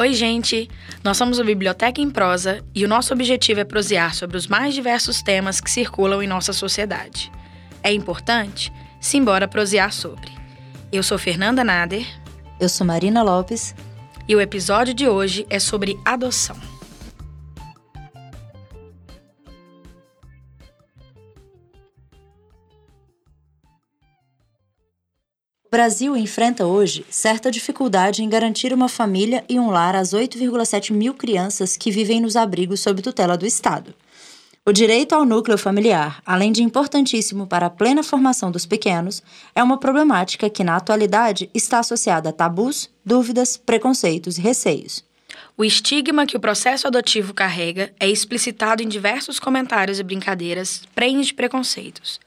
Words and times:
Oi, 0.00 0.14
gente! 0.14 0.70
Nós 1.02 1.16
somos 1.16 1.40
a 1.40 1.44
Biblioteca 1.44 2.00
em 2.00 2.08
Prosa 2.08 2.64
e 2.72 2.84
o 2.84 2.88
nosso 2.88 3.12
objetivo 3.12 3.58
é 3.58 3.64
prosear 3.64 4.14
sobre 4.14 4.36
os 4.36 4.46
mais 4.46 4.72
diversos 4.72 5.22
temas 5.22 5.60
que 5.60 5.68
circulam 5.68 6.22
em 6.22 6.26
nossa 6.28 6.52
sociedade. 6.52 7.32
É 7.82 7.92
importante? 7.92 8.72
Simbora 9.00 9.48
prosear 9.48 9.92
sobre. 9.92 10.30
Eu 10.92 11.02
sou 11.02 11.18
Fernanda 11.18 11.64
Nader. 11.64 12.06
Eu 12.60 12.68
sou 12.68 12.86
Marina 12.86 13.24
Lopes. 13.24 13.74
E 14.28 14.36
o 14.36 14.40
episódio 14.40 14.94
de 14.94 15.08
hoje 15.08 15.44
é 15.50 15.58
sobre 15.58 15.98
adoção. 16.04 16.67
O 25.68 25.70
Brasil 25.70 26.16
enfrenta 26.16 26.64
hoje 26.64 27.04
certa 27.10 27.50
dificuldade 27.50 28.24
em 28.24 28.28
garantir 28.28 28.72
uma 28.72 28.88
família 28.88 29.44
e 29.50 29.60
um 29.60 29.68
lar 29.68 29.94
às 29.94 30.14
8,7 30.14 30.92
mil 30.92 31.12
crianças 31.12 31.76
que 31.76 31.90
vivem 31.90 32.22
nos 32.22 32.36
abrigos 32.36 32.80
sob 32.80 33.02
tutela 33.02 33.36
do 33.36 33.44
Estado. 33.44 33.94
O 34.64 34.72
direito 34.72 35.14
ao 35.14 35.26
núcleo 35.26 35.58
familiar, 35.58 36.22
além 36.24 36.52
de 36.52 36.62
importantíssimo 36.62 37.46
para 37.46 37.66
a 37.66 37.70
plena 37.70 38.02
formação 38.02 38.50
dos 38.50 38.64
pequenos, 38.64 39.22
é 39.54 39.62
uma 39.62 39.76
problemática 39.76 40.48
que, 40.48 40.64
na 40.64 40.74
atualidade, 40.74 41.50
está 41.52 41.80
associada 41.80 42.30
a 42.30 42.32
tabus, 42.32 42.88
dúvidas, 43.04 43.58
preconceitos 43.58 44.38
e 44.38 44.40
receios. 44.40 45.04
O 45.54 45.62
estigma 45.62 46.24
que 46.24 46.36
o 46.36 46.40
processo 46.40 46.86
adotivo 46.86 47.34
carrega 47.34 47.92
é 48.00 48.08
explicitado 48.08 48.82
em 48.82 48.88
diversos 48.88 49.38
comentários 49.38 49.98
e 49.98 50.02
brincadeiras 50.02 50.80
prenhes 50.94 51.26
de 51.26 51.34
preconceitos. 51.34 52.18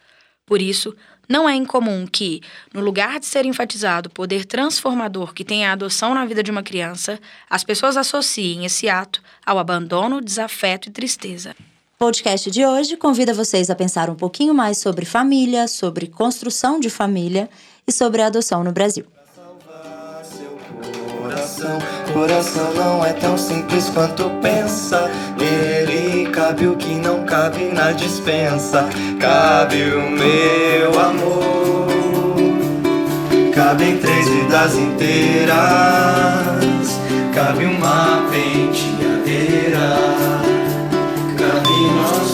Por 0.46 0.62
isso, 0.62 0.96
não 1.31 1.48
é 1.48 1.55
incomum 1.55 2.05
que, 2.05 2.41
no 2.74 2.82
lugar 2.82 3.18
de 3.18 3.26
ser 3.26 3.46
enfatizado 3.46 4.10
o 4.10 4.12
poder 4.12 4.43
transformador 4.46 5.34
que 5.34 5.46
tem 5.46 5.65
a 5.65 5.71
adoção 5.71 6.13
na 6.13 6.26
vida 6.26 6.43
de 6.43 6.51
uma 6.51 6.62
criança, 6.62 7.18
as 7.49 7.63
pessoas 7.63 7.96
associem 7.96 8.65
esse 8.65 8.90
ato 8.90 9.23
ao 9.46 9.57
abandono, 9.57 10.20
desafeto 10.20 10.90
e 10.90 10.91
tristeza. 10.91 11.55
O 11.96 11.99
podcast 11.99 12.51
de 12.51 12.65
hoje 12.65 12.98
convida 12.98 13.34
vocês 13.34 13.70
a 13.70 13.76
pensar 13.76 14.10
um 14.10 14.15
pouquinho 14.15 14.54
mais 14.54 14.79
sobre 14.79 15.05
família, 15.05 15.68
sobre 15.70 16.07
construção 16.07 16.79
de 16.79 16.90
família 16.90 17.49
e 17.88 17.91
sobre 17.93 18.21
a 18.21 18.27
adoção 18.27 18.63
no 18.63 18.73
Brasil 18.73 19.05
coração. 21.32 21.79
Coração 22.13 22.73
não 22.73 23.05
é 23.05 23.13
tão 23.13 23.38
simples 23.38 23.90
quanto 23.90 24.29
pensa. 24.41 25.10
Cabe 26.52 26.68
o 26.68 26.76
que 26.76 26.96
não 26.96 27.26
cabe 27.26 27.63
na 27.71 27.94
dispensa. 27.94 28.84
Cabe 29.18 29.84
o 29.94 30.10
meu 30.10 30.99
amor. 30.99 31.88
Cabe 33.55 33.85
em 33.85 33.98
três 33.98 34.27
vidas 34.27 34.76
inteiras. 34.76 35.55
Cabe 37.34 37.63
uma 37.63 38.29
penteadeira. 38.29 39.96
Cabe 41.40 41.70
nós 41.96 42.34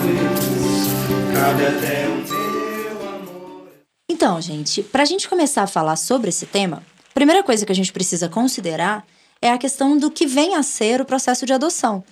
dois. 0.00 0.88
Cabe 1.34 1.66
até 1.66 2.08
o 2.08 2.16
meu 2.26 2.96
amor. 3.06 3.68
Então, 4.10 4.40
gente, 4.40 4.82
pra 4.82 5.04
gente 5.04 5.28
começar 5.28 5.64
a 5.64 5.66
falar 5.66 5.96
sobre 5.96 6.30
esse 6.30 6.46
tema, 6.46 6.82
primeira 7.12 7.42
coisa 7.42 7.66
que 7.66 7.72
a 7.72 7.76
gente 7.76 7.92
precisa 7.92 8.30
considerar 8.30 9.04
é 9.42 9.52
a 9.52 9.58
questão 9.58 9.98
do 9.98 10.10
que 10.10 10.26
vem 10.26 10.54
a 10.54 10.62
ser 10.62 11.02
o 11.02 11.04
processo 11.04 11.44
de 11.44 11.52
adoção. 11.52 12.02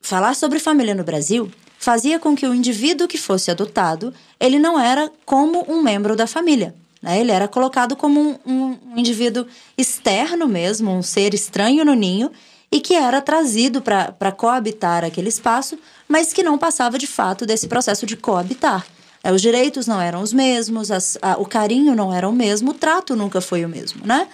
Falar 0.00 0.34
sobre 0.34 0.58
família 0.58 0.94
no 0.94 1.04
Brasil 1.04 1.50
fazia 1.78 2.18
com 2.18 2.34
que 2.34 2.46
o 2.46 2.54
indivíduo 2.54 3.06
que 3.06 3.16
fosse 3.16 3.50
adotado, 3.50 4.12
ele 4.40 4.58
não 4.58 4.78
era 4.78 5.10
como 5.24 5.64
um 5.68 5.82
membro 5.82 6.16
da 6.16 6.26
família. 6.26 6.74
Né? 7.00 7.20
Ele 7.20 7.30
era 7.30 7.46
colocado 7.46 7.94
como 7.96 8.20
um, 8.20 8.52
um, 8.52 8.78
indivíduo 8.96 9.46
externo 9.76 10.48
mesmo, 10.48 10.90
um 10.90 11.02
ser 11.02 11.34
estranho 11.34 11.84
no 11.84 11.94
ninho, 11.94 12.30
e 12.70 12.80
que 12.80 12.94
era 12.94 13.22
trazido 13.22 13.80
para 13.80 14.32
coabitar 14.32 15.04
aquele 15.04 15.28
espaço, 15.28 15.78
mas 16.06 16.32
que 16.32 16.42
não 16.42 16.58
passava 16.58 16.98
de 16.98 17.06
fato 17.06 17.46
desse 17.46 17.66
processo 17.66 18.04
de 18.04 18.16
coabitar. 18.16 18.86
É, 19.22 19.32
os 19.32 19.40
direitos 19.40 19.86
não 19.86 20.00
eram 20.00 20.20
os 20.20 20.32
mesmos, 20.32 20.90
as, 20.90 21.16
a, 21.22 21.38
o 21.38 21.46
carinho 21.46 21.94
não 21.94 22.12
era 22.12 22.28
o 22.28 22.32
mesmo, 22.32 22.72
o 22.72 22.74
trato 22.74 23.16
nunca 23.16 23.40
foi 23.40 23.64
o 23.64 23.68
mesmo, 23.68 24.06
né? 24.06 24.28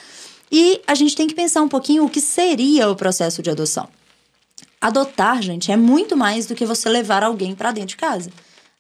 E 0.51 0.81
a 0.87 0.95
gente 0.95 1.17
tem 1.17 1.27
que 1.27 1.35
pensar 1.35 1.63
um 1.63 1.69
pouquinho 1.69 2.05
o 2.05 2.11
que 2.11 2.21
seria 2.21 2.89
o 2.91 2.97
processo 2.97 3.43
de 3.43 3.51
adoção. 3.51 3.89
Adotar, 4.85 5.41
gente, 5.41 5.73
é 5.73 5.79
muito 5.79 6.15
mais 6.15 6.45
do 6.45 6.55
que 6.55 6.67
você 6.67 6.91
levar 6.91 7.25
alguém 7.25 7.55
para 7.55 7.73
dentro 7.73 7.89
de 7.89 7.97
casa, 7.97 8.31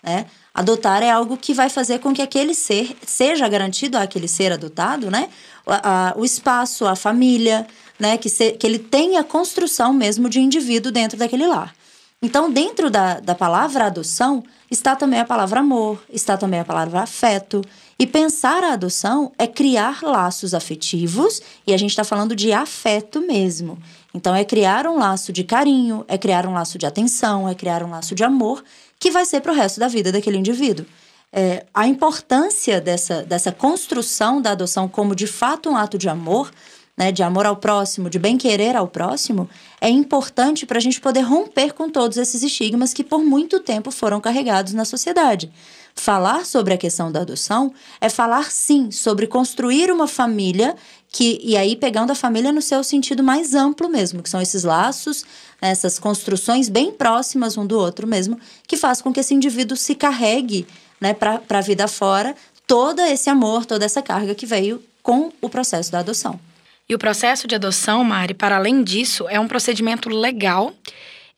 né? 0.02 0.26
Adotar 0.52 1.02
é 1.02 1.10
algo 1.10 1.34
que 1.34 1.54
vai 1.54 1.70
fazer 1.70 1.98
com 1.98 2.12
que 2.12 2.20
aquele 2.20 2.52
ser 2.52 2.94
seja 3.06 3.48
garantido 3.48 3.96
àquele 3.96 4.28
ser 4.28 4.52
adotado, 4.52 5.10
né? 5.10 5.30
A, 5.66 6.10
a, 6.10 6.14
o 6.14 6.22
espaço, 6.22 6.86
a 6.86 6.94
família, 6.94 7.66
né? 7.98 8.18
Que, 8.18 8.28
se, 8.28 8.52
que 8.52 8.66
ele 8.66 8.78
tenha 8.78 9.24
construção 9.24 9.94
mesmo 9.94 10.28
de 10.28 10.40
indivíduo 10.40 10.92
dentro 10.92 11.16
daquele 11.16 11.46
lar. 11.46 11.74
Então, 12.20 12.50
dentro 12.50 12.90
da, 12.90 13.20
da 13.20 13.34
palavra 13.34 13.86
adoção, 13.86 14.44
está 14.70 14.94
também 14.94 15.20
a 15.20 15.24
palavra 15.24 15.60
amor, 15.60 16.04
está 16.10 16.36
também 16.36 16.60
a 16.60 16.66
palavra 16.66 17.00
afeto. 17.00 17.62
E 17.98 18.06
pensar 18.06 18.64
a 18.64 18.72
adoção 18.72 19.32
é 19.38 19.46
criar 19.46 20.02
laços 20.02 20.54
afetivos, 20.54 21.40
e 21.66 21.72
a 21.72 21.76
gente 21.76 21.90
está 21.90 22.04
falando 22.04 22.34
de 22.34 22.52
afeto 22.52 23.20
mesmo. 23.20 23.78
Então, 24.12 24.34
é 24.34 24.44
criar 24.44 24.86
um 24.86 24.98
laço 24.98 25.32
de 25.32 25.44
carinho, 25.44 26.04
é 26.08 26.18
criar 26.18 26.46
um 26.46 26.52
laço 26.52 26.78
de 26.78 26.86
atenção, 26.86 27.48
é 27.48 27.54
criar 27.54 27.82
um 27.82 27.90
laço 27.90 28.14
de 28.14 28.24
amor, 28.24 28.64
que 28.98 29.10
vai 29.10 29.24
ser 29.24 29.40
para 29.40 29.52
o 29.52 29.54
resto 29.54 29.80
da 29.80 29.88
vida 29.88 30.10
daquele 30.10 30.38
indivíduo. 30.38 30.86
É, 31.32 31.66
a 31.74 31.86
importância 31.86 32.80
dessa, 32.80 33.22
dessa 33.22 33.50
construção 33.50 34.40
da 34.40 34.52
adoção 34.52 34.88
como 34.88 35.16
de 35.16 35.26
fato 35.26 35.68
um 35.68 35.76
ato 35.76 35.98
de 35.98 36.08
amor 36.08 36.52
né, 36.96 37.10
de 37.10 37.22
amor 37.22 37.44
ao 37.44 37.56
próximo, 37.56 38.08
de 38.08 38.18
bem-querer 38.18 38.76
ao 38.76 38.86
próximo, 38.86 39.48
é 39.80 39.88
importante 39.88 40.64
para 40.64 40.78
a 40.78 40.80
gente 40.80 41.00
poder 41.00 41.22
romper 41.22 41.72
com 41.72 41.90
todos 41.90 42.16
esses 42.16 42.42
estigmas 42.42 42.94
que 42.94 43.02
por 43.02 43.22
muito 43.22 43.60
tempo 43.60 43.90
foram 43.90 44.20
carregados 44.20 44.72
na 44.72 44.84
sociedade. 44.84 45.50
Falar 45.94 46.44
sobre 46.44 46.74
a 46.74 46.78
questão 46.78 47.10
da 47.10 47.20
adoção 47.20 47.72
é 48.00 48.08
falar 48.08 48.50
sim 48.50 48.90
sobre 48.90 49.26
construir 49.26 49.90
uma 49.90 50.08
família 50.08 50.74
que 51.08 51.40
e 51.42 51.56
aí 51.56 51.76
pegando 51.76 52.10
a 52.10 52.14
família 52.14 52.52
no 52.52 52.60
seu 52.60 52.82
sentido 52.82 53.22
mais 53.22 53.54
amplo 53.54 53.88
mesmo, 53.88 54.22
que 54.22 54.28
são 54.28 54.40
esses 54.40 54.64
laços, 54.64 55.24
essas 55.60 55.98
construções 55.98 56.68
bem 56.68 56.90
próximas 56.90 57.56
um 57.56 57.64
do 57.64 57.78
outro 57.78 58.06
mesmo, 58.06 58.38
que 58.66 58.76
faz 58.76 59.00
com 59.00 59.12
que 59.12 59.20
esse 59.20 59.32
indivíduo 59.32 59.76
se 59.76 59.94
carregue, 59.94 60.66
né, 61.00 61.14
para 61.14 61.40
a 61.48 61.60
vida 61.60 61.86
fora 61.86 62.34
todo 62.66 63.00
esse 63.00 63.30
amor, 63.30 63.64
toda 63.64 63.84
essa 63.84 64.02
carga 64.02 64.34
que 64.34 64.46
veio 64.46 64.82
com 65.02 65.30
o 65.40 65.48
processo 65.48 65.92
da 65.92 66.00
adoção. 66.00 66.40
E 66.88 66.94
o 66.94 66.98
processo 66.98 67.46
de 67.46 67.54
adoção, 67.54 68.02
Mari, 68.04 68.34
para 68.34 68.56
além 68.56 68.82
disso, 68.82 69.26
é 69.28 69.38
um 69.38 69.48
procedimento 69.48 70.08
legal, 70.08 70.72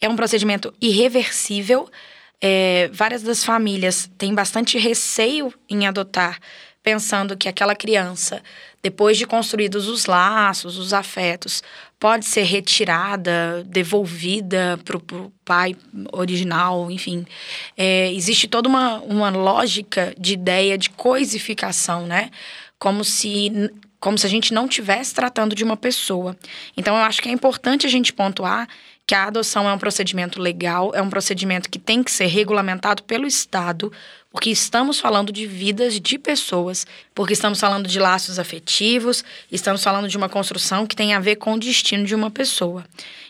é 0.00 0.08
um 0.08 0.16
procedimento 0.16 0.72
irreversível. 0.80 1.88
É, 2.40 2.90
várias 2.92 3.22
das 3.22 3.44
famílias 3.44 4.10
têm 4.18 4.34
bastante 4.34 4.78
receio 4.78 5.52
em 5.68 5.86
adotar, 5.86 6.38
pensando 6.82 7.36
que 7.36 7.48
aquela 7.48 7.74
criança, 7.74 8.42
depois 8.82 9.16
de 9.16 9.26
construídos 9.26 9.88
os 9.88 10.06
laços, 10.06 10.78
os 10.78 10.92
afetos, 10.92 11.62
pode 11.98 12.26
ser 12.26 12.42
retirada, 12.42 13.64
devolvida 13.66 14.78
para 14.84 14.96
o 14.96 15.32
pai 15.44 15.74
original, 16.12 16.90
enfim. 16.90 17.26
É, 17.76 18.12
existe 18.12 18.46
toda 18.46 18.68
uma, 18.68 18.98
uma 19.00 19.30
lógica 19.30 20.14
de 20.18 20.34
ideia 20.34 20.76
de 20.76 20.90
coisificação, 20.90 22.06
né? 22.06 22.30
Como 22.78 23.02
se 23.02 23.70
como 23.98 24.18
se 24.18 24.26
a 24.26 24.30
gente 24.30 24.54
não 24.54 24.66
estivesse 24.66 25.12
tratando 25.12 25.54
de 25.54 25.64
uma 25.64 25.76
pessoa. 25.76 26.36
Então, 26.76 26.94
eu 26.96 27.02
acho 27.02 27.20
que 27.20 27.28
é 27.28 27.32
importante 27.32 27.86
a 27.86 27.90
gente 27.90 28.12
pontuar 28.12 28.68
que 29.06 29.14
a 29.14 29.24
adoção 29.24 29.68
é 29.68 29.72
um 29.72 29.78
procedimento 29.78 30.40
legal, 30.40 30.90
é 30.92 31.00
um 31.00 31.08
procedimento 31.08 31.70
que 31.70 31.78
tem 31.78 32.02
que 32.02 32.10
ser 32.10 32.26
regulamentado 32.26 33.04
pelo 33.04 33.26
Estado, 33.26 33.92
porque 34.32 34.50
estamos 34.50 34.98
falando 34.98 35.32
de 35.32 35.46
vidas 35.46 36.00
de 36.00 36.18
pessoas, 36.18 36.86
porque 37.14 37.32
estamos 37.32 37.60
falando 37.60 37.86
de 37.86 38.00
laços 38.00 38.38
afetivos, 38.38 39.24
estamos 39.50 39.82
falando 39.82 40.08
de 40.08 40.16
uma 40.16 40.28
construção 40.28 40.86
que 40.86 40.96
tem 40.96 41.14
a 41.14 41.20
ver 41.20 41.36
com 41.36 41.54
o 41.54 41.58
destino 41.58 42.04
de 42.04 42.14
uma 42.14 42.30
pessoa. 42.30 42.84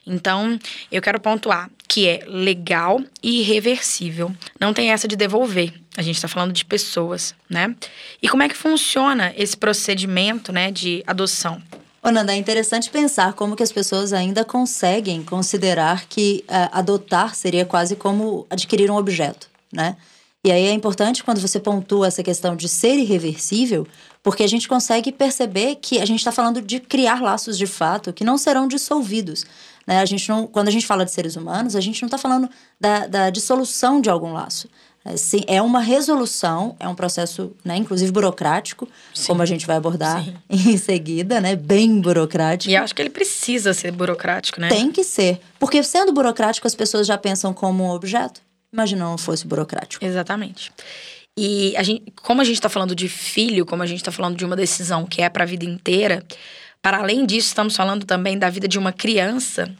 Então, 0.07 0.59
eu 0.91 1.03
quero 1.03 1.21
pontuar 1.21 1.71
que 1.87 2.09
é 2.09 2.25
legal 2.27 3.03
e 3.23 3.41
irreversível. 3.41 4.35
Não 4.59 4.73
tem 4.73 4.91
essa 4.91 5.07
de 5.07 5.15
devolver. 5.15 5.75
A 5.97 6.03
gente 6.03 6.17
está 6.17 6.29
falando 6.29 6.53
de 6.53 6.65
pessoas, 6.65 7.35
né? 7.49 7.75
E 8.23 8.29
como 8.29 8.43
é 8.43 8.49
que 8.49 8.57
funciona 8.57 9.33
esse 9.37 9.57
procedimento, 9.57 10.53
né, 10.53 10.71
de 10.71 11.05
adoção? 11.07 11.63
Ô, 12.07 12.11
Nanda, 12.13 12.33
é 12.33 12.37
interessante 12.37 12.89
pensar 12.89 13.33
como 13.33 13.57
que 13.57 13.65
as 13.65 13.73
pessoas 13.73 14.13
ainda 14.13 14.45
conseguem 14.45 15.25
considerar 15.25 16.07
que 16.07 16.45
uh, 16.49 16.71
adotar 16.71 17.35
seria 17.35 17.65
quase 17.67 17.97
como 17.97 18.47
adquirir 18.49 18.89
um 18.89 18.97
objeto, 18.97 19.49
né? 19.73 19.97
E 20.45 20.53
aí 20.53 20.67
é 20.67 20.73
importante 20.73 21.25
quando 21.25 21.41
você 21.41 21.59
pontua 21.59 22.07
essa 22.07 22.23
questão 22.23 22.55
de 22.55 22.69
ser 22.69 22.95
irreversível, 22.95 23.85
porque 24.23 24.45
a 24.45 24.47
gente 24.47 24.69
consegue 24.69 25.11
perceber 25.11 25.75
que 25.83 25.99
a 25.99 26.05
gente 26.05 26.21
está 26.21 26.31
falando 26.31 26.63
de 26.63 26.79
criar 26.79 27.21
laços 27.21 27.59
de 27.59 27.67
fato 27.67 28.13
que 28.13 28.23
não 28.23 28.39
serão 28.39 28.69
dissolvidos. 28.69 29.45
Né? 29.85 29.99
A 29.99 30.05
gente 30.05 30.29
não, 30.29 30.47
quando 30.47 30.69
a 30.69 30.71
gente 30.71 30.87
fala 30.87 31.05
de 31.05 31.11
seres 31.11 31.35
humanos, 31.35 31.75
a 31.75 31.81
gente 31.81 32.01
não 32.01 32.07
está 32.07 32.19
falando 32.19 32.49
da, 32.81 33.09
da 33.09 33.31
dissolução 33.31 34.01
de 34.01 34.09
algum 34.09 34.33
laço. 34.33 34.69
Assim, 35.07 35.43
é 35.47 35.63
uma 35.63 35.81
resolução, 35.81 36.75
é 36.81 36.89
um 36.89 36.95
processo, 36.95 37.55
né, 37.65 37.77
inclusive 37.77 38.11
burocrático, 38.11 38.89
Sim. 39.15 39.29
como 39.29 39.43
a 39.43 39.47
gente 39.47 39.65
vai 39.65 39.77
abordar 39.77 40.25
Sim. 40.25 40.35
em 40.51 40.77
seguida, 40.77 41.41
né? 41.41 41.55
Bem 41.55 42.01
burocrático. 42.01 42.73
E 42.73 42.77
acho 42.77 42.93
que 42.93 43.03
ele 43.03 43.11
precisa 43.11 43.73
ser 43.73 43.93
burocrático, 43.93 44.61
né? 44.61 44.69
Tem 44.69 44.91
que 44.91 45.05
ser. 45.05 45.41
Porque 45.61 45.81
sendo 45.85 46.13
burocrático, 46.13 46.67
as 46.67 46.75
pessoas 46.75 47.07
já 47.07 47.17
pensam 47.17 47.55
como 47.55 47.85
um 47.85 47.91
objeto. 47.91 48.41
Imagina 48.73 49.05
não 49.05 49.17
fosse 49.17 49.47
burocrático. 49.47 50.05
Exatamente. 50.05 50.73
E 51.39 51.77
a 51.77 51.83
gente, 51.85 52.13
como 52.23 52.41
a 52.41 52.45
gente 52.45 52.57
está 52.57 52.69
falando 52.69 52.95
de 52.95 53.09
filho, 53.09 53.65
como 53.65 53.83
a 53.83 53.87
gente 53.87 53.99
está 53.99 54.11
falando 54.11 54.37
de 54.37 54.45
uma 54.45 54.57
decisão 54.57 55.05
que 55.05 55.23
é 55.23 55.29
para 55.29 55.45
a 55.45 55.47
vida 55.47 55.65
inteira, 55.65 56.25
para 56.83 56.99
além 56.99 57.25
disso, 57.25 57.49
estamos 57.49 57.77
falando 57.77 58.05
também 58.05 58.39
da 58.39 58.51
vida 58.51 58.67
de 58.67 58.79
uma 58.79 58.93
criança 58.93 59.73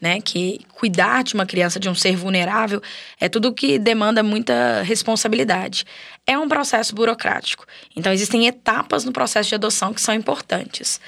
né? 0.00 0.20
Que 0.20 0.60
cuidar 0.74 1.24
de 1.24 1.34
uma 1.34 1.46
criança, 1.46 1.80
de 1.80 1.88
um 1.88 1.94
ser 1.94 2.16
vulnerável, 2.16 2.82
é 3.20 3.28
tudo 3.28 3.52
que 3.52 3.78
demanda 3.78 4.22
muita 4.22 4.82
responsabilidade. 4.82 5.84
É 6.26 6.38
um 6.38 6.48
processo 6.48 6.94
burocrático. 6.94 7.66
Então, 7.94 8.12
existem 8.12 8.46
etapas 8.46 9.04
no 9.04 9.12
processo 9.12 9.48
de 9.48 9.54
adoção 9.54 9.92
que 9.92 10.00
são 10.00 10.14
importantes. 10.14 11.00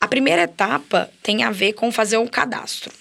A 0.00 0.08
primeira 0.08 0.42
etapa 0.42 1.10
tem 1.22 1.42
a 1.44 1.50
ver 1.50 1.74
com 1.74 1.92
fazer 1.92 2.16
o 2.16 2.28
cadastro. 2.28 2.92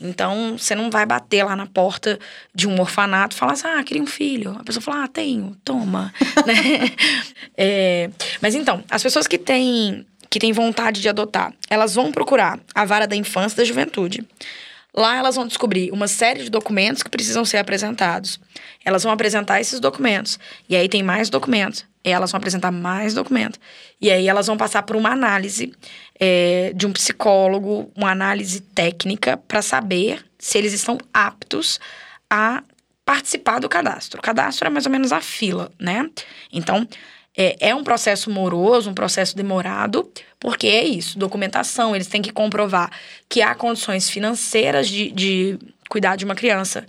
Então, 0.00 0.56
você 0.56 0.74
não 0.74 0.90
vai 0.90 1.04
bater 1.04 1.42
lá 1.42 1.56
na 1.56 1.66
porta 1.66 2.18
de 2.54 2.68
um 2.68 2.80
orfanato 2.80 3.34
e 3.34 3.38
falar 3.38 3.52
assim, 3.52 3.66
ah, 3.66 3.82
queria 3.82 4.02
um 4.02 4.06
filho. 4.06 4.56
A 4.58 4.62
pessoa 4.62 4.80
fala, 4.80 5.04
ah, 5.04 5.08
tenho, 5.08 5.56
toma. 5.64 6.12
né? 6.46 6.90
é, 7.56 8.10
mas 8.40 8.54
então, 8.54 8.84
as 8.88 9.02
pessoas 9.02 9.26
que 9.26 9.36
têm, 9.36 10.06
que 10.30 10.38
têm 10.38 10.52
vontade 10.52 11.00
de 11.00 11.08
adotar, 11.08 11.52
elas 11.68 11.94
vão 11.94 12.12
procurar 12.12 12.60
a 12.74 12.84
vara 12.84 13.06
da 13.08 13.16
infância 13.16 13.56
e 13.56 13.58
da 13.58 13.64
juventude. 13.64 14.24
Lá 14.98 15.14
elas 15.14 15.36
vão 15.36 15.46
descobrir 15.46 15.92
uma 15.92 16.08
série 16.08 16.42
de 16.42 16.50
documentos 16.50 17.04
que 17.04 17.08
precisam 17.08 17.44
ser 17.44 17.58
apresentados. 17.58 18.40
Elas 18.84 19.04
vão 19.04 19.12
apresentar 19.12 19.60
esses 19.60 19.78
documentos. 19.78 20.40
E 20.68 20.74
aí 20.74 20.88
tem 20.88 21.04
mais 21.04 21.30
documentos. 21.30 21.84
E 22.02 22.10
elas 22.10 22.32
vão 22.32 22.38
apresentar 22.38 22.72
mais 22.72 23.14
documentos. 23.14 23.60
E 24.00 24.10
aí 24.10 24.26
elas 24.26 24.48
vão 24.48 24.56
passar 24.56 24.82
por 24.82 24.96
uma 24.96 25.10
análise 25.10 25.72
é, 26.18 26.72
de 26.74 26.84
um 26.84 26.92
psicólogo, 26.92 27.92
uma 27.94 28.10
análise 28.10 28.60
técnica, 28.60 29.36
para 29.36 29.62
saber 29.62 30.24
se 30.36 30.58
eles 30.58 30.72
estão 30.72 30.98
aptos 31.14 31.78
a 32.28 32.64
participar 33.04 33.60
do 33.60 33.68
cadastro. 33.68 34.18
O 34.18 34.22
cadastro 34.22 34.66
é 34.66 34.70
mais 34.70 34.84
ou 34.84 34.90
menos 34.90 35.12
a 35.12 35.20
fila, 35.20 35.70
né? 35.78 36.10
Então, 36.52 36.88
é, 37.38 37.68
é 37.68 37.74
um 37.74 37.84
processo 37.84 38.28
moroso, 38.28 38.90
um 38.90 38.94
processo 38.94 39.36
demorado, 39.36 40.10
porque 40.40 40.66
é 40.66 40.84
isso, 40.84 41.16
documentação, 41.16 41.94
eles 41.94 42.08
têm 42.08 42.20
que 42.20 42.32
comprovar 42.32 42.90
que 43.28 43.40
há 43.40 43.54
condições 43.54 44.10
financeiras 44.10 44.88
de, 44.88 45.12
de 45.12 45.58
cuidar 45.88 46.16
de 46.16 46.24
uma 46.24 46.34
criança. 46.34 46.84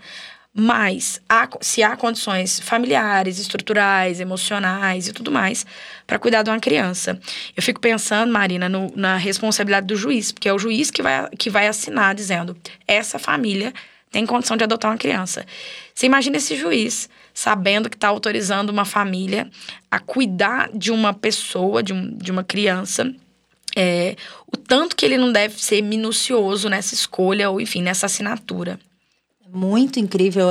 Mas 0.52 1.22
há, 1.30 1.48
se 1.62 1.84
há 1.84 1.96
condições 1.96 2.60
familiares, 2.60 3.38
estruturais, 3.38 4.20
emocionais 4.20 5.08
e 5.08 5.14
tudo 5.14 5.32
mais 5.32 5.64
para 6.08 6.18
cuidar 6.18 6.42
de 6.42 6.50
uma 6.50 6.60
criança. 6.60 7.20
Eu 7.56 7.62
fico 7.62 7.80
pensando, 7.80 8.34
Marina, 8.34 8.68
no, 8.68 8.92
na 8.96 9.16
responsabilidade 9.16 9.86
do 9.86 9.96
juiz, 9.96 10.32
porque 10.32 10.50
é 10.50 10.54
o 10.54 10.58
juiz 10.58 10.90
que 10.90 11.04
vai, 11.04 11.30
que 11.38 11.52
vai 11.52 11.68
assinar 11.68 12.16
dizendo: 12.16 12.58
essa 12.88 13.20
família 13.20 13.72
tem 14.12 14.26
condição 14.26 14.58
de 14.58 14.64
adotar 14.64 14.90
uma 14.90 14.98
criança. 14.98 15.46
Você 15.94 16.08
imagina 16.08 16.38
esse 16.38 16.58
juiz 16.58 17.08
sabendo 17.40 17.90
que 17.90 17.96
está 17.96 18.10
autorizando 18.10 18.70
uma 18.70 18.84
família 18.84 19.50
a 19.90 19.98
cuidar 19.98 20.70
de 20.74 20.92
uma 20.92 21.14
pessoa, 21.14 21.82
de, 21.82 21.94
um, 21.94 22.18
de 22.18 22.32
uma 22.32 22.44
criança. 22.44 23.10
É, 23.78 24.18
o 24.46 24.58
tanto 24.58 24.94
que 24.94 25.06
ele 25.06 25.18
não 25.18 25.32
deve 25.32 25.58
ser 25.58 25.82
minucioso 25.82 26.68
nessa 26.68 26.94
escolha 26.94 27.50
ou, 27.50 27.62
enfim, 27.62 27.82
nessa 27.82 28.08
assinatura. 28.08 28.78
Muito 29.48 30.02
incrível 30.02 30.48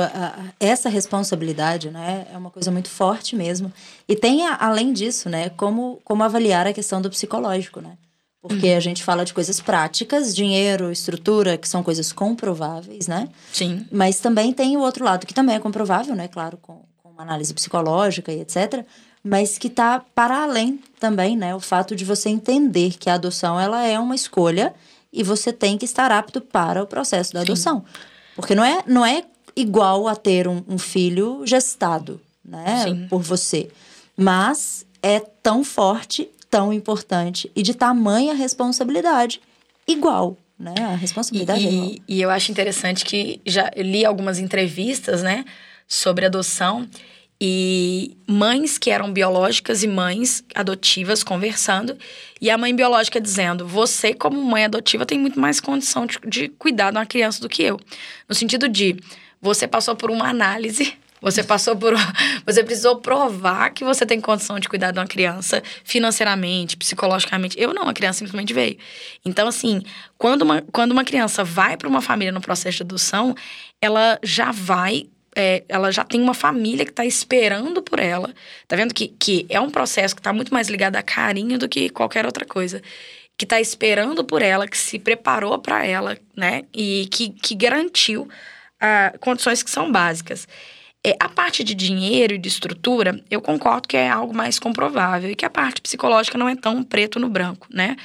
essa 0.59 0.89
responsabilidade, 0.89 1.91
né? 1.91 2.25
É 2.33 2.37
uma 2.37 2.49
coisa 2.49 2.71
muito 2.71 2.89
forte 2.89 3.35
mesmo. 3.35 3.71
E 4.07 4.15
tem, 4.15 4.47
além 4.47 4.91
disso, 4.91 5.29
né, 5.29 5.49
como, 5.49 6.01
como 6.03 6.23
avaliar 6.23 6.65
a 6.65 6.73
questão 6.73 6.99
do 6.99 7.09
psicológico, 7.09 7.81
né? 7.81 7.97
Porque 8.41 8.69
a 8.69 8.79
gente 8.79 9.03
fala 9.03 9.25
de 9.25 9.33
coisas 9.33 9.59
práticas, 9.59 10.33
dinheiro, 10.33 10.91
estrutura, 10.91 11.57
que 11.57 11.67
são 11.67 11.83
coisas 11.83 12.13
comprováveis, 12.13 13.05
né? 13.05 13.27
Sim. 13.51 13.85
Mas 13.91 14.19
também 14.19 14.53
tem 14.53 14.77
o 14.77 14.79
outro 14.79 15.03
lado, 15.03 15.27
que 15.27 15.33
também 15.33 15.55
é 15.55 15.59
comprovável, 15.59 16.15
né? 16.15 16.29
Claro, 16.29 16.57
com, 16.61 16.81
com 17.03 17.09
uma 17.09 17.21
análise 17.21 17.53
psicológica 17.53 18.31
e 18.31 18.39
etc. 18.39 18.85
Mas 19.21 19.57
que 19.57 19.67
está 19.67 19.99
para 20.15 20.43
além 20.43 20.79
também, 20.99 21.35
né? 21.35 21.53
O 21.53 21.59
fato 21.59 21.93
de 21.95 22.05
você 22.05 22.29
entender 22.29 22.93
que 22.97 23.09
a 23.09 23.15
adoção 23.15 23.59
ela 23.59 23.83
é 23.85 23.99
uma 23.99 24.15
escolha 24.15 24.73
e 25.11 25.21
você 25.21 25.51
tem 25.51 25.77
que 25.77 25.83
estar 25.83 26.09
apto 26.09 26.39
para 26.39 26.81
o 26.81 26.87
processo 26.87 27.33
da 27.33 27.41
adoção. 27.41 27.79
Sim. 27.79 28.01
Porque 28.35 28.55
não 28.55 28.63
é, 28.63 28.83
não 28.87 29.05
é 29.05 29.25
igual 29.53 30.07
a 30.07 30.15
ter 30.15 30.47
um, 30.47 30.63
um 30.65 30.77
filho 30.77 31.45
gestado, 31.45 32.21
né? 32.43 32.83
Sim. 32.85 33.07
Por 33.09 33.21
você. 33.21 33.69
Mas 34.15 34.85
é 35.03 35.19
tão 35.19 35.61
forte 35.61 36.29
tão 36.49 36.73
importante 36.73 37.51
e 37.55 37.61
de 37.61 37.73
tamanha 37.73 38.33
responsabilidade 38.33 39.41
igual. 39.87 40.37
Né? 40.57 40.73
A 40.77 40.95
responsabilidade 40.95 41.63
e, 41.63 41.67
é 41.67 41.71
igual. 41.71 41.95
E 42.07 42.21
eu 42.21 42.29
acho 42.29 42.51
interessante 42.51 43.05
que 43.05 43.39
já 43.45 43.71
li 43.77 44.05
algumas 44.05 44.39
entrevistas 44.39 45.23
né, 45.23 45.45
sobre 45.87 46.25
adoção 46.25 46.87
e 47.41 48.17
mães 48.27 48.77
que 48.77 48.89
eram 48.89 49.13
biológicas 49.13 49.81
e 49.81 49.87
mães 49.87 50.43
adotivas 50.53 51.23
conversando 51.23 51.97
e 52.41 52.49
a 52.49 52.57
mãe 52.57 52.75
biológica 52.75 53.21
dizendo 53.21 53.65
você 53.65 54.13
como 54.13 54.43
mãe 54.43 54.65
adotiva 54.65 55.05
tem 55.05 55.17
muito 55.17 55.39
mais 55.39 55.61
condição 55.61 56.05
de, 56.05 56.19
de 56.27 56.49
cuidar 56.49 56.91
de 56.91 56.97
uma 56.97 57.05
criança 57.05 57.39
do 57.39 57.47
que 57.47 57.63
eu 57.63 57.79
no 58.27 58.35
sentido 58.35 58.67
de 58.67 58.97
você 59.41 59.65
passou 59.65 59.95
por 59.95 60.11
uma 60.11 60.27
análise 60.27 60.93
você 61.21 61.43
passou 61.43 61.75
por. 61.75 61.93
Você 62.45 62.63
precisou 62.63 62.95
provar 62.97 63.69
que 63.71 63.83
você 63.83 64.05
tem 64.05 64.19
condição 64.19 64.59
de 64.59 64.67
cuidar 64.67 64.91
de 64.91 64.97
uma 64.97 65.05
criança 65.05 65.61
financeiramente, 65.83 66.75
psicologicamente. 66.75 67.59
Eu 67.59 67.73
não, 67.73 67.87
a 67.87 67.93
criança 67.93 68.19
simplesmente 68.19 68.53
veio. 68.53 68.77
Então, 69.23 69.47
assim, 69.47 69.83
quando 70.17 70.41
uma, 70.41 70.63
quando 70.71 70.91
uma 70.91 71.03
criança 71.03 71.43
vai 71.43 71.77
para 71.77 71.87
uma 71.87 72.01
família 72.01 72.31
no 72.31 72.41
processo 72.41 72.77
de 72.77 72.83
adoção, 72.83 73.35
ela 73.81 74.17
já 74.23 74.51
vai. 74.51 75.07
É, 75.35 75.63
ela 75.69 75.91
já 75.91 76.03
tem 76.03 76.19
uma 76.19 76.33
família 76.33 76.83
que 76.83 76.91
está 76.91 77.05
esperando 77.05 77.83
por 77.83 77.99
ela. 77.99 78.33
Tá 78.67 78.75
vendo 78.75 78.93
que, 78.93 79.09
que 79.09 79.45
é 79.47 79.59
um 79.59 79.69
processo 79.69 80.15
que 80.15 80.21
está 80.21 80.33
muito 80.33 80.51
mais 80.51 80.69
ligado 80.69 80.95
a 80.95 81.03
carinho 81.03 81.59
do 81.59 81.69
que 81.69 81.89
qualquer 81.89 82.25
outra 82.25 82.45
coisa 82.45 82.81
que 83.37 83.45
está 83.45 83.61
esperando 83.61 84.23
por 84.25 84.41
ela, 84.41 84.67
que 84.67 84.77
se 84.77 84.99
preparou 84.99 85.57
para 85.59 85.85
ela, 85.85 86.17
né? 86.35 86.63
E 86.73 87.07
que, 87.09 87.29
que 87.29 87.55
garantiu 87.55 88.23
uh, 88.23 89.19
condições 89.19 89.63
que 89.63 89.69
são 89.69 89.89
básicas. 89.89 90.45
É, 91.05 91.15
a 91.17 91.29
parte 91.29 91.63
de 91.63 91.73
dinheiro 91.73 92.33
e 92.33 92.37
de 92.37 92.49
estrutura, 92.49 93.23
eu 93.31 93.41
concordo 93.41 93.87
que 93.87 93.95
é 93.95 94.09
algo 94.09 94.35
mais 94.35 94.59
comprovável 94.59 95.31
e 95.31 95.35
que 95.35 95.45
a 95.45 95.49
parte 95.49 95.81
psicológica 95.81 96.37
não 96.37 96.49
é 96.49 96.55
tão 96.55 96.83
preto 96.83 97.19
no 97.19 97.29
branco, 97.29 97.67
né? 97.71 97.95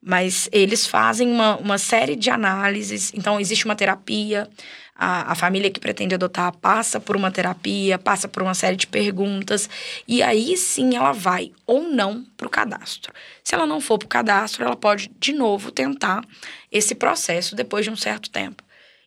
Mas 0.00 0.48
eles 0.50 0.86
fazem 0.86 1.28
uma, 1.30 1.56
uma 1.58 1.76
série 1.76 2.16
de 2.16 2.30
análises, 2.30 3.12
então 3.14 3.38
existe 3.38 3.66
uma 3.66 3.76
terapia, 3.76 4.48
a, 4.94 5.32
a 5.32 5.34
família 5.34 5.70
que 5.70 5.78
pretende 5.78 6.14
adotar 6.14 6.56
passa 6.56 6.98
por 6.98 7.16
uma 7.16 7.30
terapia, 7.30 7.98
passa 7.98 8.26
por 8.26 8.42
uma 8.42 8.54
série 8.54 8.76
de 8.76 8.86
perguntas, 8.86 9.68
e 10.06 10.22
aí 10.22 10.56
sim 10.56 10.96
ela 10.96 11.12
vai 11.12 11.52
ou 11.66 11.82
não 11.82 12.24
para 12.36 12.46
o 12.46 12.50
cadastro. 12.50 13.12
Se 13.44 13.54
ela 13.54 13.66
não 13.66 13.80
for 13.80 13.98
para 13.98 14.06
o 14.06 14.08
cadastro, 14.08 14.64
ela 14.64 14.76
pode 14.76 15.10
de 15.20 15.32
novo 15.32 15.70
tentar 15.70 16.24
esse 16.72 16.94
processo 16.94 17.54
depois 17.54 17.84
de 17.84 17.90
um 17.90 17.96
certo 17.96 18.30
tempo. 18.30 18.62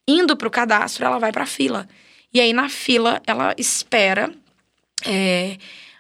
Indo 0.08 0.38
para 0.38 0.48
o 0.48 0.52
cadastro, 0.52 1.06
ela 1.06 1.18
vai 1.18 1.32
para 1.32 1.44
a 1.44 1.48
fila. 1.48 1.88
E 2.34 2.40
aí, 2.40 2.54
na 2.54 2.70
fila, 2.70 3.22
ela 3.28 3.54
espera 3.58 4.32
é, 5.06 5.58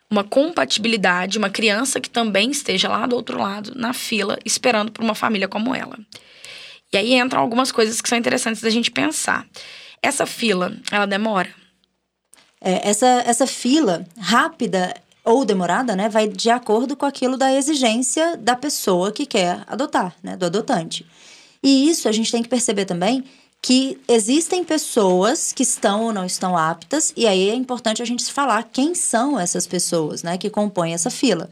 uma 0.10 0.24
compatibilidade, 0.24 1.38
uma 1.38 1.50
criança 1.50 2.00
que 2.00 2.10
também 2.10 2.52
esteja 2.52 2.90
lá 2.90 3.06
do 3.06 3.16
outro 3.16 3.40
lado, 3.40 3.74
na 3.76 3.94
fila, 3.94 4.38
esperando 4.46 4.92
por 4.92 5.04
uma 5.04 5.16
família 5.16 5.48
como 5.48 5.74
ela. 5.74 5.98
E 6.92 6.98
aí 6.98 7.14
entram 7.14 7.42
algumas 7.42 7.72
coisas 7.72 8.02
que 8.02 8.10
são 8.10 8.18
interessantes 8.18 8.62
da 8.62 8.70
gente 8.70 8.92
pensar. 8.92 9.48
Essa 10.02 10.26
fila, 10.26 10.76
ela 10.92 11.06
demora? 11.06 11.50
É, 12.60 12.90
essa, 12.90 13.08
essa 13.26 13.48
fila 13.48 14.06
rápida 14.20 14.94
ou 15.24 15.46
demorada, 15.46 15.96
né, 15.96 16.10
vai 16.10 16.28
de 16.28 16.50
acordo 16.50 16.96
com 16.96 17.06
aquilo 17.06 17.38
da 17.38 17.54
exigência 17.54 18.36
da 18.38 18.56
pessoa 18.56 19.12
que 19.12 19.26
quer 19.26 19.64
adotar, 19.68 20.16
né, 20.22 20.36
do 20.36 20.46
adotante. 20.46 21.06
E 21.64 21.90
isso 21.90 22.10
a 22.10 22.12
gente 22.12 22.32
tem 22.32 22.42
que 22.42 22.50
perceber 22.50 22.86
também 22.86 23.24
que 23.62 24.02
existem 24.08 24.64
pessoas 24.64 25.54
que 25.54 25.62
estão 25.62 26.06
ou 26.06 26.14
não 26.14 26.26
estão 26.26 26.58
aptas, 26.58 27.14
e 27.16 27.28
aí 27.28 27.50
é 27.50 27.54
importante 27.54 28.02
a 28.02 28.06
gente 28.06 28.32
falar 28.32 28.64
quem 28.64 28.96
são 28.96 29.40
essas 29.40 29.68
pessoas, 29.68 30.24
né, 30.24 30.38
que 30.38 30.50
compõem 30.50 30.94
essa 30.94 31.12
fila. 31.12 31.50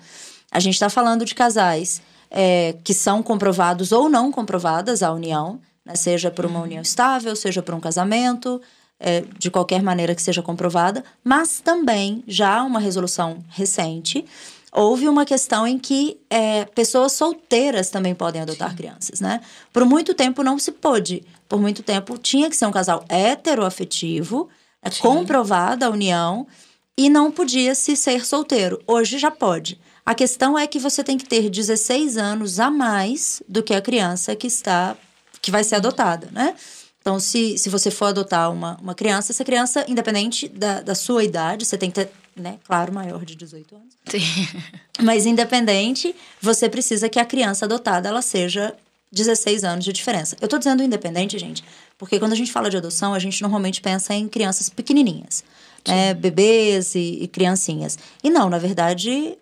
A 0.52 0.60
gente 0.60 0.74
está 0.74 0.90
falando 0.90 1.24
de 1.24 1.36
casais 1.36 2.02
é, 2.32 2.76
que 2.84 2.94
são 2.94 3.22
comprovados 3.22 3.92
ou 3.92 4.10
não 4.10 4.32
comprovadas 4.32 5.04
a 5.04 5.12
união, 5.12 5.60
né, 5.86 5.94
seja 5.96 6.32
por 6.32 6.46
uma 6.48 6.62
união 6.62 6.82
estável, 6.82 7.36
seja 7.36 7.62
por 7.62 7.76
um 7.76 7.80
casamento, 7.80 8.60
é, 9.00 9.24
de 9.38 9.52
qualquer 9.52 9.84
maneira 9.84 10.16
que 10.16 10.22
seja 10.22 10.42
comprovada, 10.42 11.04
mas 11.24 11.60
também 11.60 12.24
já 12.28 12.64
uma 12.64 12.80
resolução 12.80 13.38
recente 13.50 14.26
houve 14.72 15.08
uma 15.08 15.26
questão 15.26 15.66
em 15.66 15.78
que 15.78 16.20
é, 16.30 16.66
pessoas 16.66 17.14
solteiras 17.14 17.90
também 17.90 18.14
podem 18.14 18.42
adotar 18.42 18.70
Sim. 18.70 18.76
crianças, 18.76 19.20
né? 19.20 19.42
Por 19.74 19.86
muito 19.86 20.14
tempo 20.14 20.44
não 20.44 20.60
se 20.60 20.72
pôde. 20.72 21.24
Por 21.50 21.60
muito 21.60 21.84
tempo 21.84 22.18
tinha 22.18 22.50
que 22.50 22.56
ser 22.56 22.68
um 22.68 22.72
casal 22.72 23.04
heteroafetivo, 23.10 24.48
é, 24.82 24.90
comprovada 24.92 25.88
a 25.88 25.90
união, 25.90 26.48
e 26.96 27.10
não 27.10 27.32
podia 27.32 27.74
se 27.74 27.96
ser 27.96 28.26
solteiro. 28.26 28.80
Hoje 28.86 29.18
já 29.18 29.32
pode. 29.32 29.80
A 30.06 30.14
questão 30.14 30.58
é 30.58 30.68
que 30.68 30.80
você 30.80 31.04
tem 31.04 31.18
que 31.18 31.28
ter 31.28 31.50
16 31.50 32.18
anos 32.18 32.60
a 32.60 32.70
mais 32.70 33.42
do 33.48 33.64
que 33.64 33.74
a 33.74 33.82
criança 33.82 34.36
que 34.36 34.48
está 34.48 34.96
que 35.42 35.52
vai 35.52 35.64
ser 35.64 35.76
adotada, 35.76 36.28
né? 36.32 36.56
Então, 37.00 37.20
se, 37.20 37.58
se 37.58 37.70
você 37.70 37.90
for 37.90 38.08
adotar 38.08 38.52
uma, 38.52 38.78
uma 38.82 38.94
criança, 38.94 39.32
essa 39.32 39.46
criança, 39.46 39.86
independente 39.88 40.50
da, 40.50 40.82
da 40.82 40.94
sua 40.94 41.24
idade, 41.24 41.66
você 41.66 41.78
tem 41.78 41.90
que 41.90 42.04
ter, 42.04 42.12
né, 42.36 42.60
claro, 42.66 42.94
maior 42.94 43.24
de 43.24 43.36
18 43.36 43.76
anos. 43.76 43.94
Sim. 44.06 44.20
Mas 45.02 45.26
independente, 45.26 46.14
você 46.42 46.68
precisa 46.68 47.08
que 47.08 47.20
a 47.20 47.26
criança 47.26 47.66
adotada 47.66 48.10
ela 48.10 48.22
seja 48.22 48.76
16 49.12 49.64
anos 49.64 49.86
de 49.86 49.92
diferença. 49.92 50.38
Eu 50.40 50.48
tô 50.48 50.58
dizendo 50.58 50.84
independente, 50.84 51.38
gente, 51.40 51.64
porque 51.98 52.20
quando 52.20 52.34
a 52.34 52.36
gente 52.36 52.52
fala 52.52 52.70
de 52.70 52.78
adoção, 52.78 53.14
a 53.14 53.20
gente 53.20 53.42
normalmente 53.42 53.82
pensa 53.82 54.14
em 54.14 54.28
crianças 54.28 54.70
pequenininhas, 54.70 55.44
né, 55.88 56.14
bebês 56.14 56.96
e, 56.96 57.20
e 57.22 57.28
criancinhas. 57.28 57.98
E 58.24 58.30
não, 58.30 58.50
na 58.50 58.58
verdade, 58.58 59.38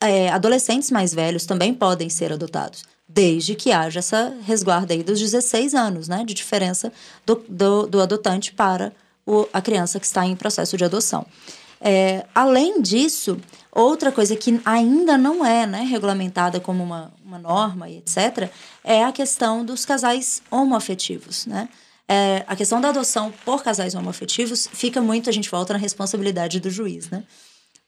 é, 0.00 0.28
adolescentes 0.30 0.90
mais 0.90 1.12
velhos 1.12 1.46
também 1.46 1.74
podem 1.74 2.08
ser 2.08 2.32
adotados, 2.32 2.84
desde 3.08 3.54
que 3.54 3.72
haja 3.72 3.98
essa 3.98 4.34
resguarda 4.44 4.94
aí 4.94 5.02
dos 5.02 5.18
16 5.18 5.74
anos, 5.74 6.08
né, 6.08 6.24
de 6.24 6.34
diferença 6.34 6.92
do, 7.26 7.44
do, 7.48 7.86
do 7.86 8.00
adotante 8.00 8.52
para 8.52 8.92
o, 9.26 9.46
a 9.52 9.60
criança 9.60 9.98
que 9.98 10.06
está 10.06 10.24
em 10.24 10.36
processo 10.36 10.76
de 10.76 10.84
adoção. 10.84 11.26
É, 11.80 12.24
além 12.34 12.82
disso, 12.82 13.38
outra 13.70 14.10
coisa 14.10 14.34
que 14.34 14.60
ainda 14.64 15.16
não 15.16 15.44
é 15.44 15.66
né, 15.66 15.82
regulamentada 15.82 16.58
como 16.60 16.82
uma, 16.82 17.12
uma 17.24 17.38
norma 17.38 17.88
e 17.88 17.98
etc., 17.98 18.50
é 18.82 19.04
a 19.04 19.12
questão 19.12 19.64
dos 19.64 19.84
casais 19.84 20.42
homoafetivos, 20.50 21.46
né? 21.46 21.68
É, 22.10 22.42
a 22.46 22.56
questão 22.56 22.80
da 22.80 22.88
adoção 22.88 23.30
por 23.44 23.62
casais 23.62 23.94
homoafetivos 23.94 24.66
fica 24.72 24.98
muito, 24.98 25.28
a 25.28 25.32
gente 25.32 25.50
volta 25.50 25.74
na 25.74 25.78
responsabilidade 25.78 26.58
do 26.58 26.70
juiz, 26.70 27.10
né? 27.10 27.22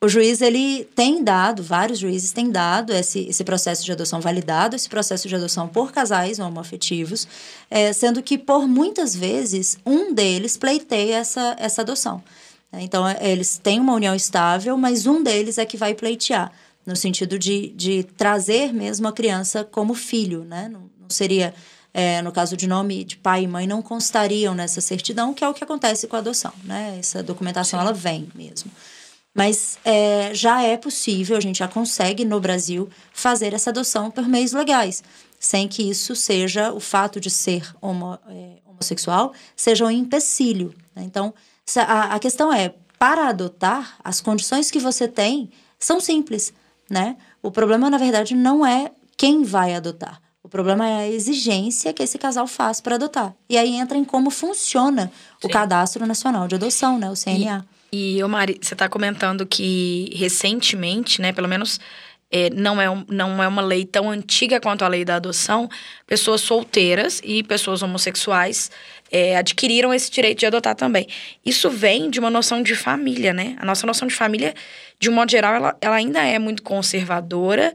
o 0.02 0.08
juiz 0.08 0.40
ele 0.40 0.84
tem 0.94 1.22
dado, 1.22 1.62
vários 1.62 1.98
juízes 1.98 2.32
têm 2.32 2.50
dado 2.50 2.90
esse, 2.90 3.20
esse 3.28 3.44
processo 3.44 3.84
de 3.84 3.92
adoção 3.92 4.18
validado, 4.18 4.74
esse 4.74 4.88
processo 4.88 5.28
de 5.28 5.34
adoção 5.34 5.68
por 5.68 5.92
casais 5.92 6.38
homoafetivos, 6.38 7.28
é, 7.70 7.92
sendo 7.92 8.22
que 8.22 8.38
por 8.38 8.66
muitas 8.66 9.14
vezes 9.14 9.78
um 9.84 10.14
deles 10.14 10.56
pleiteia 10.56 11.16
essa, 11.16 11.54
essa 11.58 11.82
adoção. 11.82 12.22
Então, 12.72 13.06
é, 13.06 13.18
eles 13.30 13.58
têm 13.58 13.80
uma 13.80 13.94
união 13.94 14.14
estável, 14.14 14.76
mas 14.76 15.06
um 15.06 15.22
deles 15.22 15.58
é 15.58 15.64
que 15.64 15.76
vai 15.76 15.94
pleitear, 15.94 16.52
no 16.86 16.94
sentido 16.94 17.38
de, 17.38 17.68
de 17.70 18.04
trazer 18.04 18.72
mesmo 18.72 19.08
a 19.08 19.12
criança 19.12 19.64
como 19.64 19.94
filho, 19.94 20.44
né? 20.44 20.68
Não, 20.68 20.90
não 20.98 21.10
seria, 21.10 21.52
é, 21.92 22.22
no 22.22 22.30
caso 22.30 22.56
de 22.56 22.66
nome 22.66 23.04
de 23.04 23.16
pai 23.16 23.42
e 23.42 23.48
mãe, 23.48 23.66
não 23.66 23.82
constariam 23.82 24.54
nessa 24.54 24.80
certidão, 24.80 25.34
que 25.34 25.44
é 25.44 25.48
o 25.48 25.54
que 25.54 25.64
acontece 25.64 26.06
com 26.06 26.16
a 26.16 26.20
adoção, 26.20 26.52
né? 26.64 26.96
Essa 26.98 27.22
documentação, 27.22 27.78
Sim. 27.80 27.86
ela 27.86 27.92
vem 27.92 28.28
mesmo. 28.34 28.70
Mas 29.34 29.78
é, 29.84 30.32
já 30.34 30.62
é 30.62 30.76
possível, 30.76 31.36
a 31.36 31.40
gente 31.40 31.60
já 31.60 31.68
consegue 31.68 32.24
no 32.24 32.40
Brasil 32.40 32.88
fazer 33.12 33.54
essa 33.54 33.70
adoção 33.70 34.10
por 34.10 34.28
meios 34.28 34.52
legais, 34.52 35.02
sem 35.38 35.68
que 35.68 35.88
isso 35.88 36.16
seja 36.16 36.72
o 36.72 36.80
fato 36.80 37.20
de 37.20 37.30
ser 37.30 37.64
homo, 37.80 38.18
é, 38.28 38.58
homossexual 38.66 39.32
seja 39.54 39.84
um 39.84 39.90
empecilho. 39.90 40.74
Né? 40.94 41.04
Então, 41.04 41.32
a, 41.78 42.14
a 42.14 42.18
questão 42.18 42.52
é, 42.52 42.74
para 42.98 43.28
adotar, 43.28 43.96
as 44.02 44.20
condições 44.20 44.70
que 44.70 44.78
você 44.78 45.06
tem 45.06 45.50
são 45.78 46.00
simples, 46.00 46.52
né? 46.88 47.16
O 47.42 47.50
problema, 47.50 47.88
na 47.88 47.98
verdade, 47.98 48.34
não 48.34 48.64
é 48.66 48.90
quem 49.16 49.42
vai 49.42 49.74
adotar. 49.74 50.20
O 50.42 50.48
problema 50.48 50.88
é 50.88 50.96
a 51.00 51.08
exigência 51.08 51.92
que 51.92 52.02
esse 52.02 52.18
casal 52.18 52.46
faz 52.46 52.80
para 52.80 52.96
adotar. 52.96 53.34
E 53.48 53.56
aí 53.56 53.74
entra 53.74 53.96
em 53.96 54.04
como 54.04 54.30
funciona 54.30 55.12
Sim. 55.40 55.46
o 55.46 55.50
Cadastro 55.50 56.06
Nacional 56.06 56.48
de 56.48 56.54
Adoção, 56.54 56.98
né? 56.98 57.10
O 57.10 57.14
CNA. 57.14 57.64
E 57.66 57.80
e, 57.92 58.22
ô 58.22 58.28
Mari, 58.28 58.58
você 58.60 58.74
está 58.74 58.88
comentando 58.88 59.44
que 59.44 60.10
recentemente, 60.14 61.20
né, 61.20 61.32
pelo 61.32 61.48
menos 61.48 61.80
é, 62.30 62.48
não, 62.50 62.80
é, 62.80 62.86
não 63.08 63.42
é 63.42 63.48
uma 63.48 63.62
lei 63.62 63.84
tão 63.84 64.08
antiga 64.08 64.60
quanto 64.60 64.84
a 64.84 64.88
lei 64.88 65.04
da 65.04 65.16
adoção, 65.16 65.68
pessoas 66.06 66.40
solteiras 66.40 67.20
e 67.24 67.42
pessoas 67.42 67.82
homossexuais 67.82 68.70
é, 69.10 69.36
adquiriram 69.36 69.92
esse 69.92 70.10
direito 70.10 70.38
de 70.38 70.46
adotar 70.46 70.74
também. 70.74 71.06
Isso 71.44 71.68
vem 71.68 72.08
de 72.08 72.20
uma 72.20 72.30
noção 72.30 72.62
de 72.62 72.76
família, 72.76 73.32
né? 73.32 73.56
A 73.58 73.64
nossa 73.64 73.86
noção 73.86 74.06
de 74.06 74.14
família, 74.14 74.54
de 74.98 75.10
um 75.10 75.12
modo 75.12 75.30
geral, 75.30 75.54
ela, 75.54 75.76
ela 75.80 75.96
ainda 75.96 76.22
é 76.22 76.38
muito 76.38 76.62
conservadora. 76.62 77.72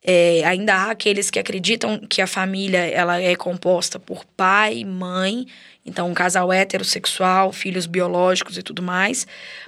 É, 0.00 0.44
ainda 0.44 0.74
há 0.74 0.90
aqueles 0.92 1.28
que 1.28 1.40
acreditam 1.40 1.98
que 1.98 2.22
a 2.22 2.26
família 2.26 2.78
ela 2.78 3.20
é 3.20 3.34
composta 3.34 3.98
por 3.98 4.24
pai, 4.24 4.84
mãe, 4.84 5.44
então, 5.88 6.08
um 6.08 6.14
casal 6.14 6.52
heterossexual, 6.52 7.50
filhos 7.52 7.86
biológicos 7.86 8.58
e 8.58 8.62
tudo 8.62 8.82
mais. 8.82 9.26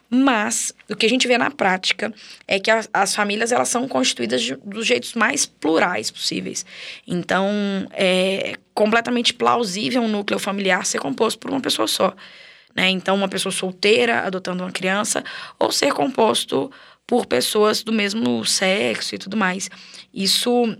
Mas 0.09 0.73
o 0.89 0.95
que 0.95 1.07
a 1.07 1.09
gente 1.09 1.27
vê 1.27 1.39
na 1.39 1.51
prática 1.51 2.13
é 2.47 2.61
que 2.61 2.71
a, 2.71 2.85
as 2.93 3.15
famílias 3.15 3.53
elas 3.53 3.69
são 3.69 3.89
constituídas 3.89 4.43
de, 4.43 4.55
dos 4.57 4.87
jeitos 4.87 5.15
mais 5.15 5.47
plurais 5.47 6.11
possíveis. 6.11 6.67
Então, 7.07 7.49
é 7.93 8.55
completamente 8.75 9.33
plausível 9.33 10.03
um 10.03 10.09
núcleo 10.09 10.39
familiar 10.39 10.85
ser 10.85 10.99
composto 10.99 11.39
por 11.39 11.51
uma 11.51 11.61
pessoa 11.61 11.89
só. 11.89 12.15
Né? 12.75 12.91
Então, 12.91 13.17
uma 13.17 13.29
pessoa 13.29 13.53
solteira 13.53 14.21
adotando 14.21 14.63
uma 14.63 14.73
criança, 14.73 15.25
ou 15.59 15.73
ser 15.73 15.93
composto 15.93 16.71
por 17.07 17.27
pessoas 17.27 17.83
do 17.83 17.93
mesmo 17.93 18.45
sexo 18.45 19.15
e 19.15 19.19
tudo 19.19 19.37
mais. 19.37 19.71
Isso 20.13 20.77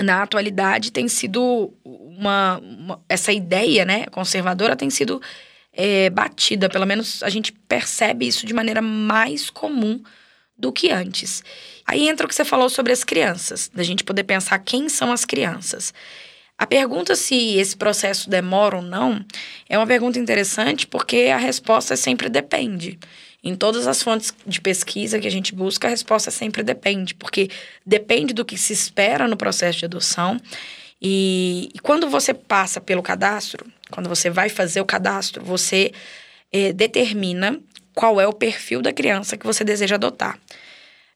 na 0.00 0.22
atualidade 0.22 0.92
tem 0.92 1.08
sido 1.08 1.72
uma, 2.16 2.58
uma, 2.58 3.00
essa 3.08 3.32
ideia 3.32 3.84
né 3.84 4.06
conservadora 4.06 4.76
tem 4.76 4.90
sido 4.90 5.20
é, 5.72 6.08
batida. 6.10 6.68
Pelo 6.68 6.86
menos 6.86 7.22
a 7.22 7.28
gente 7.28 7.52
percebe 7.52 8.26
isso 8.26 8.46
de 8.46 8.54
maneira 8.54 8.80
mais 8.80 9.50
comum 9.50 10.02
do 10.58 10.72
que 10.72 10.90
antes. 10.90 11.44
Aí 11.86 12.08
entra 12.08 12.24
o 12.24 12.28
que 12.28 12.34
você 12.34 12.44
falou 12.44 12.70
sobre 12.70 12.92
as 12.92 13.04
crianças 13.04 13.70
da 13.72 13.82
gente 13.82 14.02
poder 14.02 14.24
pensar 14.24 14.58
quem 14.58 14.88
são 14.88 15.12
as 15.12 15.24
crianças. 15.24 15.92
A 16.58 16.66
pergunta 16.66 17.14
se 17.14 17.58
esse 17.58 17.76
processo 17.76 18.30
demora 18.30 18.76
ou 18.76 18.82
não 18.82 19.22
é 19.68 19.76
uma 19.76 19.86
pergunta 19.86 20.18
interessante 20.18 20.86
porque 20.86 21.28
a 21.32 21.36
resposta 21.36 21.94
sempre 21.96 22.30
depende. 22.30 22.98
Em 23.44 23.54
todas 23.54 23.86
as 23.86 24.02
fontes 24.02 24.34
de 24.44 24.60
pesquisa 24.60 25.20
que 25.20 25.26
a 25.26 25.30
gente 25.30 25.54
busca, 25.54 25.86
a 25.86 25.90
resposta 25.90 26.30
sempre 26.30 26.62
depende, 26.62 27.14
porque 27.14 27.48
depende 27.84 28.32
do 28.32 28.44
que 28.44 28.56
se 28.56 28.72
espera 28.72 29.28
no 29.28 29.36
processo 29.36 29.78
de 29.78 29.84
adoção. 29.84 30.40
E, 31.00 31.70
e 31.74 31.78
quando 31.78 32.08
você 32.08 32.32
passa 32.32 32.80
pelo 32.80 33.02
cadastro, 33.02 33.66
quando 33.90 34.08
você 34.08 34.30
vai 34.30 34.48
fazer 34.48 34.80
o 34.80 34.86
cadastro, 34.86 35.44
você 35.44 35.92
eh, 36.52 36.72
determina 36.72 37.60
qual 37.94 38.20
é 38.20 38.26
o 38.26 38.32
perfil 38.32 38.82
da 38.82 38.92
criança 38.92 39.36
que 39.36 39.46
você 39.46 39.64
deseja 39.64 39.96
adotar. 39.96 40.38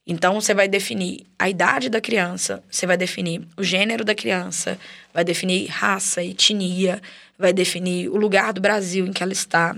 Então, 0.06 0.40
você 0.40 0.54
vai 0.54 0.66
definir 0.66 1.26
a 1.38 1.48
idade 1.48 1.88
da 1.88 2.00
criança, 2.00 2.64
você 2.70 2.86
vai 2.86 2.96
definir 2.96 3.42
o 3.56 3.62
gênero 3.62 4.04
da 4.04 4.14
criança, 4.14 4.78
vai 5.12 5.22
definir 5.22 5.66
raça, 5.68 6.24
etnia, 6.24 7.00
vai 7.38 7.52
definir 7.52 8.08
o 8.08 8.16
lugar 8.16 8.52
do 8.52 8.60
Brasil 8.60 9.06
em 9.06 9.12
que 9.12 9.22
ela 9.22 9.32
está. 9.32 9.76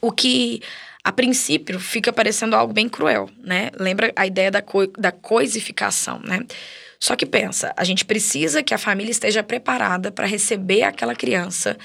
O 0.00 0.12
que 0.12 0.60
a 1.02 1.12
princípio 1.12 1.80
fica 1.80 2.12
parecendo 2.12 2.54
algo 2.54 2.72
bem 2.72 2.88
cruel, 2.88 3.30
né? 3.42 3.70
Lembra 3.78 4.12
a 4.14 4.26
ideia 4.26 4.50
da, 4.50 4.60
co 4.60 4.86
da 4.88 5.10
coisificação, 5.10 6.20
né? 6.22 6.40
Só 7.00 7.14
que 7.14 7.24
pensa, 7.24 7.72
a 7.76 7.84
gente 7.84 8.04
precisa 8.04 8.62
que 8.62 8.74
a 8.74 8.78
família 8.78 9.10
esteja 9.10 9.42
preparada 9.42 10.10
para 10.10 10.26
receber 10.26 10.82
aquela 10.82 11.14
criança, 11.14 11.76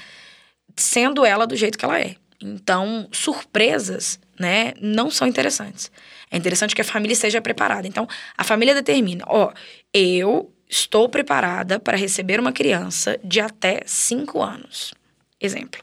sendo 0.76 1.24
ela 1.24 1.46
do 1.46 1.56
jeito 1.56 1.78
que 1.78 1.84
ela 1.84 2.00
é. 2.00 2.16
Então, 2.40 3.08
surpresas, 3.12 4.18
né, 4.38 4.74
não 4.80 5.10
são 5.10 5.26
interessantes. 5.26 5.90
É 6.30 6.36
interessante 6.36 6.74
que 6.74 6.80
a 6.80 6.84
família 6.84 7.12
esteja 7.12 7.40
preparada. 7.40 7.86
Então, 7.86 8.08
a 8.36 8.42
família 8.42 8.74
determina, 8.74 9.24
ó, 9.28 9.52
eu 9.92 10.52
estou 10.68 11.08
preparada 11.08 11.78
para 11.78 11.96
receber 11.96 12.40
uma 12.40 12.52
criança 12.52 13.18
de 13.22 13.40
até 13.40 13.82
5 13.86 14.42
anos. 14.42 14.92
Exemplo. 15.40 15.80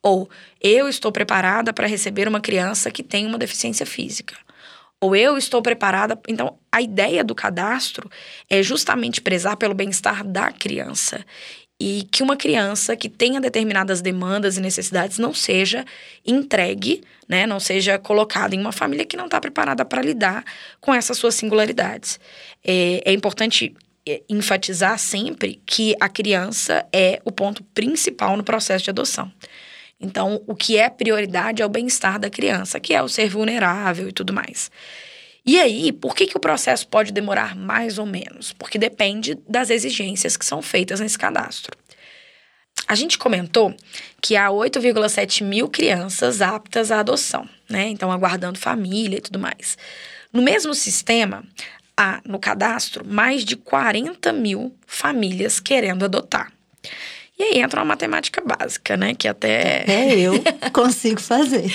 Ou 0.00 0.30
eu 0.60 0.88
estou 0.88 1.10
preparada 1.10 1.72
para 1.72 1.86
receber 1.86 2.28
uma 2.28 2.40
criança 2.40 2.90
que 2.90 3.02
tem 3.02 3.26
uma 3.26 3.38
deficiência 3.38 3.84
física. 3.84 4.36
Ou 5.00 5.14
eu 5.14 5.38
estou 5.38 5.62
preparada. 5.62 6.18
Então, 6.28 6.58
a 6.72 6.82
ideia 6.82 7.22
do 7.22 7.34
cadastro 7.34 8.10
é 8.50 8.62
justamente 8.62 9.20
prezar 9.20 9.56
pelo 9.56 9.74
bem-estar 9.74 10.24
da 10.26 10.50
criança. 10.50 11.24
E 11.80 12.08
que 12.10 12.24
uma 12.24 12.36
criança 12.36 12.96
que 12.96 13.08
tenha 13.08 13.40
determinadas 13.40 14.00
demandas 14.00 14.56
e 14.56 14.60
necessidades 14.60 15.18
não 15.18 15.32
seja 15.32 15.84
entregue, 16.26 17.04
né? 17.28 17.46
Não 17.46 17.60
seja 17.60 17.96
colocada 17.98 18.56
em 18.56 18.60
uma 18.60 18.72
família 18.72 19.04
que 19.04 19.16
não 19.16 19.26
está 19.26 19.40
preparada 19.40 19.84
para 19.84 20.02
lidar 20.02 20.44
com 20.80 20.92
essas 20.92 21.16
suas 21.16 21.36
singularidades. 21.36 22.18
É, 22.64 23.02
é 23.04 23.12
importante 23.12 23.76
é, 24.08 24.22
enfatizar 24.28 24.98
sempre 24.98 25.60
que 25.64 25.94
a 26.00 26.08
criança 26.08 26.84
é 26.92 27.20
o 27.24 27.30
ponto 27.30 27.62
principal 27.62 28.36
no 28.36 28.42
processo 28.42 28.84
de 28.84 28.90
adoção. 28.90 29.30
Então, 30.00 30.42
o 30.46 30.54
que 30.54 30.78
é 30.78 30.88
prioridade 30.88 31.60
é 31.60 31.66
o 31.66 31.68
bem-estar 31.68 32.18
da 32.18 32.30
criança, 32.30 32.78
que 32.78 32.94
é 32.94 33.02
o 33.02 33.08
ser 33.08 33.28
vulnerável 33.28 34.08
e 34.08 34.12
tudo 34.12 34.32
mais. 34.32 34.70
E 35.44 35.58
aí, 35.58 35.92
por 35.92 36.14
que, 36.14 36.26
que 36.26 36.36
o 36.36 36.40
processo 36.40 36.86
pode 36.86 37.10
demorar 37.10 37.56
mais 37.56 37.98
ou 37.98 38.06
menos? 38.06 38.52
Porque 38.52 38.78
depende 38.78 39.34
das 39.48 39.70
exigências 39.70 40.36
que 40.36 40.44
são 40.44 40.60
feitas 40.60 41.00
nesse 41.00 41.18
cadastro. 41.18 41.76
a 42.86 42.94
gente 42.94 43.18
comentou 43.18 43.74
que 44.20 44.36
há 44.36 44.48
8,7 44.48 45.42
mil 45.44 45.68
crianças 45.68 46.40
aptas 46.40 46.90
à 46.90 47.00
adoção, 47.00 47.48
né? 47.68 47.88
Então, 47.88 48.12
aguardando 48.12 48.58
família 48.58 49.18
e 49.18 49.20
tudo 49.20 49.38
mais. 49.38 49.76
No 50.32 50.42
mesmo 50.42 50.74
sistema, 50.74 51.44
há 51.96 52.20
no 52.24 52.38
cadastro 52.38 53.04
mais 53.04 53.44
de 53.44 53.56
40 53.56 54.32
mil 54.32 54.74
famílias 54.86 55.58
querendo 55.58 56.04
adotar. 56.04 56.52
E 57.38 57.42
aí 57.44 57.60
entra 57.60 57.80
uma 57.80 57.86
matemática 57.86 58.42
básica, 58.44 58.96
né? 58.96 59.14
Que 59.14 59.28
até. 59.28 59.84
É, 59.86 60.18
eu 60.18 60.42
consigo 60.72 61.20
fazer. 61.20 61.70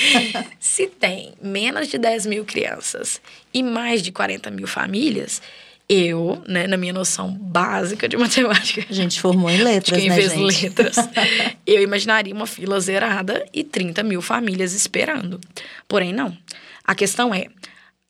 Se 0.59 0.87
tem 0.87 1.33
menos 1.41 1.87
de 1.87 1.97
10 1.97 2.25
mil 2.25 2.43
crianças 2.43 3.21
e 3.53 3.63
mais 3.63 4.01
de 4.01 4.11
40 4.11 4.51
mil 4.51 4.67
famílias, 4.67 5.41
eu, 5.87 6.41
né, 6.47 6.67
na 6.67 6.75
minha 6.75 6.91
noção 6.91 7.31
básica 7.31 8.09
de 8.09 8.17
matemática. 8.17 8.85
A 8.89 8.93
gente 8.93 9.21
formou 9.21 9.49
em 9.49 9.63
letras, 9.63 9.97
quem 9.97 10.09
né, 10.09 10.15
fez 10.15 10.33
gente? 10.33 10.63
letras. 10.65 10.95
eu 11.65 11.81
imaginaria 11.81 12.33
uma 12.33 12.47
fila 12.47 12.77
zerada 12.81 13.45
e 13.53 13.63
30 13.63 14.03
mil 14.03 14.21
famílias 14.21 14.73
esperando. 14.73 15.39
Porém, 15.87 16.11
não. 16.11 16.37
A 16.85 16.93
questão 16.93 17.33
é. 17.33 17.45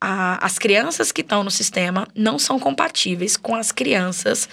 a- 0.02 0.44
as 0.44 0.58
crianças 0.58 1.12
que 1.12 1.22
estão 1.22 1.44
no 1.44 1.52
sistema 1.52 2.08
não 2.16 2.40
são 2.40 2.58
compatíveis 2.60 3.38
com 3.38 3.54
as 3.56 3.72
crianças 3.72 4.50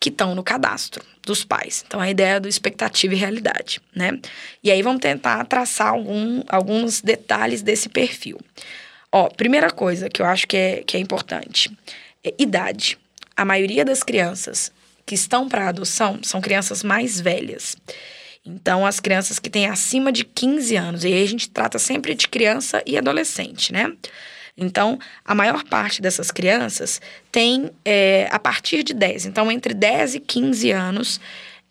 que 0.00 0.08
estão 0.08 0.34
no 0.34 0.42
cadastro 0.42 1.04
dos 1.22 1.44
pais. 1.44 1.84
Então, 1.86 2.00
a 2.00 2.10
ideia 2.10 2.40
do 2.40 2.48
expectativa 2.48 3.12
e 3.12 3.18
realidade, 3.18 3.80
né? 3.94 4.18
E 4.64 4.70
aí 4.70 4.80
vamos 4.80 5.02
tentar 5.02 5.44
traçar 5.44 5.88
algum, 5.88 6.42
alguns 6.48 7.02
detalhes 7.02 7.60
desse 7.60 7.90
perfil. 7.90 8.40
Ó, 9.12 9.28
primeira 9.28 9.70
coisa 9.70 10.08
que 10.08 10.22
eu 10.22 10.26
acho 10.26 10.46
que 10.46 10.56
é, 10.56 10.82
que 10.86 10.96
é 10.96 11.00
importante 11.00 11.70
é 12.24 12.34
idade. 12.38 12.98
A 13.36 13.44
maioria 13.44 13.84
das 13.84 14.02
crianças 14.02 14.72
que 15.04 15.14
estão 15.14 15.48
para 15.48 15.68
adoção 15.68 16.20
são 16.22 16.40
crianças 16.40 16.82
mais 16.82 17.20
velhas. 17.20 17.76
Então, 18.44 18.86
as 18.86 19.00
crianças 19.00 19.38
que 19.38 19.50
têm 19.50 19.66
acima 19.66 20.10
de 20.10 20.24
15 20.24 20.76
anos, 20.76 21.04
e 21.04 21.08
aí 21.08 21.22
a 21.22 21.28
gente 21.28 21.50
trata 21.50 21.78
sempre 21.78 22.14
de 22.14 22.26
criança 22.26 22.82
e 22.86 22.96
adolescente, 22.96 23.72
né? 23.72 23.92
Então, 24.60 24.98
a 25.24 25.34
maior 25.34 25.64
parte 25.64 26.02
dessas 26.02 26.30
crianças 26.30 27.00
tem 27.32 27.70
é, 27.82 28.28
a 28.30 28.38
partir 28.38 28.82
de 28.82 28.92
10. 28.92 29.26
Então, 29.26 29.50
entre 29.50 29.72
10 29.72 30.16
e 30.16 30.20
15 30.20 30.70
anos 30.70 31.20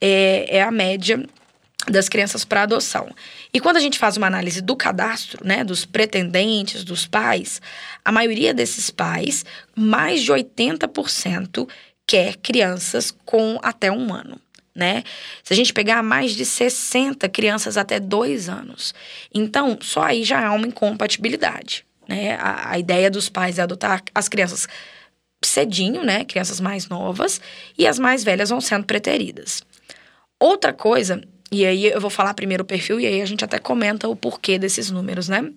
é, 0.02 0.58
é 0.58 0.64
a 0.64 0.72
média 0.72 1.24
das 1.88 2.10
crianças 2.10 2.44
para 2.44 2.64
adoção. 2.64 3.10
E 3.54 3.60
quando 3.60 3.78
a 3.78 3.80
gente 3.80 3.98
faz 3.98 4.18
uma 4.18 4.28
análise 4.28 4.62
do 4.62 4.76
cadastro, 4.76 5.46
né, 5.46 5.64
dos 5.64 5.86
pretendentes, 5.86 6.84
dos 6.84 7.06
pais, 7.06 7.62
a 8.04 8.12
maioria 8.12 8.54
desses 8.54 8.90
pais, 8.90 9.46
mais 9.76 10.22
de 10.22 10.32
80%, 10.32 11.70
quer 12.08 12.38
crianças 12.38 13.12
com 13.24 13.60
até 13.62 13.92
um 13.92 14.14
ano. 14.14 14.40
Né? 14.76 15.04
Se 15.44 15.54
a 15.54 15.56
gente 15.56 15.74
pegar 15.74 16.02
mais 16.02 16.34
de 16.34 16.46
60 16.46 17.28
crianças 17.30 17.78
até 17.78 18.00
dois 18.00 18.48
anos. 18.50 18.94
Então, 19.34 19.78
só 19.82 20.04
aí 20.04 20.24
já 20.24 20.48
há 20.48 20.54
uma 20.54 20.68
incompatibilidade. 20.68 21.86
Né? 22.10 22.34
A, 22.42 22.72
a 22.72 22.80
ideia 22.80 23.12
dos 23.12 23.30
pais 23.30 23.60
é 23.60 23.62
adotar 23.62 24.02
as 24.16 24.28
crianças 24.28 24.68
cedinho, 25.46 26.04
né? 26.04 26.26
Crianças 26.26 26.60
mais 26.60 26.90
novas, 26.90 27.40
e 27.78 27.86
as 27.88 28.00
mais 28.00 28.24
velhas 28.24 28.50
vão 28.50 28.60
sendo 28.60 28.86
preteridas. 28.86 29.62
Outra 30.40 30.74
coisa, 30.74 31.22
e 31.52 31.66
aí 31.66 31.86
eu 31.86 32.02
vou 32.02 32.10
falar 32.10 32.34
primeiro 32.34 32.64
o 32.64 32.66
perfil, 32.66 33.00
e 33.00 33.06
aí 33.06 33.22
a 33.22 33.26
gente 33.26 33.46
até 33.46 33.60
comenta 33.60 34.08
o 34.08 34.16
porquê 34.16 34.58
desses 34.58 34.90
números, 34.90 35.30
né? 35.30 35.50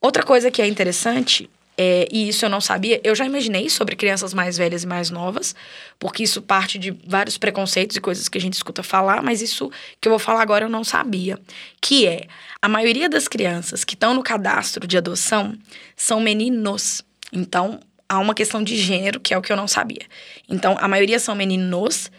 Outra 0.00 0.22
coisa 0.22 0.50
que 0.50 0.60
é 0.60 0.66
interessante, 0.66 1.50
é, 1.80 2.08
e 2.10 2.28
isso 2.28 2.44
eu 2.44 2.48
não 2.48 2.60
sabia, 2.60 3.00
eu 3.04 3.14
já 3.14 3.24
imaginei 3.24 3.70
sobre 3.70 3.94
crianças 3.94 4.34
mais 4.34 4.58
velhas 4.58 4.82
e 4.82 4.86
mais 4.86 5.10
novas, 5.10 5.54
porque 5.96 6.24
isso 6.24 6.42
parte 6.42 6.76
de 6.76 6.90
vários 7.06 7.38
preconceitos 7.38 7.96
e 7.96 8.00
coisas 8.00 8.28
que 8.28 8.36
a 8.36 8.40
gente 8.40 8.54
escuta 8.54 8.82
falar, 8.82 9.22
mas 9.22 9.40
isso 9.40 9.70
que 10.00 10.08
eu 10.08 10.10
vou 10.10 10.18
falar 10.18 10.42
agora 10.42 10.64
eu 10.64 10.68
não 10.68 10.82
sabia. 10.82 11.38
Que 11.80 12.04
é, 12.04 12.26
a 12.60 12.68
maioria 12.68 13.08
das 13.08 13.28
crianças 13.28 13.84
que 13.84 13.94
estão 13.94 14.12
no 14.12 14.24
cadastro 14.24 14.88
de 14.88 14.98
adoção 14.98 15.56
são 15.94 16.18
meninos. 16.18 17.00
Então, 17.32 17.78
há 18.08 18.18
uma 18.18 18.34
questão 18.34 18.60
de 18.60 18.76
gênero, 18.76 19.20
que 19.20 19.32
é 19.32 19.38
o 19.38 19.42
que 19.42 19.52
eu 19.52 19.56
não 19.56 19.68
sabia. 19.68 20.04
Então, 20.48 20.76
a 20.80 20.88
maioria 20.88 21.20
são 21.20 21.36
meninos, 21.36 22.10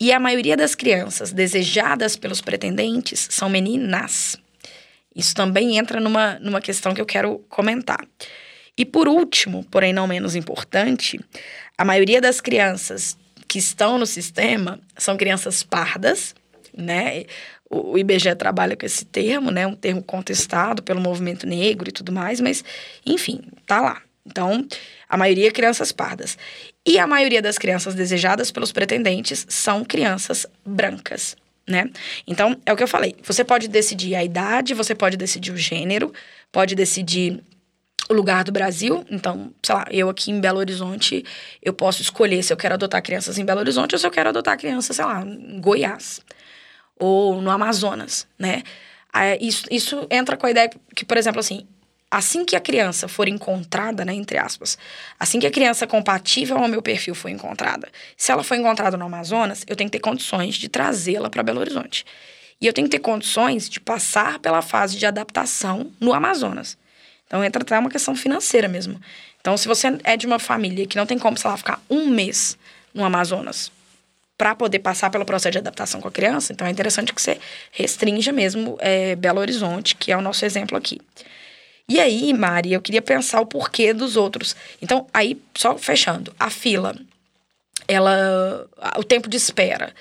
e 0.00 0.12
a 0.12 0.18
maioria 0.18 0.56
das 0.56 0.74
crianças 0.74 1.32
desejadas 1.32 2.16
pelos 2.16 2.40
pretendentes 2.40 3.28
são 3.30 3.48
meninas. 3.48 4.36
Isso 5.14 5.36
também 5.36 5.78
entra 5.78 6.00
numa, 6.00 6.36
numa 6.40 6.60
questão 6.60 6.92
que 6.92 7.00
eu 7.00 7.06
quero 7.06 7.38
comentar. 7.48 8.04
E 8.76 8.84
por 8.84 9.08
último, 9.08 9.64
porém 9.70 9.92
não 9.92 10.06
menos 10.06 10.34
importante, 10.34 11.20
a 11.78 11.84
maioria 11.84 12.20
das 12.20 12.40
crianças 12.40 13.16
que 13.46 13.58
estão 13.58 13.98
no 13.98 14.06
sistema 14.06 14.80
são 14.96 15.16
crianças 15.16 15.62
pardas, 15.62 16.34
né? 16.76 17.24
O 17.70 17.96
IBGE 17.96 18.34
trabalha 18.34 18.76
com 18.76 18.84
esse 18.84 19.04
termo, 19.04 19.50
né? 19.50 19.66
Um 19.66 19.76
termo 19.76 20.02
contestado 20.02 20.82
pelo 20.82 21.00
movimento 21.00 21.46
negro 21.46 21.88
e 21.88 21.92
tudo 21.92 22.12
mais, 22.12 22.40
mas 22.40 22.64
enfim, 23.06 23.42
tá 23.66 23.80
lá. 23.80 24.02
Então, 24.26 24.66
a 25.08 25.16
maioria 25.16 25.48
é 25.48 25.50
crianças 25.50 25.92
pardas. 25.92 26.38
E 26.84 26.98
a 26.98 27.06
maioria 27.06 27.42
das 27.42 27.58
crianças 27.58 27.94
desejadas 27.94 28.50
pelos 28.50 28.72
pretendentes 28.72 29.46
são 29.48 29.84
crianças 29.84 30.46
brancas, 30.64 31.36
né? 31.68 31.90
Então, 32.26 32.56
é 32.64 32.72
o 32.72 32.76
que 32.76 32.82
eu 32.82 32.88
falei. 32.88 33.14
Você 33.22 33.44
pode 33.44 33.68
decidir 33.68 34.14
a 34.14 34.24
idade, 34.24 34.74
você 34.74 34.94
pode 34.94 35.16
decidir 35.16 35.52
o 35.52 35.56
gênero, 35.56 36.12
pode 36.50 36.74
decidir 36.74 37.42
o 38.08 38.14
lugar 38.14 38.44
do 38.44 38.52
Brasil. 38.52 39.04
Então, 39.10 39.52
sei 39.62 39.74
lá, 39.74 39.86
eu 39.90 40.08
aqui 40.08 40.30
em 40.30 40.40
Belo 40.40 40.58
Horizonte, 40.58 41.24
eu 41.62 41.72
posso 41.72 42.02
escolher 42.02 42.42
se 42.42 42.52
eu 42.52 42.56
quero 42.56 42.74
adotar 42.74 43.02
crianças 43.02 43.38
em 43.38 43.44
Belo 43.44 43.60
Horizonte 43.60 43.94
ou 43.94 43.98
se 43.98 44.06
eu 44.06 44.10
quero 44.10 44.28
adotar 44.28 44.58
crianças, 44.58 44.96
sei 44.96 45.04
lá, 45.04 45.22
em 45.22 45.60
Goiás 45.60 46.20
ou 46.98 47.40
no 47.40 47.50
Amazonas, 47.50 48.26
né? 48.38 48.62
Isso, 49.40 49.66
isso 49.70 50.06
entra 50.10 50.36
com 50.36 50.46
a 50.46 50.50
ideia 50.50 50.70
que, 50.94 51.04
por 51.04 51.16
exemplo, 51.16 51.40
assim, 51.40 51.66
assim 52.10 52.44
que 52.44 52.56
a 52.56 52.60
criança 52.60 53.06
for 53.06 53.28
encontrada, 53.28 54.04
né, 54.04 54.12
entre 54.12 54.38
aspas, 54.38 54.76
assim 55.18 55.38
que 55.38 55.46
a 55.46 55.50
criança 55.50 55.86
compatível 55.86 56.58
ao 56.58 56.68
meu 56.68 56.82
perfil 56.82 57.14
for 57.14 57.28
encontrada, 57.28 57.88
se 58.16 58.32
ela 58.32 58.42
for 58.42 58.56
encontrada 58.56 58.96
no 58.96 59.04
Amazonas, 59.04 59.64
eu 59.68 59.76
tenho 59.76 59.88
que 59.88 59.98
ter 59.98 60.02
condições 60.02 60.56
de 60.56 60.68
trazê-la 60.68 61.30
para 61.30 61.42
Belo 61.42 61.60
Horizonte. 61.60 62.04
E 62.60 62.66
eu 62.66 62.72
tenho 62.72 62.88
que 62.88 62.96
ter 62.96 63.02
condições 63.02 63.68
de 63.68 63.80
passar 63.80 64.38
pela 64.38 64.62
fase 64.62 64.96
de 64.96 65.06
adaptação 65.06 65.92
no 66.00 66.12
Amazonas. 66.12 66.76
Então 67.34 67.42
entra 67.42 67.62
até 67.62 67.76
uma 67.76 67.90
questão 67.90 68.14
financeira 68.14 68.68
mesmo. 68.68 69.00
Então, 69.40 69.56
se 69.56 69.66
você 69.66 69.98
é 70.04 70.16
de 70.16 70.24
uma 70.24 70.38
família 70.38 70.86
que 70.86 70.96
não 70.96 71.04
tem 71.04 71.18
como, 71.18 71.36
sei 71.36 71.50
lá, 71.50 71.56
ficar 71.56 71.82
um 71.90 72.06
mês 72.06 72.56
no 72.94 73.04
Amazonas 73.04 73.72
para 74.38 74.54
poder 74.54 74.78
passar 74.78 75.10
pelo 75.10 75.24
processo 75.24 75.50
de 75.50 75.58
adaptação 75.58 76.00
com 76.00 76.06
a 76.06 76.12
criança, 76.12 76.52
então 76.52 76.64
é 76.64 76.70
interessante 76.70 77.12
que 77.12 77.20
você 77.20 77.40
restrinja 77.72 78.30
mesmo 78.30 78.76
é, 78.78 79.16
Belo 79.16 79.40
Horizonte, 79.40 79.96
que 79.96 80.12
é 80.12 80.16
o 80.16 80.20
nosso 80.20 80.44
exemplo 80.44 80.78
aqui. 80.78 81.00
E 81.88 81.98
aí, 81.98 82.32
Mari, 82.32 82.72
eu 82.72 82.80
queria 82.80 83.02
pensar 83.02 83.40
o 83.40 83.46
porquê 83.46 83.92
dos 83.92 84.16
outros. 84.16 84.54
Então, 84.80 85.08
aí, 85.12 85.36
só 85.56 85.76
fechando, 85.76 86.32
a 86.38 86.48
fila, 86.50 86.94
ela, 87.88 88.64
o 88.96 89.02
tempo 89.02 89.28
de 89.28 89.36
espera, 89.36 89.92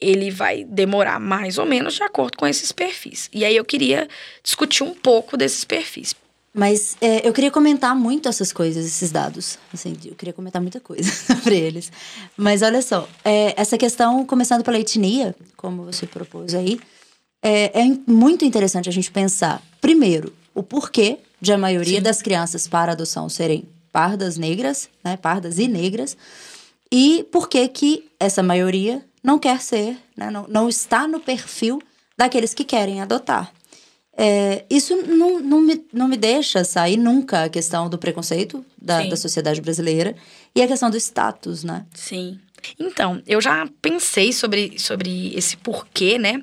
ele 0.00 0.28
vai 0.28 0.64
demorar 0.64 1.20
mais 1.20 1.56
ou 1.56 1.66
menos 1.66 1.94
de 1.94 2.02
acordo 2.02 2.36
com 2.36 2.48
esses 2.48 2.72
perfis. 2.72 3.30
E 3.32 3.44
aí 3.44 3.54
eu 3.54 3.64
queria 3.64 4.08
discutir 4.42 4.82
um 4.82 4.92
pouco 4.92 5.36
desses 5.36 5.64
perfis. 5.64 6.16
Mas 6.52 6.96
é, 7.00 7.26
eu 7.26 7.32
queria 7.32 7.50
comentar 7.50 7.94
muito 7.94 8.28
essas 8.28 8.52
coisas, 8.52 8.84
esses 8.84 9.12
dados. 9.12 9.58
Assim, 9.72 9.96
eu 10.04 10.14
queria 10.16 10.32
comentar 10.32 10.60
muita 10.60 10.80
coisa 10.80 11.10
sobre 11.10 11.56
eles. 11.56 11.92
Mas 12.36 12.62
olha 12.62 12.82
só, 12.82 13.08
é, 13.24 13.54
essa 13.56 13.78
questão, 13.78 14.26
começando 14.26 14.64
pela 14.64 14.78
etnia, 14.78 15.34
como 15.56 15.84
você 15.84 16.06
propôs 16.06 16.54
aí, 16.54 16.80
é, 17.42 17.80
é 17.80 17.98
muito 18.06 18.44
interessante 18.44 18.88
a 18.88 18.92
gente 18.92 19.10
pensar, 19.10 19.62
primeiro, 19.80 20.32
o 20.54 20.62
porquê 20.62 21.18
de 21.40 21.52
a 21.52 21.58
maioria 21.58 21.98
Sim. 21.98 22.02
das 22.02 22.20
crianças 22.20 22.68
para 22.68 22.92
adoção 22.92 23.28
serem 23.28 23.66
pardas 23.92 24.36
negras, 24.36 24.88
né, 25.02 25.16
pardas 25.16 25.58
e 25.58 25.66
negras, 25.66 26.16
e 26.92 27.26
por 27.30 27.48
que 27.48 27.66
que 27.68 28.10
essa 28.18 28.42
maioria 28.42 29.04
não 29.22 29.38
quer 29.38 29.60
ser, 29.60 29.96
né, 30.16 30.30
não, 30.30 30.46
não 30.48 30.68
está 30.68 31.08
no 31.08 31.20
perfil 31.20 31.80
daqueles 32.16 32.52
que 32.52 32.64
querem 32.64 33.00
adotar. 33.00 33.52
É, 34.16 34.64
isso 34.68 34.96
não, 34.96 35.40
não, 35.40 35.60
me, 35.60 35.84
não 35.92 36.08
me 36.08 36.16
deixa 36.16 36.64
sair 36.64 36.96
nunca 36.96 37.44
a 37.44 37.48
questão 37.48 37.88
do 37.88 37.96
preconceito 37.96 38.64
da, 38.80 39.02
da 39.04 39.16
sociedade 39.16 39.60
brasileira 39.60 40.14
e 40.54 40.62
a 40.62 40.68
questão 40.68 40.90
do 40.90 40.96
status, 40.96 41.64
né? 41.64 41.86
Sim. 41.94 42.38
Então, 42.78 43.22
eu 43.26 43.40
já 43.40 43.66
pensei 43.80 44.32
sobre, 44.32 44.78
sobre 44.78 45.32
esse 45.34 45.56
porquê, 45.56 46.18
né? 46.18 46.42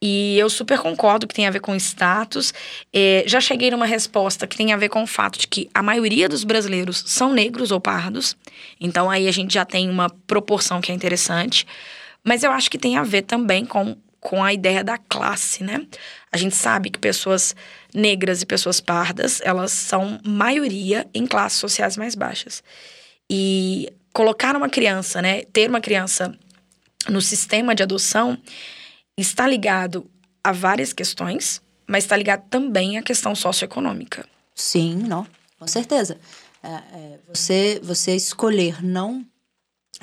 E 0.00 0.38
eu 0.38 0.50
super 0.50 0.78
concordo 0.78 1.26
que 1.26 1.34
tem 1.34 1.46
a 1.46 1.50
ver 1.50 1.60
com 1.60 1.74
status. 1.74 2.52
É, 2.92 3.24
já 3.26 3.40
cheguei 3.40 3.70
numa 3.70 3.86
resposta 3.86 4.46
que 4.46 4.56
tem 4.56 4.72
a 4.72 4.76
ver 4.76 4.90
com 4.90 5.02
o 5.02 5.06
fato 5.06 5.38
de 5.38 5.46
que 5.46 5.70
a 5.72 5.82
maioria 5.82 6.28
dos 6.28 6.44
brasileiros 6.44 7.02
são 7.06 7.32
negros 7.32 7.70
ou 7.70 7.80
pardos. 7.80 8.36
Então 8.78 9.10
aí 9.10 9.26
a 9.26 9.32
gente 9.32 9.54
já 9.54 9.64
tem 9.64 9.88
uma 9.88 10.10
proporção 10.26 10.80
que 10.80 10.92
é 10.92 10.94
interessante. 10.94 11.66
Mas 12.22 12.42
eu 12.42 12.50
acho 12.50 12.70
que 12.70 12.76
tem 12.76 12.96
a 12.96 13.02
ver 13.02 13.22
também 13.22 13.64
com, 13.64 13.96
com 14.20 14.42
a 14.42 14.52
ideia 14.52 14.82
da 14.82 14.98
classe, 14.98 15.62
né? 15.62 15.86
A 16.32 16.36
gente 16.36 16.54
sabe 16.54 16.90
que 16.90 16.98
pessoas 16.98 17.54
negras 17.94 18.42
e 18.42 18.46
pessoas 18.46 18.80
pardas, 18.80 19.40
elas 19.42 19.72
são 19.72 20.20
maioria 20.24 21.08
em 21.14 21.26
classes 21.26 21.58
sociais 21.58 21.96
mais 21.96 22.14
baixas. 22.14 22.62
E 23.30 23.92
colocar 24.12 24.56
uma 24.56 24.68
criança, 24.68 25.20
né, 25.20 25.42
ter 25.44 25.68
uma 25.68 25.80
criança 25.80 26.36
no 27.08 27.20
sistema 27.20 27.74
de 27.74 27.82
adoção 27.82 28.38
está 29.16 29.46
ligado 29.46 30.10
a 30.42 30.52
várias 30.52 30.92
questões, 30.92 31.62
mas 31.86 32.04
está 32.04 32.16
ligado 32.16 32.48
também 32.48 32.98
à 32.98 33.02
questão 33.02 33.34
socioeconômica. 33.34 34.26
Sim, 34.54 34.96
não, 34.96 35.26
com 35.58 35.66
certeza. 35.66 36.18
É, 36.62 36.68
é, 36.68 37.18
você, 37.28 37.80
você 37.82 38.14
escolher 38.14 38.82
não, 38.82 39.24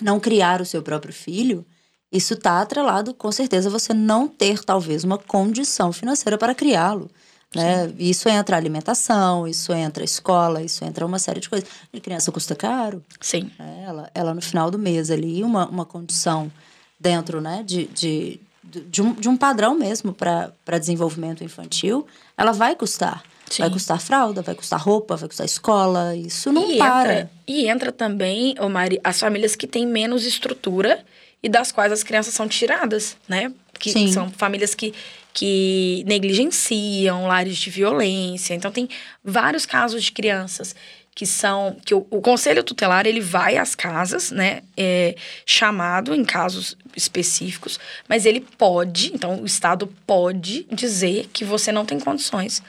não 0.01 0.19
criar 0.19 0.61
o 0.61 0.65
seu 0.65 0.81
próprio 0.81 1.13
filho, 1.13 1.65
isso 2.13 2.35
está 2.35 2.61
atrelado, 2.61 3.11
com 3.11 3.31
certeza, 3.31 3.71
você 3.71 3.91
não 3.91 4.27
ter, 4.27 4.63
talvez, 4.63 5.03
uma 5.03 5.17
condição 5.17 5.91
financeira 5.91 6.37
para 6.37 6.53
criá-lo. 6.53 7.09
Né? 7.55 7.91
Isso 7.97 8.29
entra 8.29 8.55
alimentação, 8.55 9.47
isso 9.47 9.73
entra 9.73 10.03
escola, 10.03 10.61
isso 10.61 10.85
entra 10.85 11.05
uma 11.05 11.17
série 11.17 11.39
de 11.39 11.49
coisas. 11.49 11.67
E 11.91 11.99
criança 11.99 12.31
custa 12.31 12.55
caro. 12.55 13.03
Sim. 13.19 13.51
Né? 13.57 13.83
Ela, 13.87 14.11
ela, 14.13 14.33
no 14.33 14.41
final 14.41 14.69
do 14.69 14.77
mês, 14.77 15.09
ali, 15.09 15.43
uma, 15.43 15.67
uma 15.67 15.85
condição 15.85 16.51
dentro 16.99 17.41
né, 17.41 17.63
de, 17.65 17.85
de, 17.87 18.39
de, 18.63 19.01
um, 19.01 19.13
de 19.13 19.27
um 19.27 19.35
padrão 19.35 19.75
mesmo 19.75 20.13
para 20.13 20.79
desenvolvimento 20.79 21.43
infantil, 21.43 22.05
ela 22.37 22.51
vai 22.51 22.75
custar. 22.75 23.23
Sim. 23.49 23.63
Vai 23.63 23.71
custar 23.71 23.99
fralda, 23.99 24.41
vai 24.41 24.55
custar 24.55 24.79
roupa, 24.79 25.15
vai 25.15 25.27
custar 25.27 25.45
escola, 25.45 26.15
isso 26.15 26.51
não 26.51 26.71
e 26.71 26.77
para. 26.77 27.13
Entra, 27.13 27.31
e 27.47 27.67
entra 27.67 27.91
também, 27.91 28.55
ô 28.59 28.69
Mari, 28.69 28.99
as 29.03 29.19
famílias 29.19 29.55
que 29.55 29.67
têm 29.67 29.85
menos 29.85 30.25
estrutura 30.25 31.03
e 31.43 31.49
das 31.49 31.71
quais 31.71 31.91
as 31.91 32.01
crianças 32.01 32.33
são 32.33 32.47
tiradas, 32.47 33.17
né? 33.27 33.51
Que 33.77 33.91
Sim. 33.91 34.11
são 34.11 34.31
famílias 34.31 34.73
que 34.73 34.93
que 35.33 36.03
negligenciam 36.05 37.25
lares 37.25 37.57
de 37.57 37.71
violência. 37.71 38.53
Então 38.53 38.71
tem 38.71 38.87
vários 39.23 39.65
casos 39.65 40.03
de 40.03 40.11
crianças 40.11 40.75
que 41.15 41.25
são 41.25 41.77
que 41.85 41.93
o, 41.93 42.05
o 42.09 42.21
conselho 42.21 42.63
tutelar 42.63 43.05
ele 43.05 43.21
vai 43.21 43.57
às 43.57 43.75
casas, 43.75 44.31
né, 44.31 44.61
é, 44.75 45.15
chamado 45.45 46.13
em 46.13 46.25
casos 46.25 46.75
específicos, 46.95 47.79
mas 48.07 48.25
ele 48.25 48.41
pode, 48.57 49.13
então 49.13 49.41
o 49.41 49.45
estado 49.45 49.87
pode 50.07 50.65
dizer 50.71 51.29
que 51.31 51.45
você 51.45 51.71
não 51.71 51.85
tem 51.85 51.99
condições 51.99 52.63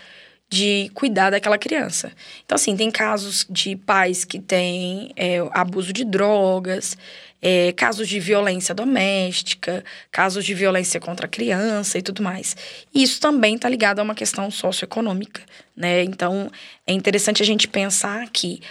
de 0.51 0.91
cuidar 0.95 1.31
daquela 1.31 1.57
criança. 1.57 2.13
Então 2.45 2.55
assim 2.57 2.77
tem 2.77 2.91
casos 2.91 3.47
de 3.49 3.77
pais 3.77 4.25
que 4.25 4.39
têm 4.39 5.11
é, 5.17 5.39
abuso 5.53 5.93
de 5.93 6.05
drogas, 6.05 6.99
é, 7.47 7.73
casos 7.73 8.09
de 8.09 8.19
violência 8.19 8.75
doméstica, 8.75 9.85
casos 10.11 10.47
de 10.47 10.55
violência 10.55 10.99
contra 10.99 11.27
a 11.27 11.29
criança 11.29 11.99
e 11.99 12.03
tudo 12.03 12.23
mais. 12.23 12.57
E 12.95 13.03
isso 13.03 13.21
também 13.21 13.57
está 13.57 13.69
ligado 13.69 13.99
a 13.99 14.03
uma 14.03 14.15
questão 14.15 14.51
socioeconômica, 14.51 15.43
né? 15.77 16.03
Então, 16.03 16.51
é 16.87 16.95
interessante 16.95 17.43
a 17.43 17.47
gente 17.47 17.69
pensar 17.69 18.31
que 18.31 18.63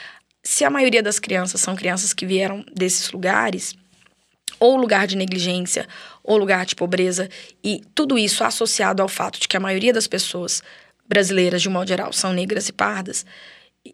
se 0.41 0.65
a 0.65 0.71
maioria 0.71 1.03
das 1.03 1.19
crianças 1.19 1.61
são 1.61 1.75
crianças 1.75 2.13
que 2.13 2.25
vieram 2.25 2.65
desses 2.73 3.11
lugares, 3.11 3.75
ou 4.59 4.75
lugar 4.75 5.05
de 5.05 5.15
negligência, 5.15 5.87
ou 6.23 6.35
lugar 6.35 6.65
de 6.65 6.75
pobreza, 6.75 7.29
e 7.63 7.83
tudo 7.93 8.17
isso 8.17 8.43
associado 8.43 9.03
ao 9.03 9.07
fato 9.07 9.39
de 9.39 9.47
que 9.47 9.55
a 9.55 9.59
maioria 9.59 9.93
das 9.93 10.07
pessoas 10.07 10.63
brasileiras, 11.07 11.61
de 11.61 11.69
um 11.69 11.73
modo 11.73 11.87
geral, 11.87 12.11
são 12.11 12.33
negras 12.33 12.69
e 12.69 12.73
pardas, 12.73 13.23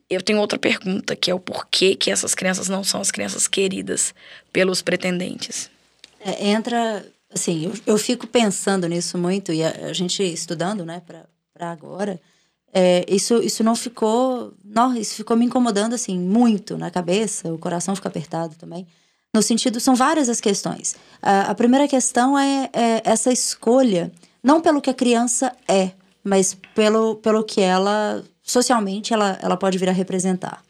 eu 0.10 0.22
tenho 0.22 0.40
outra 0.40 0.60
pergunta, 0.60 1.16
que 1.16 1.32
é 1.32 1.34
o 1.34 1.40
porquê 1.40 1.96
que 1.96 2.12
essas 2.12 2.36
crianças 2.36 2.70
não 2.70 2.84
são 2.84 3.02
as 3.02 3.12
crianças 3.12 3.48
queridas 3.48 4.14
pelos 4.52 4.82
pretendentes. 4.82 5.70
É, 6.20 6.50
entra, 6.50 7.06
assim, 7.34 7.66
eu, 7.66 7.74
eu 7.88 7.98
fico 7.98 8.28
pensando 8.28 8.88
nisso 8.88 9.18
muito, 9.18 9.52
e 9.52 9.64
a, 9.64 9.88
a 9.88 9.94
gente 9.94 10.22
estudando, 10.22 10.86
né, 10.86 11.02
para 11.06 11.72
agora, 11.72 12.20
é, 12.72 13.04
isso, 13.08 13.42
isso 13.42 13.64
não 13.64 13.76
ficou, 13.76 14.54
não, 14.64 14.96
isso 14.96 15.16
ficou 15.16 15.36
me 15.36 15.46
incomodando, 15.46 15.94
assim, 15.94 16.20
muito 16.20 16.78
na 16.78 16.92
cabeça, 16.92 17.52
o 17.52 17.58
coração 17.58 17.96
fica 17.96 18.10
apertado 18.10 18.56
também. 18.56 18.86
No 19.34 19.42
sentido, 19.42 19.80
são 19.80 19.96
várias 19.96 20.28
as 20.30 20.42
questões. 20.42 20.96
A, 21.22 21.52
a 21.52 21.56
primeira 21.56 21.88
questão 21.88 22.38
é, 22.38 22.70
é 22.74 23.02
essa 23.04 23.32
escolha, 23.32 24.12
não 24.44 24.62
pelo 24.62 24.82
que 24.82 24.90
a 24.90 24.94
criança 24.94 25.56
é, 25.68 25.92
mas 26.24 26.58
pelo, 26.76 27.16
pelo 27.16 27.44
que 27.44 27.62
ela 27.62 28.24
socialmente 28.50 29.14
ela, 29.14 29.38
ela 29.42 29.56
pode 29.56 29.78
vir 29.78 29.90
a 29.90 29.94
representar. 29.94 30.64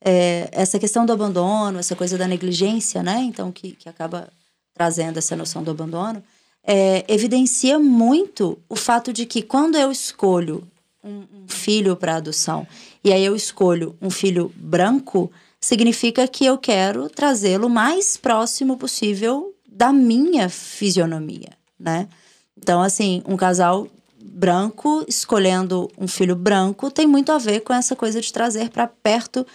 É, 0.00 0.48
essa 0.52 0.78
questão 0.78 1.04
do 1.04 1.12
abandono, 1.12 1.78
essa 1.78 1.96
coisa 1.96 2.16
da 2.16 2.28
negligência, 2.28 3.02
né? 3.02 3.20
Então, 3.22 3.50
que, 3.50 3.72
que 3.72 3.88
acaba 3.88 4.28
trazendo 4.72 5.18
essa 5.18 5.34
noção 5.34 5.62
do 5.62 5.70
abandono, 5.70 6.22
é, 6.62 7.04
evidencia 7.08 7.78
muito 7.78 8.58
o 8.68 8.76
fato 8.76 9.12
de 9.12 9.26
que 9.26 9.42
quando 9.42 9.76
eu 9.76 9.90
escolho 9.90 10.62
um, 11.02 11.24
um 11.32 11.48
filho 11.48 11.96
para 11.96 12.16
adoção 12.16 12.66
e 13.02 13.12
aí 13.12 13.24
eu 13.24 13.34
escolho 13.34 13.96
um 14.00 14.10
filho 14.10 14.52
branco, 14.56 15.30
significa 15.60 16.28
que 16.28 16.44
eu 16.44 16.58
quero 16.58 17.08
trazê-lo 17.08 17.68
mais 17.68 18.16
próximo 18.16 18.76
possível 18.76 19.54
da 19.68 19.92
minha 19.92 20.48
fisionomia, 20.48 21.50
né? 21.78 22.08
Então, 22.56 22.82
assim, 22.82 23.22
um 23.26 23.36
casal 23.36 23.88
branco 24.28 25.04
escolhendo 25.08 25.90
um 25.98 26.08
filho 26.08 26.34
branco 26.34 26.90
tem 26.90 27.06
muito 27.06 27.32
a 27.32 27.38
ver 27.38 27.60
com 27.60 27.72
essa 27.72 27.94
coisa 27.94 28.20
de 28.20 28.32
trazer 28.32 28.70
para 28.70 28.86
perto 28.86 29.46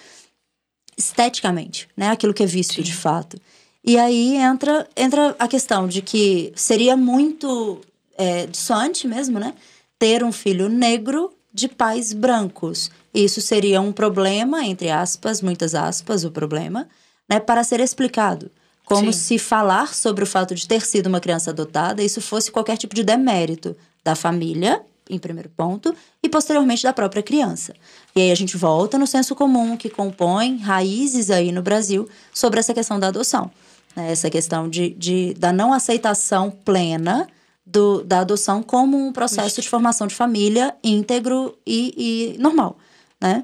esteticamente, 0.97 1.87
né? 1.95 2.09
Aquilo 2.09 2.33
que 2.33 2.43
é 2.43 2.45
visto 2.45 2.75
Sim. 2.75 2.81
de 2.81 2.93
fato. 2.93 3.37
E 3.83 3.97
aí 3.97 4.35
entra, 4.35 4.87
entra 4.95 5.35
a 5.39 5.47
questão 5.47 5.87
de 5.87 6.01
que 6.01 6.53
seria 6.55 6.95
muito 6.95 7.81
é, 8.17 8.45
dissonante 8.45 9.07
mesmo, 9.07 9.39
né? 9.39 9.53
Ter 9.97 10.23
um 10.23 10.31
filho 10.31 10.69
negro 10.69 11.33
de 11.53 11.67
pais 11.67 12.13
brancos. 12.13 12.91
Isso 13.13 13.41
seria 13.41 13.81
um 13.81 13.91
problema, 13.91 14.63
entre 14.63 14.89
aspas, 14.89 15.41
muitas 15.41 15.73
aspas, 15.75 16.23
o 16.23 16.31
problema, 16.31 16.87
né? 17.29 17.39
Para 17.39 17.63
ser 17.63 17.79
explicado. 17.79 18.51
Como 18.85 19.11
Sim. 19.11 19.19
se 19.19 19.39
falar 19.39 19.93
sobre 19.93 20.23
o 20.23 20.27
fato 20.27 20.53
de 20.53 20.67
ter 20.67 20.85
sido 20.85 21.07
uma 21.07 21.19
criança 21.19 21.49
adotada, 21.51 22.03
isso 22.03 22.21
fosse 22.21 22.51
qualquer 22.51 22.77
tipo 22.77 22.93
de 22.93 23.03
demérito 23.03 23.75
da 24.03 24.15
família, 24.15 24.81
em 25.09 25.19
primeiro 25.19 25.49
ponto, 25.49 25.93
e 26.23 26.29
posteriormente 26.29 26.83
da 26.83 26.93
própria 26.93 27.21
criança. 27.21 27.73
E 28.15 28.21
aí 28.21 28.31
a 28.31 28.35
gente 28.35 28.57
volta 28.57 28.97
no 28.97 29.05
senso 29.05 29.35
comum 29.35 29.75
que 29.75 29.89
compõe 29.89 30.57
raízes 30.57 31.29
aí 31.29 31.51
no 31.51 31.61
Brasil 31.61 32.07
sobre 32.33 32.59
essa 32.59 32.73
questão 32.73 32.99
da 32.99 33.07
adoção. 33.07 33.51
Né? 33.95 34.11
Essa 34.11 34.29
questão 34.29 34.69
de, 34.69 34.91
de, 34.91 35.33
da 35.33 35.51
não 35.51 35.73
aceitação 35.73 36.51
plena 36.51 37.27
do, 37.65 38.03
da 38.03 38.19
adoção 38.19 38.63
como 38.63 38.97
um 38.97 39.11
processo 39.11 39.59
Ixi. 39.59 39.61
de 39.61 39.69
formação 39.69 40.07
de 40.07 40.15
família 40.15 40.75
íntegro 40.83 41.57
e, 41.65 42.35
e 42.35 42.41
normal. 42.41 42.77
Né? 43.19 43.43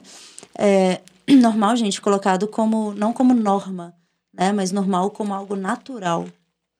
É, 0.57 1.01
normal, 1.29 1.75
gente, 1.75 2.01
colocado 2.01 2.47
como 2.47 2.93
não 2.93 3.13
como 3.13 3.33
norma, 3.33 3.93
né? 4.33 4.51
mas 4.51 4.71
normal 4.71 5.11
como 5.11 5.33
algo 5.33 5.55
natural. 5.55 6.25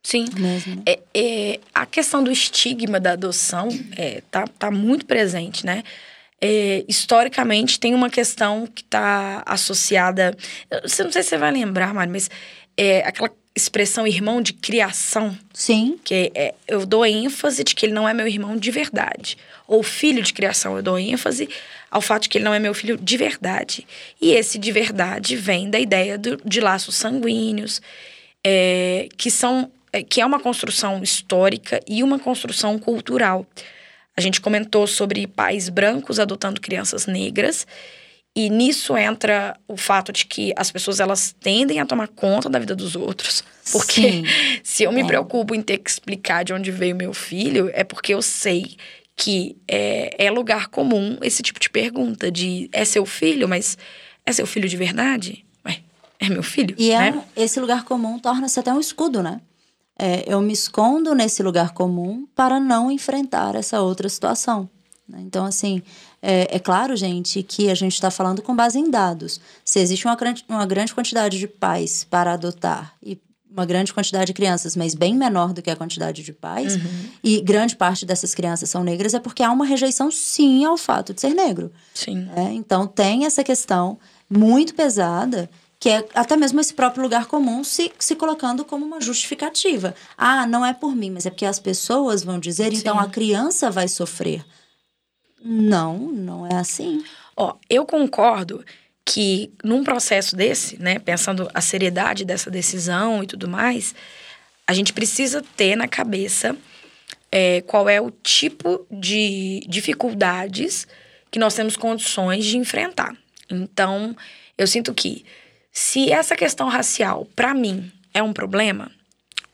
Sim. 0.08 0.26
Mesmo. 0.38 0.84
É, 0.86 1.00
é, 1.14 1.60
a 1.76 1.86
questão 1.86 2.24
do 2.24 2.32
estigma 2.32 2.98
da 2.98 3.12
adoção 3.12 3.68
é, 3.98 4.24
tá, 4.32 4.48
tá 4.58 4.72
muito 4.72 5.06
presente, 5.06 5.66
né? 5.66 5.84
É, 6.40 6.86
historicamente 6.88 7.78
tem 7.78 7.94
uma 7.94 8.10
questão 8.10 8.66
que 8.68 8.84
está 8.84 9.44
associada. 9.46 10.34
Eu 10.72 10.80
não 11.04 11.12
sei 11.12 11.24
se 11.24 11.24
você 11.24 11.38
vai 11.38 11.52
lembrar, 11.52 11.94
Mário, 11.94 12.14
mas 12.14 12.30
é 12.78 13.00
aquela 13.00 13.30
expressão 13.54 14.08
irmão 14.08 14.42
de 14.42 14.54
criação. 14.54 15.38
Sim. 15.54 16.00
Que 16.02 16.32
é, 16.34 16.54
eu 16.70 16.86
dou 16.86 17.06
ênfase 17.06 17.66
de 17.66 17.76
que 17.76 17.86
ele 17.86 17.94
não 17.94 18.08
é 18.08 18.14
meu 18.14 18.30
irmão 18.30 18.56
de 18.56 18.72
verdade. 18.72 19.38
Ou 19.68 19.84
filho 19.84 20.24
de 20.24 20.32
criação, 20.32 20.78
eu 20.78 20.82
dou 20.82 20.98
ênfase 20.98 21.50
ao 21.92 22.00
fato 22.00 22.24
de 22.24 22.30
que 22.30 22.38
ele 22.38 22.46
não 22.46 22.54
é 22.54 22.60
meu 22.60 22.74
filho 22.74 22.96
de 22.96 23.18
verdade. 23.18 23.86
E 24.22 24.32
esse 24.32 24.58
de 24.58 24.72
verdade 24.72 25.36
vem 25.36 25.70
da 25.70 25.78
ideia 25.78 26.18
do, 26.18 26.40
de 26.46 26.62
laços 26.62 26.96
sanguíneos, 26.96 27.82
é, 28.42 29.10
que 29.18 29.30
são 29.30 29.70
é, 29.70 29.77
que 30.10 30.22
é 30.22 30.26
uma 30.26 30.40
construção 30.40 31.02
histórica 31.02 31.80
e 31.88 32.04
uma 32.04 32.20
construção 32.20 32.78
cultural. 32.78 33.46
A 34.16 34.22
gente 34.22 34.42
comentou 34.42 34.88
sobre 34.88 35.28
pais 35.28 35.70
brancos 35.70 36.20
adotando 36.20 36.60
crianças 36.60 37.06
negras 37.06 37.68
e 38.38 38.52
nisso 38.52 38.96
entra 38.96 39.58
o 39.68 39.76
fato 39.76 40.12
de 40.12 40.26
que 40.26 40.54
as 40.56 40.70
pessoas 40.70 41.00
elas 41.00 41.36
tendem 41.40 41.80
a 41.80 41.86
tomar 41.88 42.08
conta 42.08 42.48
da 42.48 42.60
vida 42.60 42.76
dos 42.76 42.96
outros. 42.96 43.44
Porque 43.72 44.02
Sim. 44.12 44.24
se 44.64 44.84
eu 44.84 44.92
me 44.92 45.02
é. 45.02 45.06
preocupo 45.06 45.56
em 45.56 45.62
ter 45.64 45.80
que 45.80 45.90
explicar 45.90 46.44
de 46.44 46.54
onde 46.54 46.70
veio 46.70 46.96
meu 46.96 47.16
filho, 47.16 47.70
é 47.74 47.84
porque 47.84 48.14
eu 48.14 48.22
sei 48.22 48.78
que 49.16 49.58
é, 49.68 50.26
é 50.26 50.30
lugar 50.30 50.68
comum 50.68 51.18
esse 51.24 51.42
tipo 51.42 51.60
de 51.60 51.68
pergunta 51.68 52.32
de 52.32 52.70
é 52.72 52.86
seu 52.86 53.06
filho, 53.06 53.50
mas 53.50 53.76
é 54.24 54.32
seu 54.32 54.46
filho 54.46 54.70
de 54.70 54.78
verdade? 54.78 55.44
Ué, 55.66 55.80
é 56.20 56.30
meu 56.30 56.44
filho? 56.44 56.76
E 56.78 56.92
é 56.92 57.12
né? 57.12 57.24
é, 57.36 57.44
esse 57.44 57.60
lugar 57.60 57.84
comum 57.84 58.20
torna-se 58.20 58.60
até 58.60 58.72
um 58.72 58.80
escudo, 58.80 59.24
né? 59.24 59.42
É, 59.98 60.24
eu 60.26 60.42
me 60.42 60.54
escondo 60.54 61.16
nesse 61.16 61.42
lugar 61.42 61.74
comum 61.74 62.28
para 62.36 62.60
não 62.60 62.92
enfrentar 62.92 63.56
essa 63.56 63.82
outra 63.82 64.08
situação. 64.08 64.70
Né? 65.08 65.20
Então, 65.22 65.46
assim, 65.46 65.82
é, 66.22 66.56
é, 66.56 66.60
claro, 66.60 66.96
gente, 66.96 67.42
que 67.42 67.70
a 67.70 67.76
gente 67.76 67.94
está 67.94 68.12
falando 68.12 68.42
com 68.42 68.56
base 68.56 68.78
em 68.78 68.90
dados. 68.90 69.40
Se 69.64 69.80
existe 69.80 70.06
uma, 70.06 70.18
uma 70.50 70.66
grande 70.66 70.94
quantidade 70.94 71.40
de 71.40 71.48
pais 71.48 72.04
para 72.04 72.34
adotar 72.34 72.94
e 73.02 73.20
uma 73.50 73.66
grande 73.66 73.92
quantidade 73.92 74.28
de 74.28 74.34
crianças, 74.34 74.76
mas 74.76 74.94
bem 74.94 75.16
menor 75.16 75.52
do 75.52 75.64
que 75.64 75.72
a 75.72 75.76
quantidade 75.76 76.22
de 76.22 76.32
pais, 76.32 76.76
uhum. 76.76 77.10
e 77.24 77.42
grande 77.42 77.76
parte 77.76 78.06
dessas 78.06 78.36
crianças 78.36 78.70
são 78.70 78.84
negras, 78.84 79.16
é 79.16 79.20
porque 79.20 79.42
há 79.42 79.52
uma 79.52 79.66
rejeição, 79.66 80.12
sim, 80.12 80.64
ao 80.64 80.78
fato 80.78 81.12
de 81.12 81.22
ser 81.22 81.34
negro. 81.34 81.72
Sim. 81.92 82.30
É, 82.36 82.54
então, 82.54 82.86
tem 82.86 83.26
essa 83.26 83.44
questão 83.44 83.98
muito 84.30 84.76
pesada 84.76 85.50
que 85.80 85.90
é 85.90 86.08
até 86.16 86.36
mesmo 86.36 86.60
esse 86.60 86.74
próprio 86.74 87.04
lugar 87.04 87.28
comum 87.28 87.64
se, 87.64 87.92
se 88.00 88.16
colocando 88.16 88.66
como 88.66 88.86
uma 88.86 89.00
justificativa. 89.00 89.94
Ah, 90.18 90.48
não 90.48 90.66
é 90.66 90.74
por 90.74 90.96
mim, 90.96 91.12
mas 91.12 91.26
é 91.26 91.30
porque 91.30 91.46
as 91.46 91.60
pessoas 91.60 92.24
vão 92.24 92.40
dizer, 92.40 92.74
então 92.74 92.98
Sim. 92.98 93.04
a 93.04 93.10
criança 93.10 93.70
vai 93.70 93.88
sofrer. 93.88 94.44
Não, 95.44 95.98
não 95.98 96.48
é 96.48 96.56
assim. 96.56 97.04
Ó, 97.36 97.56
eu 97.70 97.86
concordo 97.86 98.66
que 99.06 99.54
num 99.64 99.84
processo 99.84 100.36
desse, 100.36 100.82
né, 100.82 101.00
pensando 101.00 101.50
a 101.54 101.62
seriedade 101.62 102.26
dessa 102.26 102.50
decisão 102.50 103.24
e 103.24 103.28
tudo 103.28 103.48
mais, 103.48 103.94
a 104.66 104.74
gente 104.74 104.92
precisa 104.92 105.42
ter 105.56 105.76
na 105.76 105.88
cabeça 105.88 106.58
é, 107.32 107.62
qual 107.62 107.88
é 107.88 108.02
o 108.02 108.12
tipo 108.12 108.86
de 108.92 109.62
dificuldades 109.68 110.88
que 111.30 111.40
nós 111.40 111.54
temos 111.54 111.78
condições 111.78 112.44
de 112.46 112.58
enfrentar. 112.58 113.16
Então, 113.50 114.16
eu 114.58 114.68
sinto 114.68 114.94
que 114.94 115.24
se 115.80 116.12
essa 116.12 116.36
questão 116.36 116.68
racial, 116.70 117.28
para 117.36 117.54
mim, 117.54 117.92
é 118.12 118.24
um 118.24 118.34
problema, 118.34 118.90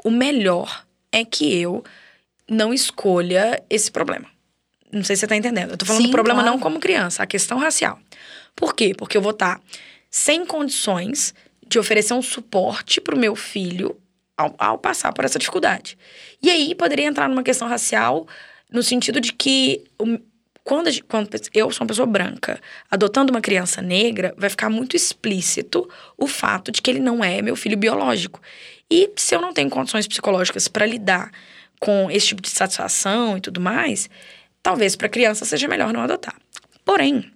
o 0.05 0.09
melhor 0.09 0.85
é 1.11 1.25
que 1.25 1.53
eu 1.59 1.83
não 2.49 2.73
escolha 2.73 3.61
esse 3.69 3.91
problema. 3.91 4.25
Não 4.89 5.03
sei 5.03 5.17
se 5.17 5.21
você 5.21 5.27
tá 5.27 5.35
entendendo. 5.35 5.71
Eu 5.71 5.77
tô 5.77 5.85
falando 5.85 6.03
Sim, 6.03 6.07
do 6.07 6.13
problema 6.13 6.41
claro. 6.41 6.55
não 6.55 6.63
como 6.63 6.79
criança, 6.79 7.23
a 7.23 7.25
questão 7.27 7.57
racial. 7.57 7.99
Por 8.55 8.73
quê? 8.73 8.93
Porque 8.97 9.17
eu 9.17 9.21
vou 9.21 9.31
estar 9.31 9.59
sem 10.09 10.45
condições 10.45 11.33
de 11.67 11.77
oferecer 11.77 12.13
um 12.13 12.21
suporte 12.21 13.01
pro 13.01 13.17
meu 13.17 13.35
filho 13.35 13.99
ao, 14.37 14.55
ao 14.57 14.77
passar 14.77 15.11
por 15.11 15.25
essa 15.25 15.37
dificuldade. 15.37 15.97
E 16.41 16.49
aí 16.49 16.73
poderia 16.73 17.05
entrar 17.05 17.27
numa 17.27 17.43
questão 17.43 17.67
racial 17.67 18.25
no 18.71 18.81
sentido 18.81 19.19
de 19.19 19.33
que 19.33 19.83
o- 19.99 20.19
quando, 20.63 20.89
quando 21.03 21.29
eu 21.53 21.69
sou 21.71 21.83
uma 21.83 21.87
pessoa 21.87 22.05
branca 22.05 22.59
adotando 22.89 23.31
uma 23.31 23.41
criança 23.41 23.81
negra, 23.81 24.33
vai 24.37 24.49
ficar 24.49 24.69
muito 24.69 24.95
explícito 24.95 25.89
o 26.17 26.25
fato 26.25 26.71
de 26.71 26.81
que 26.81 26.89
ele 26.89 26.99
não 26.99 27.23
é 27.23 27.41
meu 27.41 27.55
filho 27.55 27.77
biológico. 27.77 28.41
E 28.89 29.11
se 29.15 29.35
eu 29.35 29.41
não 29.41 29.53
tenho 29.53 29.69
condições 29.69 30.07
psicológicas 30.07 30.67
para 30.67 30.85
lidar 30.85 31.31
com 31.79 32.09
esse 32.09 32.27
tipo 32.27 32.41
de 32.41 32.49
satisfação 32.49 33.37
e 33.37 33.41
tudo 33.41 33.59
mais, 33.59 34.09
talvez 34.61 34.95
para 34.95 35.09
criança 35.09 35.43
seja 35.43 35.67
melhor 35.67 35.91
não 35.91 36.01
adotar. 36.01 36.35
Porém, 36.85 37.29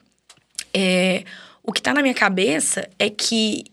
é, 0.73 1.23
o 1.61 1.73
que 1.73 1.79
está 1.81 1.93
na 1.93 2.01
minha 2.01 2.13
cabeça 2.13 2.87
é 2.97 3.09
que 3.09 3.65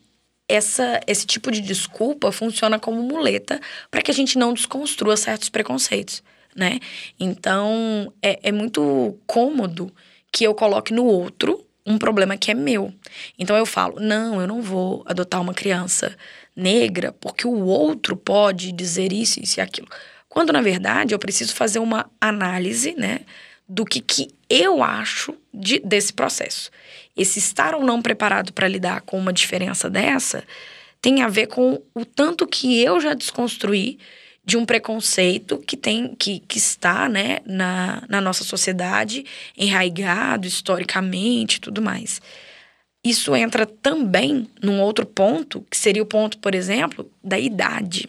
essa, 0.48 1.00
esse 1.06 1.26
tipo 1.26 1.52
de 1.52 1.60
desculpa 1.60 2.32
funciona 2.32 2.78
como 2.78 3.02
muleta 3.02 3.60
para 3.90 4.02
que 4.02 4.10
a 4.10 4.14
gente 4.14 4.36
não 4.36 4.52
desconstrua 4.52 5.16
certos 5.16 5.48
preconceitos, 5.48 6.22
né? 6.54 6.78
Então, 7.18 8.12
é, 8.22 8.38
é 8.48 8.52
muito 8.52 9.18
cômodo 9.26 9.92
que 10.32 10.44
eu 10.44 10.54
coloque 10.54 10.92
no 10.92 11.04
outro 11.04 11.64
um 11.86 11.98
problema 11.98 12.36
que 12.36 12.50
é 12.50 12.54
meu. 12.54 12.92
Então, 13.38 13.56
eu 13.56 13.66
falo, 13.66 14.00
não, 14.00 14.40
eu 14.40 14.46
não 14.46 14.62
vou 14.62 15.02
adotar 15.06 15.40
uma 15.40 15.52
criança 15.52 16.16
negra 16.56 17.12
porque 17.12 17.46
o 17.46 17.64
outro 17.66 18.16
pode 18.16 18.72
dizer 18.72 19.12
isso, 19.12 19.40
isso 19.40 19.60
e 19.60 19.62
aquilo. 19.62 19.88
Quando, 20.28 20.52
na 20.52 20.62
verdade, 20.62 21.14
eu 21.14 21.18
preciso 21.18 21.54
fazer 21.54 21.78
uma 21.78 22.10
análise, 22.20 22.94
né? 22.96 23.20
do 23.68 23.84
que, 23.84 24.00
que 24.00 24.28
eu 24.48 24.82
acho 24.82 25.34
de- 25.52 25.80
desse 25.80 26.12
processo. 26.12 26.70
Esse 27.16 27.38
estar 27.38 27.74
ou 27.74 27.82
não 27.84 28.02
preparado 28.02 28.52
para 28.52 28.68
lidar 28.68 29.00
com 29.02 29.18
uma 29.18 29.32
diferença 29.32 29.88
dessa 29.88 30.44
tem 31.00 31.22
a 31.22 31.28
ver 31.28 31.46
com 31.46 31.82
o 31.94 32.04
tanto 32.04 32.46
que 32.46 32.80
eu 32.80 33.00
já 33.00 33.14
desconstruí 33.14 33.98
de 34.44 34.56
um 34.56 34.66
preconceito 34.66 35.58
que 35.58 35.76
tem 35.76 36.14
que, 36.14 36.40
que 36.40 36.58
está 36.58 37.08
né, 37.08 37.38
na, 37.46 38.02
na 38.08 38.20
nossa 38.20 38.44
sociedade, 38.44 39.24
enraigado 39.56 40.46
historicamente 40.46 41.56
e 41.56 41.60
tudo 41.60 41.80
mais. 41.80 42.20
Isso 43.02 43.34
entra 43.36 43.66
também 43.66 44.48
num 44.62 44.80
outro 44.80 45.04
ponto, 45.04 45.64
que 45.70 45.76
seria 45.76 46.02
o 46.02 46.06
ponto, 46.06 46.38
por 46.38 46.54
exemplo, 46.54 47.10
da 47.22 47.38
idade. 47.38 48.08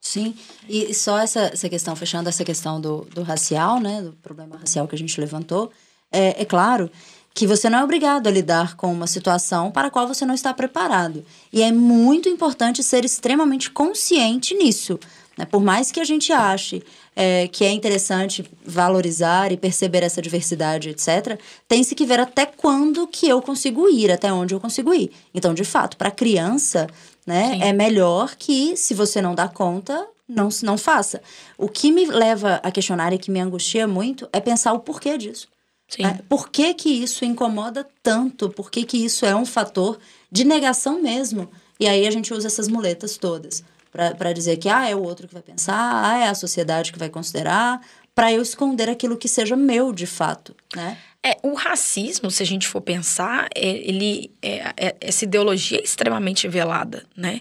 Sim, 0.00 0.34
e 0.68 0.92
só 0.92 1.18
essa, 1.18 1.42
essa 1.52 1.68
questão, 1.68 1.94
fechando 1.94 2.28
essa 2.28 2.44
questão 2.44 2.80
do, 2.80 3.06
do 3.14 3.22
racial, 3.22 3.78
né, 3.78 4.02
do 4.02 4.12
problema 4.14 4.56
racial 4.56 4.88
que 4.88 4.96
a 4.96 4.98
gente 4.98 5.18
levantou, 5.20 5.70
é, 6.10 6.42
é 6.42 6.44
claro 6.44 6.90
que 7.34 7.46
você 7.46 7.70
não 7.70 7.78
é 7.78 7.84
obrigado 7.84 8.26
a 8.26 8.30
lidar 8.30 8.76
com 8.76 8.92
uma 8.92 9.06
situação 9.06 9.70
para 9.70 9.88
a 9.88 9.90
qual 9.90 10.06
você 10.06 10.26
não 10.26 10.34
está 10.34 10.52
preparado. 10.52 11.24
E 11.52 11.62
é 11.62 11.72
muito 11.72 12.28
importante 12.28 12.82
ser 12.82 13.04
extremamente 13.04 13.70
consciente 13.70 14.54
nisso. 14.54 14.98
Né? 15.42 15.46
Por 15.50 15.60
mais 15.60 15.90
que 15.90 15.98
a 15.98 16.04
gente 16.04 16.32
ache 16.32 16.82
é, 17.16 17.48
que 17.48 17.64
é 17.64 17.72
interessante 17.72 18.44
valorizar 18.64 19.50
e 19.50 19.56
perceber 19.56 20.04
essa 20.04 20.22
diversidade, 20.22 20.90
etc., 20.90 21.38
tem-se 21.66 21.94
que 21.96 22.06
ver 22.06 22.20
até 22.20 22.46
quando 22.46 23.06
que 23.08 23.28
eu 23.28 23.42
consigo 23.42 23.88
ir, 23.88 24.10
até 24.10 24.32
onde 24.32 24.54
eu 24.54 24.60
consigo 24.60 24.94
ir. 24.94 25.10
Então, 25.34 25.52
de 25.52 25.64
fato, 25.64 25.96
para 25.96 26.10
criança, 26.12 26.86
né, 27.26 27.54
Sim. 27.54 27.62
é 27.62 27.72
melhor 27.72 28.36
que, 28.36 28.76
se 28.76 28.94
você 28.94 29.20
não 29.20 29.34
dá 29.34 29.48
conta, 29.48 30.06
não, 30.28 30.48
não 30.62 30.78
faça. 30.78 31.20
O 31.58 31.68
que 31.68 31.90
me 31.90 32.06
leva 32.06 32.60
a 32.62 32.70
questionar 32.70 33.12
e 33.12 33.18
que 33.18 33.30
me 33.30 33.40
angustia 33.40 33.86
muito 33.88 34.28
é 34.32 34.40
pensar 34.40 34.72
o 34.72 34.78
porquê 34.78 35.18
disso. 35.18 35.48
Sim. 35.88 36.04
né? 36.04 36.20
Por 36.28 36.48
que, 36.48 36.72
que 36.72 36.88
isso 36.88 37.24
incomoda 37.24 37.86
tanto? 38.02 38.48
Por 38.48 38.70
que, 38.70 38.84
que 38.84 38.96
isso 39.04 39.26
é 39.26 39.34
um 39.34 39.44
fator 39.44 39.98
de 40.30 40.44
negação 40.44 41.02
mesmo? 41.02 41.50
E 41.78 41.86
aí 41.86 42.06
a 42.06 42.10
gente 42.10 42.32
usa 42.32 42.46
essas 42.46 42.68
muletas 42.68 43.18
todas 43.18 43.62
para 43.92 44.32
dizer 44.32 44.56
que 44.56 44.68
ah, 44.68 44.88
é 44.88 44.96
o 44.96 45.02
outro 45.02 45.28
que 45.28 45.34
vai 45.34 45.42
pensar, 45.42 45.76
ah, 45.76 46.18
é 46.18 46.28
a 46.28 46.34
sociedade 46.34 46.90
que 46.92 46.98
vai 46.98 47.10
considerar, 47.10 47.80
para 48.14 48.32
eu 48.32 48.42
esconder 48.42 48.88
aquilo 48.88 49.16
que 49.16 49.28
seja 49.28 49.54
meu 49.54 49.92
de 49.92 50.06
fato, 50.06 50.56
né? 50.74 50.96
É, 51.24 51.36
o 51.42 51.54
racismo, 51.54 52.30
se 52.30 52.42
a 52.42 52.46
gente 52.46 52.66
for 52.66 52.80
pensar, 52.80 53.48
é- 53.54 53.68
ele 53.68 54.32
é, 54.42 54.72
é- 54.76 54.96
essa 55.00 55.24
ideologia 55.24 55.78
é 55.78 55.82
extremamente 55.82 56.48
velada, 56.48 57.04
né? 57.16 57.40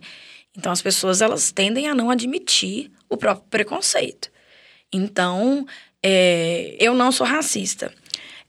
Então 0.56 0.72
as 0.72 0.82
pessoas 0.82 1.22
elas 1.22 1.52
tendem 1.52 1.88
a 1.88 1.96
não 1.96 2.12
admitir 2.12 2.92
o 3.10 3.18
próprio 3.18 3.48
preconceito. 3.50 4.30
Então, 4.94 5.66
é, 6.04 6.76
eu 6.80 6.94
não 6.94 7.12
sou 7.12 7.26
racista. 7.26 7.92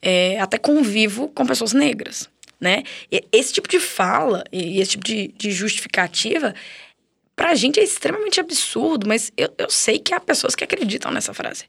É, 0.01 0.38
até 0.41 0.59
convivo 0.59 1.29
com 1.29 1.47
pessoas 1.47 1.73
negras, 1.73 2.29
né? 2.61 2.83
E 3.11 3.25
esse 3.33 3.53
tipo 3.53 3.69
de 3.69 3.79
fala 3.79 4.43
e 4.53 4.81
esse 4.81 4.93
tipo 4.93 5.05
de, 5.05 5.29
de 5.29 5.53
justificativa, 5.53 6.55
pra 7.35 7.55
gente 7.55 7.81
é 7.81 7.83
extremamente 7.83 8.40
absurdo, 8.40 9.07
mas 9.07 9.33
eu, 9.37 9.53
eu 9.59 9.71
sei 9.71 9.99
que 9.99 10.14
há 10.14 10.21
pessoas 10.21 10.55
que 10.55 10.64
acreditam 10.64 11.11
nessa 11.11 11.33
frase. 11.35 11.64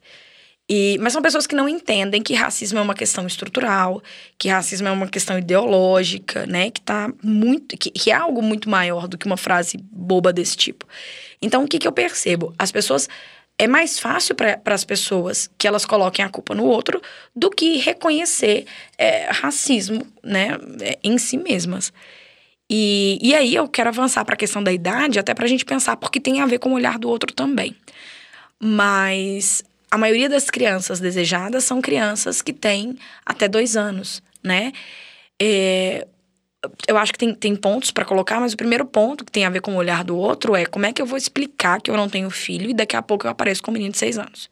E, 0.70 0.98
mas 1.02 1.12
são 1.12 1.22
pessoas 1.22 1.46
que 1.46 1.56
não 1.56 1.68
entendem 1.68 2.22
que 2.22 2.34
racismo 2.34 2.80
é 2.80 2.82
uma 2.82 2.94
questão 2.96 3.28
estrutural, 3.28 4.02
que 4.38 4.48
racismo 4.48 4.88
é 4.88 4.92
uma 4.92 5.08
questão 5.08 5.38
ideológica, 5.38 6.46
né? 6.46 6.72
Que 6.72 6.80
tá 6.80 7.12
muito. 7.22 7.78
Que, 7.78 7.92
que 7.92 8.12
é 8.12 8.14
algo 8.14 8.42
muito 8.42 8.70
maior 8.70 9.08
do 9.08 9.18
que 9.18 9.26
uma 9.26 9.36
frase 9.36 9.78
boba 9.78 10.32
desse 10.32 10.56
tipo. 10.56 10.88
Então, 11.42 11.64
o 11.64 11.68
que, 11.68 11.80
que 11.80 11.88
eu 11.88 11.92
percebo? 11.92 12.54
As 12.58 12.72
pessoas. 12.72 13.10
É 13.56 13.68
mais 13.68 14.00
fácil 14.00 14.34
para 14.34 14.60
as 14.66 14.84
pessoas 14.84 15.48
que 15.60 15.68
elas 15.68 15.86
coloquem 15.86 16.26
a 16.26 16.30
culpa 16.30 16.56
no 16.56 16.66
outro 16.66 17.00
do 17.36 17.52
que 17.52 17.78
reconhecer 17.78 18.66
é, 18.98 19.30
racismo, 19.30 20.08
né? 20.24 20.58
em 21.04 21.20
si 21.20 21.38
mesmas. 21.38 21.94
E, 22.70 23.20
e 23.22 23.36
aí 23.36 23.54
eu 23.54 23.68
quero 23.68 23.90
avançar 23.90 24.24
para 24.26 24.36
a 24.36 24.38
questão 24.38 24.64
da 24.64 24.72
idade, 24.72 25.20
até 25.20 25.34
para 25.34 25.46
a 25.46 25.48
gente 25.48 25.66
pensar, 25.66 25.98
porque 25.98 26.20
tem 26.20 26.42
a 26.42 26.46
ver 26.46 26.60
com 26.60 26.72
o 26.72 26.74
olhar 26.74 26.98
do 26.98 27.10
outro 27.10 27.34
também. 27.34 27.76
Mas 28.60 29.64
a 29.92 29.98
maioria 29.98 30.30
das 30.30 30.50
crianças 30.50 31.00
desejadas 31.00 31.64
são 31.64 31.82
crianças 31.82 32.42
que 32.42 32.54
têm 32.54 32.98
até 33.26 33.48
dois 33.48 33.78
anos, 33.78 34.24
né? 34.44 34.72
É, 35.40 36.08
eu 36.88 36.98
acho 36.98 37.12
que 37.12 37.20
tem, 37.20 37.36
tem 37.36 37.56
pontos 37.56 37.92
para 37.92 38.06
colocar, 38.06 38.40
mas 38.40 38.54
o 38.54 38.58
primeiro 38.58 38.86
ponto 38.86 39.26
que 39.26 39.32
tem 39.32 39.46
a 39.46 39.50
ver 39.50 39.62
com 39.62 39.74
o 39.74 39.78
olhar 39.78 40.04
do 40.04 40.18
outro 40.18 40.56
é 40.56 40.66
como 40.66 40.86
é 40.86 40.94
que 40.94 41.02
eu 41.02 41.06
vou 41.06 41.18
explicar 41.18 41.82
que 41.82 41.92
eu 41.92 41.98
não 41.98 42.10
tenho 42.10 42.30
filho 42.30 42.70
e 42.70 42.74
daqui 42.74 42.96
a 42.96 43.02
pouco 43.02 43.28
eu 43.28 43.32
apareço 43.32 43.62
com 43.62 43.72
um 43.72 43.74
menino 43.74 43.92
de 43.92 43.98
seis 43.98 44.18
anos. 44.18 44.50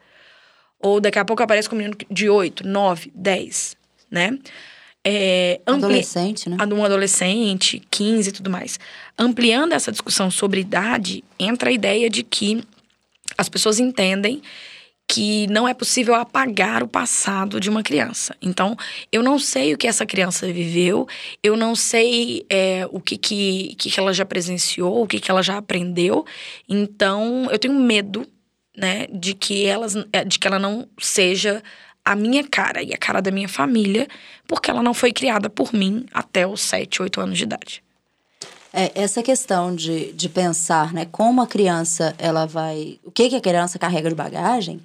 Ou 0.79 0.99
daqui 0.99 1.19
a 1.19 1.25
pouco 1.25 1.41
eu 1.41 1.45
apareço 1.45 1.69
com 1.69 1.75
um 1.75 1.79
menino 1.79 1.97
de 2.09 2.29
oito, 2.29 2.67
nove, 2.67 3.11
dez, 3.15 3.75
né? 4.09 4.37
É, 5.03 5.59
ampli- 5.65 5.85
Adolescente, 5.85 6.47
né? 6.47 6.57
um 6.71 6.85
adolescente, 6.85 7.81
15 7.89 8.29
e 8.29 8.31
tudo 8.31 8.49
mais. 8.49 8.79
Ampliando 9.17 9.73
essa 9.73 9.91
discussão 9.91 10.29
sobre 10.29 10.61
idade, 10.61 11.23
entra 11.39 11.69
a 11.69 11.73
ideia 11.73 12.09
de 12.09 12.23
que 12.23 12.63
as 13.37 13.49
pessoas 13.49 13.79
entendem 13.79 14.41
que 15.07 15.45
não 15.47 15.67
é 15.67 15.73
possível 15.73 16.15
apagar 16.15 16.81
o 16.83 16.87
passado 16.87 17.59
de 17.59 17.69
uma 17.69 17.83
criança. 17.83 18.33
Então, 18.41 18.77
eu 19.11 19.21
não 19.21 19.37
sei 19.37 19.73
o 19.73 19.77
que 19.77 19.87
essa 19.87 20.05
criança 20.05 20.47
viveu, 20.51 21.05
eu 21.43 21.57
não 21.57 21.75
sei 21.75 22.45
é, 22.49 22.87
o 22.89 23.01
que, 23.01 23.17
que, 23.17 23.75
que 23.75 23.99
ela 23.99 24.13
já 24.13 24.23
presenciou, 24.23 25.03
o 25.03 25.07
que, 25.07 25.19
que 25.19 25.29
ela 25.29 25.43
já 25.43 25.57
aprendeu. 25.57 26.25
Então, 26.69 27.49
eu 27.51 27.59
tenho 27.59 27.73
medo 27.73 28.25
né, 28.77 29.07
de 29.11 29.33
que, 29.33 29.65
elas, 29.65 29.95
é, 30.13 30.23
de 30.23 30.39
que 30.39 30.47
ela 30.47 30.59
não 30.59 30.87
seja 30.97 31.61
a 32.03 32.15
minha 32.15 32.43
cara 32.43 32.81
e 32.81 32.93
a 32.93 32.97
cara 32.97 33.21
da 33.21 33.31
minha 33.31 33.49
família, 33.49 34.07
porque 34.47 34.69
ela 34.69 34.83
não 34.83 34.93
foi 34.93 35.11
criada 35.11 35.49
por 35.49 35.73
mim 35.73 36.05
até 36.13 36.45
os 36.45 36.61
7, 36.61 37.01
8 37.01 37.21
anos 37.21 37.37
de 37.37 37.43
idade. 37.43 37.83
É, 38.73 38.91
essa 38.95 39.21
questão 39.21 39.75
de, 39.75 40.13
de 40.13 40.29
pensar, 40.29 40.93
né, 40.93 41.05
como 41.11 41.41
a 41.41 41.47
criança 41.47 42.15
ela 42.17 42.45
vai. 42.45 42.99
O 43.03 43.11
que, 43.11 43.29
que 43.29 43.35
a 43.35 43.41
criança 43.41 43.77
carrega 43.77 44.07
de 44.07 44.15
bagagem, 44.15 44.81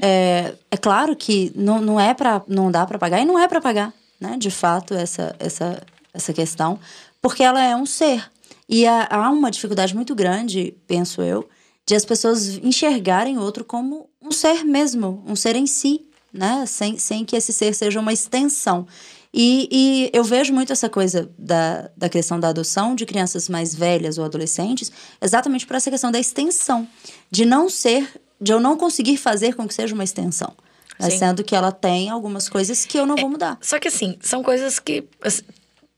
é, 0.00 0.54
é 0.70 0.76
claro 0.76 1.14
que 1.14 1.52
não, 1.54 1.80
não 1.80 2.00
é 2.00 2.14
para 2.14 2.42
não 2.48 2.70
dá 2.70 2.86
para 2.86 2.98
pagar 2.98 3.20
e 3.20 3.26
não 3.26 3.38
é 3.38 3.46
para 3.46 3.60
pagar, 3.60 3.92
né? 4.18 4.36
De 4.38 4.50
fato, 4.50 4.94
essa, 4.94 5.36
essa, 5.38 5.82
essa 6.14 6.32
questão, 6.32 6.80
porque 7.20 7.42
ela 7.42 7.62
é 7.62 7.76
um 7.76 7.84
ser. 7.84 8.24
E 8.66 8.86
há, 8.86 9.06
há 9.10 9.30
uma 9.30 9.50
dificuldade 9.50 9.94
muito 9.94 10.14
grande, 10.14 10.74
penso 10.86 11.20
eu, 11.20 11.46
de 11.86 11.94
as 11.94 12.06
pessoas 12.06 12.56
enxergarem 12.56 13.38
outro 13.38 13.64
como 13.64 14.08
um 14.20 14.32
ser 14.32 14.64
mesmo, 14.64 15.22
um 15.26 15.36
ser 15.36 15.56
em 15.56 15.66
si, 15.66 16.05
né? 16.36 16.64
Sem, 16.66 16.98
sem 16.98 17.24
que 17.24 17.36
esse 17.36 17.52
ser 17.52 17.74
seja 17.74 17.98
uma 17.98 18.12
extensão. 18.12 18.86
E, 19.32 19.68
e, 19.70 20.10
eu 20.16 20.24
vejo 20.24 20.52
muito 20.52 20.72
essa 20.72 20.88
coisa 20.88 21.30
da, 21.38 21.90
da 21.96 22.08
questão 22.08 22.40
da 22.40 22.48
adoção 22.48 22.94
de 22.94 23.04
crianças 23.04 23.48
mais 23.48 23.74
velhas 23.74 24.16
ou 24.16 24.24
adolescentes, 24.24 24.90
exatamente 25.20 25.66
por 25.66 25.76
essa 25.76 25.90
questão 25.90 26.10
da 26.10 26.18
extensão, 26.18 26.88
de 27.30 27.44
não 27.44 27.68
ser, 27.68 28.08
de 28.40 28.52
eu 28.52 28.58
não 28.58 28.78
conseguir 28.78 29.18
fazer 29.18 29.54
com 29.54 29.68
que 29.68 29.74
seja 29.74 29.94
uma 29.94 30.04
extensão. 30.04 30.54
Né? 30.98 31.10
Sendo 31.10 31.44
que 31.44 31.54
ela 31.54 31.70
tem 31.70 32.08
algumas 32.08 32.48
coisas 32.48 32.86
que 32.86 32.98
eu 32.98 33.04
não 33.04 33.16
é, 33.16 33.20
vou 33.20 33.28
mudar. 33.28 33.58
Só 33.60 33.78
que 33.78 33.88
assim, 33.88 34.16
são 34.22 34.42
coisas 34.42 34.78
que 34.78 35.04
assim, 35.20 35.42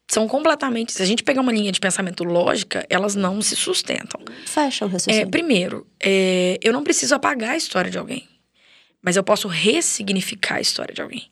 são 0.08 0.26
completamente. 0.26 0.92
Se 0.92 1.02
a 1.02 1.06
gente 1.06 1.22
pegar 1.22 1.40
uma 1.40 1.52
linha 1.52 1.70
de 1.70 1.78
pensamento 1.78 2.24
lógica, 2.24 2.84
elas 2.88 3.14
não 3.14 3.40
se 3.42 3.54
sustentam. 3.54 4.20
Fecha 4.46 4.86
o 4.86 4.88
raciocínio. 4.88 5.26
É, 5.26 5.30
primeiro, 5.30 5.86
é, 6.02 6.58
eu 6.62 6.72
não 6.72 6.82
preciso 6.82 7.14
apagar 7.14 7.50
a 7.50 7.56
história 7.56 7.90
de 7.90 7.98
alguém, 7.98 8.26
mas 9.02 9.16
eu 9.16 9.22
posso 9.22 9.48
ressignificar 9.48 10.56
a 10.56 10.60
história 10.60 10.94
de 10.94 11.00
alguém. 11.02 11.30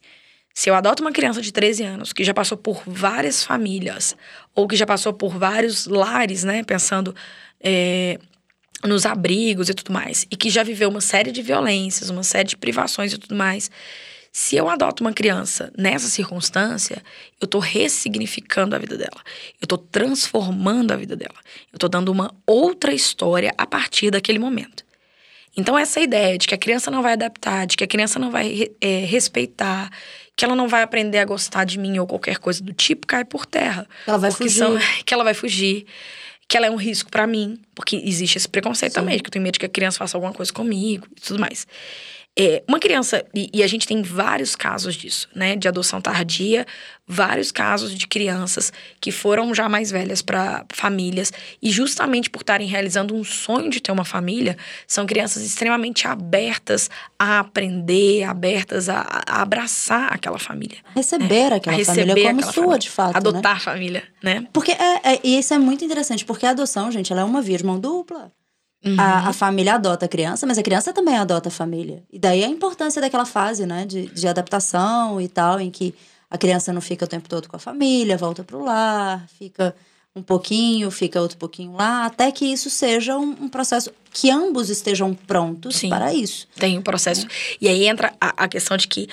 Se 0.54 0.70
eu 0.70 0.74
adoto 0.74 1.02
uma 1.02 1.12
criança 1.12 1.42
de 1.42 1.52
13 1.52 1.82
anos 1.82 2.12
que 2.12 2.24
já 2.24 2.32
passou 2.32 2.56
por 2.56 2.82
várias 2.86 3.44
famílias, 3.44 4.16
ou 4.54 4.66
que 4.66 4.74
já 4.74 4.86
passou 4.86 5.12
por 5.12 5.36
vários 5.38 5.86
lares, 5.86 6.44
né, 6.44 6.64
pensando 6.64 7.14
é, 7.60 8.18
nos 8.82 9.04
abrigos 9.04 9.68
e 9.68 9.74
tudo 9.74 9.92
mais, 9.92 10.26
e 10.30 10.36
que 10.36 10.48
já 10.48 10.62
viveu 10.62 10.88
uma 10.88 11.02
série 11.02 11.30
de 11.30 11.42
violências, 11.42 12.08
uma 12.08 12.22
série 12.22 12.48
de 12.48 12.56
privações 12.56 13.12
e 13.12 13.18
tudo 13.18 13.34
mais, 13.34 13.70
se 14.32 14.54
eu 14.56 14.68
adoto 14.68 15.02
uma 15.02 15.12
criança 15.12 15.72
nessa 15.76 16.08
circunstância, 16.08 17.02
eu 17.40 17.46
estou 17.46 17.60
ressignificando 17.60 18.76
a 18.76 18.78
vida 18.78 18.96
dela. 18.96 19.22
Eu 19.60 19.64
estou 19.64 19.78
transformando 19.78 20.92
a 20.92 20.96
vida 20.96 21.16
dela. 21.16 21.36
Eu 21.72 21.76
estou 21.76 21.88
dando 21.88 22.10
uma 22.12 22.34
outra 22.46 22.92
história 22.92 23.52
a 23.58 23.66
partir 23.66 24.10
daquele 24.10 24.38
momento. 24.38 24.85
Então, 25.56 25.78
essa 25.78 26.00
ideia 26.00 26.36
de 26.36 26.46
que 26.46 26.54
a 26.54 26.58
criança 26.58 26.90
não 26.90 27.02
vai 27.02 27.14
adaptar, 27.14 27.66
de 27.66 27.76
que 27.76 27.84
a 27.84 27.86
criança 27.86 28.18
não 28.18 28.30
vai 28.30 28.70
é, 28.80 28.98
respeitar, 29.00 29.90
que 30.36 30.44
ela 30.44 30.54
não 30.54 30.68
vai 30.68 30.82
aprender 30.82 31.18
a 31.18 31.24
gostar 31.24 31.64
de 31.64 31.78
mim 31.78 31.98
ou 31.98 32.06
qualquer 32.06 32.38
coisa 32.38 32.62
do 32.62 32.72
tipo, 32.74 33.06
cai 33.06 33.24
por 33.24 33.46
terra. 33.46 33.86
Ela 34.06 34.18
vai 34.18 34.30
fugir. 34.30 34.50
São, 34.50 34.76
que 35.04 35.14
ela 35.14 35.24
vai 35.24 35.32
fugir. 35.32 35.86
Que 36.46 36.56
ela 36.56 36.66
é 36.66 36.70
um 36.70 36.76
risco 36.76 37.10
para 37.10 37.26
mim. 37.26 37.58
Porque 37.74 37.96
existe 37.96 38.36
esse 38.36 38.48
preconceito 38.48 38.92
Sim. 38.92 39.00
também, 39.00 39.18
que 39.18 39.28
eu 39.28 39.30
tenho 39.30 39.42
medo 39.42 39.54
de 39.54 39.60
que 39.60 39.66
a 39.66 39.70
criança 39.70 39.98
faça 39.98 40.16
alguma 40.16 40.32
coisa 40.32 40.52
comigo 40.52 41.08
e 41.16 41.20
tudo 41.20 41.40
mais. 41.40 41.66
É, 42.38 42.62
uma 42.68 42.78
criança, 42.78 43.24
e, 43.34 43.48
e, 43.50 43.62
a 43.62 43.66
gente 43.66 43.86
tem 43.86 44.02
vários 44.02 44.54
casos 44.54 44.94
disso, 44.94 45.26
né? 45.34 45.56
De 45.56 45.66
adoção 45.66 46.02
tardia, 46.02 46.66
vários 47.08 47.50
casos 47.50 47.94
de 47.94 48.06
crianças 48.06 48.70
que 49.00 49.10
foram 49.10 49.54
já 49.54 49.70
mais 49.70 49.90
velhas 49.90 50.20
para 50.20 50.66
famílias, 50.70 51.32
e 51.62 51.70
justamente 51.70 52.28
por 52.28 52.42
estarem 52.42 52.68
realizando 52.68 53.14
um 53.14 53.24
sonho 53.24 53.70
de 53.70 53.80
ter 53.80 53.90
uma 53.90 54.04
família, 54.04 54.54
são 54.86 55.06
crianças 55.06 55.42
extremamente 55.42 56.06
abertas 56.06 56.90
a 57.18 57.38
aprender, 57.38 58.24
abertas 58.24 58.90
a, 58.90 59.00
a 59.26 59.40
abraçar 59.40 60.12
aquela 60.12 60.38
família. 60.38 60.76
Receber 60.94 61.50
né? 61.50 61.56
aquela 61.56 61.76
receber 61.76 62.08
família 62.08 62.30
como 62.30 62.42
sua, 62.42 62.52
família. 62.52 62.78
de 62.78 62.90
fato. 62.90 63.16
Adotar 63.16 63.54
né? 63.54 63.58
a 63.58 63.60
família, 63.60 64.02
né? 64.22 64.46
Porque 64.52 64.72
é, 64.72 65.14
é, 65.14 65.20
e 65.24 65.38
isso 65.38 65.54
é 65.54 65.58
muito 65.58 65.82
interessante, 65.82 66.22
porque 66.22 66.44
a 66.44 66.50
adoção, 66.50 66.92
gente, 66.92 67.10
ela 67.10 67.22
é 67.22 67.24
uma 67.24 67.40
via 67.40 67.56
de 67.56 67.64
mão 67.64 67.80
dupla. 67.80 68.30
Uhum. 68.84 69.00
A, 69.00 69.28
a, 69.28 69.32
família 69.32 69.74
adota 69.74 70.06
a 70.06 70.08
criança, 70.08 70.46
mas 70.46 70.58
a 70.58 70.62
criança 70.62 70.92
também 70.92 71.16
adota 71.16 71.48
a 71.48 71.52
família. 71.52 72.04
E 72.12 72.18
daí 72.18 72.44
a 72.44 72.48
importância 72.48 73.00
daquela 73.00 73.24
fase, 73.24 73.66
né, 73.66 73.84
de, 73.84 74.06
de 74.06 74.28
adaptação 74.28 75.20
e 75.20 75.28
tal, 75.28 75.60
em 75.60 75.70
que 75.70 75.94
a 76.30 76.38
criança 76.38 76.72
não 76.72 76.80
fica 76.80 77.04
o 77.04 77.08
tempo 77.08 77.28
todo 77.28 77.48
com 77.48 77.56
a 77.56 77.58
família, 77.58 78.16
volta 78.16 78.44
pro 78.44 78.62
lar, 78.62 79.26
fica 79.38 79.74
um 80.14 80.22
pouquinho, 80.22 80.90
fica 80.90 81.20
outro 81.20 81.36
pouquinho 81.36 81.72
lá, 81.72 82.06
até 82.06 82.32
que 82.32 82.46
isso 82.46 82.70
seja 82.70 83.18
um, 83.18 83.30
um 83.42 83.48
processo 83.48 83.92
que 84.10 84.30
ambos 84.30 84.70
estejam 84.70 85.14
prontos 85.14 85.76
Sim, 85.76 85.90
para 85.90 86.14
isso. 86.14 86.48
Tem 86.56 86.78
um 86.78 86.82
processo. 86.82 87.26
É. 87.26 87.28
E 87.60 87.68
aí 87.68 87.86
entra 87.86 88.14
a, 88.20 88.44
a 88.44 88.48
questão 88.48 88.76
de 88.76 88.88
que 88.88 89.08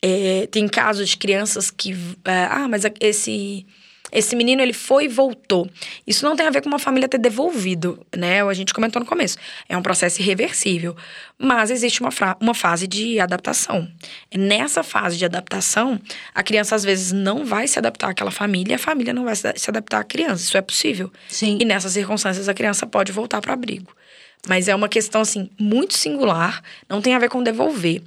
é, 0.00 0.46
tem 0.48 0.68
casos 0.68 1.08
de 1.08 1.16
crianças 1.16 1.70
que. 1.70 1.92
É, 2.24 2.44
ah, 2.50 2.68
mas 2.68 2.82
esse 3.00 3.66
esse 4.14 4.36
menino, 4.36 4.62
ele 4.62 4.72
foi 4.72 5.06
e 5.06 5.08
voltou. 5.08 5.68
Isso 6.06 6.24
não 6.24 6.36
tem 6.36 6.46
a 6.46 6.50
ver 6.50 6.62
com 6.62 6.68
uma 6.68 6.78
família 6.78 7.08
ter 7.08 7.18
devolvido, 7.18 7.98
né? 8.16 8.42
A 8.42 8.54
gente 8.54 8.72
comentou 8.72 9.00
no 9.00 9.06
começo. 9.06 9.36
É 9.68 9.76
um 9.76 9.82
processo 9.82 10.22
irreversível. 10.22 10.96
Mas 11.36 11.68
existe 11.68 12.00
uma, 12.00 12.10
uma 12.40 12.54
fase 12.54 12.86
de 12.86 13.18
adaptação. 13.18 13.88
Nessa 14.32 14.84
fase 14.84 15.16
de 15.16 15.24
adaptação, 15.24 16.00
a 16.32 16.44
criança 16.44 16.76
às 16.76 16.84
vezes 16.84 17.10
não 17.10 17.44
vai 17.44 17.66
se 17.66 17.76
adaptar 17.76 18.10
àquela 18.10 18.30
família 18.30 18.74
e 18.74 18.76
a 18.76 18.78
família 18.78 19.12
não 19.12 19.24
vai 19.24 19.34
se 19.34 19.68
adaptar 19.68 19.98
à 19.98 20.04
criança. 20.04 20.44
Isso 20.44 20.56
é 20.56 20.62
possível. 20.62 21.12
Sim. 21.28 21.58
E 21.60 21.64
nessas 21.64 21.92
circunstâncias, 21.92 22.48
a 22.48 22.54
criança 22.54 22.86
pode 22.86 23.10
voltar 23.10 23.40
para 23.40 23.50
o 23.50 23.54
abrigo. 23.54 23.92
Mas 24.48 24.68
é 24.68 24.74
uma 24.74 24.88
questão, 24.88 25.22
assim, 25.22 25.50
muito 25.58 25.94
singular, 25.94 26.62
não 26.88 27.02
tem 27.02 27.14
a 27.14 27.18
ver 27.18 27.28
com 27.28 27.42
devolver. 27.42 28.00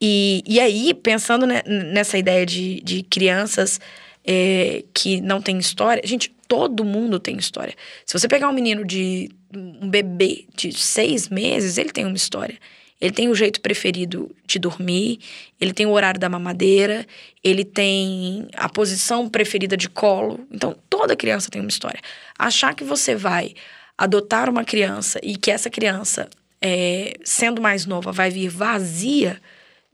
E, 0.00 0.42
e 0.46 0.58
aí, 0.58 0.94
pensando 0.94 1.46
nessa 1.46 2.16
ideia 2.16 2.46
de, 2.46 2.80
de 2.80 3.02
crianças 3.02 3.78
é, 4.24 4.84
que 4.94 5.20
não 5.20 5.40
tem 5.40 5.58
história. 5.58 6.02
Gente, 6.04 6.30
todo 6.46 6.84
mundo 6.84 7.18
tem 7.18 7.36
história. 7.36 7.74
Se 8.04 8.18
você 8.18 8.28
pegar 8.28 8.48
um 8.48 8.52
menino 8.52 8.84
de. 8.84 9.30
um 9.54 9.88
bebê 9.88 10.44
de 10.54 10.72
seis 10.72 11.28
meses, 11.28 11.78
ele 11.78 11.90
tem 11.90 12.04
uma 12.04 12.16
história. 12.16 12.58
Ele 13.00 13.10
tem 13.10 13.28
o 13.28 13.34
jeito 13.34 13.60
preferido 13.60 14.30
de 14.46 14.60
dormir, 14.60 15.18
ele 15.60 15.72
tem 15.72 15.86
o 15.86 15.90
horário 15.90 16.20
da 16.20 16.28
mamadeira, 16.28 17.04
ele 17.42 17.64
tem 17.64 18.46
a 18.54 18.68
posição 18.68 19.28
preferida 19.28 19.76
de 19.76 19.88
colo. 19.88 20.46
Então, 20.52 20.76
toda 20.88 21.16
criança 21.16 21.50
tem 21.50 21.60
uma 21.60 21.68
história. 21.68 21.98
Achar 22.38 22.74
que 22.76 22.84
você 22.84 23.16
vai 23.16 23.54
adotar 23.98 24.48
uma 24.48 24.64
criança 24.64 25.18
e 25.20 25.36
que 25.36 25.50
essa 25.50 25.68
criança, 25.68 26.30
é, 26.60 27.14
sendo 27.24 27.60
mais 27.60 27.86
nova, 27.86 28.12
vai 28.12 28.30
vir 28.30 28.48
vazia, 28.48 29.40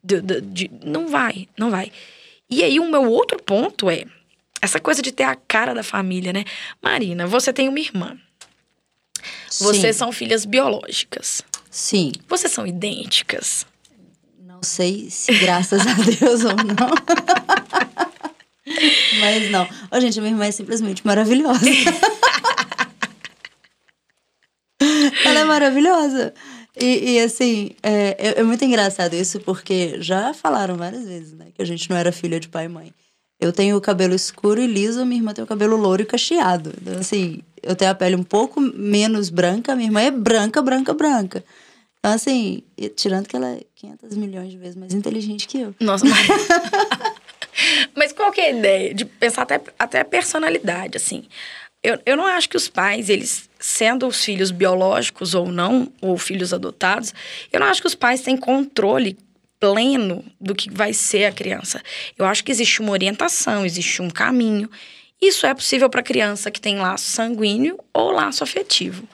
de, 0.05 0.21
de, 0.21 0.41
de, 0.43 0.71
não 0.85 1.09
vai, 1.09 1.49
não 1.57 1.71
vai. 1.71 1.91
E 2.51 2.63
aí, 2.63 2.79
o 2.79 2.91
meu 2.91 3.11
outro 3.11 3.43
ponto 3.43 3.89
é: 3.89 4.05
essa 4.61 4.81
coisa 4.81 5.01
de 5.03 5.13
ter 5.13 5.25
a 5.25 5.37
cara 5.37 5.75
da 5.75 5.83
família, 5.83 6.33
né? 6.33 6.45
Marina, 6.83 7.27
você 7.27 7.53
tem 7.53 7.69
uma 7.69 7.81
irmã. 7.81 8.17
Sim. 9.51 9.65
Vocês 9.65 9.97
são 9.97 10.13
filhas 10.13 10.45
biológicas. 10.45 11.43
Sim. 11.71 12.13
Vocês 12.29 12.53
são 12.53 12.67
idênticas. 12.67 13.67
Não 14.41 14.63
sei 14.63 15.09
se 15.11 15.33
graças 15.39 15.87
a 15.87 15.95
Deus 15.95 16.45
ou 16.45 16.57
não. 16.57 16.91
Mas 19.21 19.51
não. 19.51 19.67
Ô, 19.91 20.01
gente, 20.01 20.21
minha 20.21 20.33
irmã 20.33 20.47
é 20.47 20.51
simplesmente 20.51 21.07
maravilhosa. 21.07 21.65
Ela 25.25 25.41
é 25.41 25.45
maravilhosa. 25.45 26.35
E, 26.81 27.15
e 27.15 27.21
assim, 27.21 27.71
é, 27.83 28.17
é, 28.19 28.41
é, 28.41 28.43
muito 28.43 28.65
engraçado 28.65 29.15
isso, 29.15 29.41
porque 29.41 30.01
já 30.01 30.33
falaram 30.33 30.77
várias 30.77 31.05
vezes, 31.05 31.33
né? 31.33 31.47
Que 31.55 31.63
a 31.63 31.65
gente 31.65 31.91
não 31.91 31.97
era 31.97 32.13
filha 32.13 32.39
de 32.39 32.49
pai 32.49 32.67
e 32.67 32.69
mãe. 32.69 32.95
Eu 33.41 33.53
tenho 33.53 33.77
o 33.77 33.81
cabelo 33.81 34.15
escuro 34.15 34.61
e 34.61 34.67
liso, 34.67 35.07
minha 35.07 35.21
irmã 35.21 35.33
tem 35.33 35.45
o 35.45 35.47
cabelo 35.47 35.77
louro 35.77 36.03
e 36.03 36.07
cacheado. 36.07 36.73
Então, 36.81 36.99
assim, 36.99 37.41
eu 37.63 37.77
tenho 37.77 37.91
a 37.91 37.95
pele 37.95 38.17
um 38.17 38.25
pouco 38.25 38.61
menos 38.61 39.31
branca, 39.31 39.77
minha 39.77 39.89
irmã 39.89 40.01
é 40.01 40.11
branca, 40.11 40.61
branca, 40.61 40.93
branca. 40.93 41.45
Então, 41.99 42.13
assim, 42.13 42.63
tirando 42.97 43.29
que 43.29 43.37
ela 43.37 43.49
é 43.49 43.61
500 43.77 44.17
milhões 44.17 44.51
de 44.51 44.59
vezes 44.59 44.77
mais 44.77 44.93
inteligente 44.93 45.47
que 45.47 45.61
eu. 45.61 45.75
Nossa, 45.81 46.05
mas... 46.05 46.27
mas 47.95 48.13
qual 48.13 48.33
que 48.33 48.41
é 48.41 48.47
a 48.47 48.51
ideia? 48.51 48.95
De 48.95 49.05
pensar 49.05 49.43
até, 49.43 49.61
até 49.79 50.01
a 50.01 50.05
personalidade, 50.05 50.97
assim. 50.97 51.25
Eu, 51.83 51.99
eu 52.05 52.17
não 52.17 52.27
acho 52.27 52.49
que 52.49 52.57
os 52.57 52.69
pais, 52.69 53.09
eles, 53.09 53.49
sendo 53.59 54.07
os 54.07 54.25
filhos 54.25 54.51
biológicos 54.51 55.35
ou 55.35 55.51
não, 55.51 55.93
ou 56.01 56.19
filhos 56.19 56.53
adotados, 56.53 57.15
eu 57.53 57.61
não 57.61 57.69
acho 57.69 57.81
que 57.81 57.87
os 57.87 57.95
pais 57.95 58.21
têm 58.21 58.37
controle 58.37 59.17
pleno 59.61 60.25
do 60.41 60.55
que 60.55 60.71
vai 60.71 60.93
ser 60.93 61.25
a 61.25 61.33
criança. 61.33 61.83
Eu 62.17 62.25
acho 62.25 62.45
que 62.45 62.53
existe 62.53 62.81
uma 62.81 62.93
orientação, 62.93 63.65
existe 63.65 64.01
um 64.01 64.11
caminho. 64.11 64.71
Isso 65.21 65.47
é 65.47 65.55
possível 65.55 65.91
para 65.91 66.03
criança 66.03 66.51
que 66.51 66.61
tem 66.61 66.79
laço 66.79 67.05
sanguíneo 67.05 67.79
ou 67.93 68.11
laço 68.11 68.45
afetivo. 68.45 69.09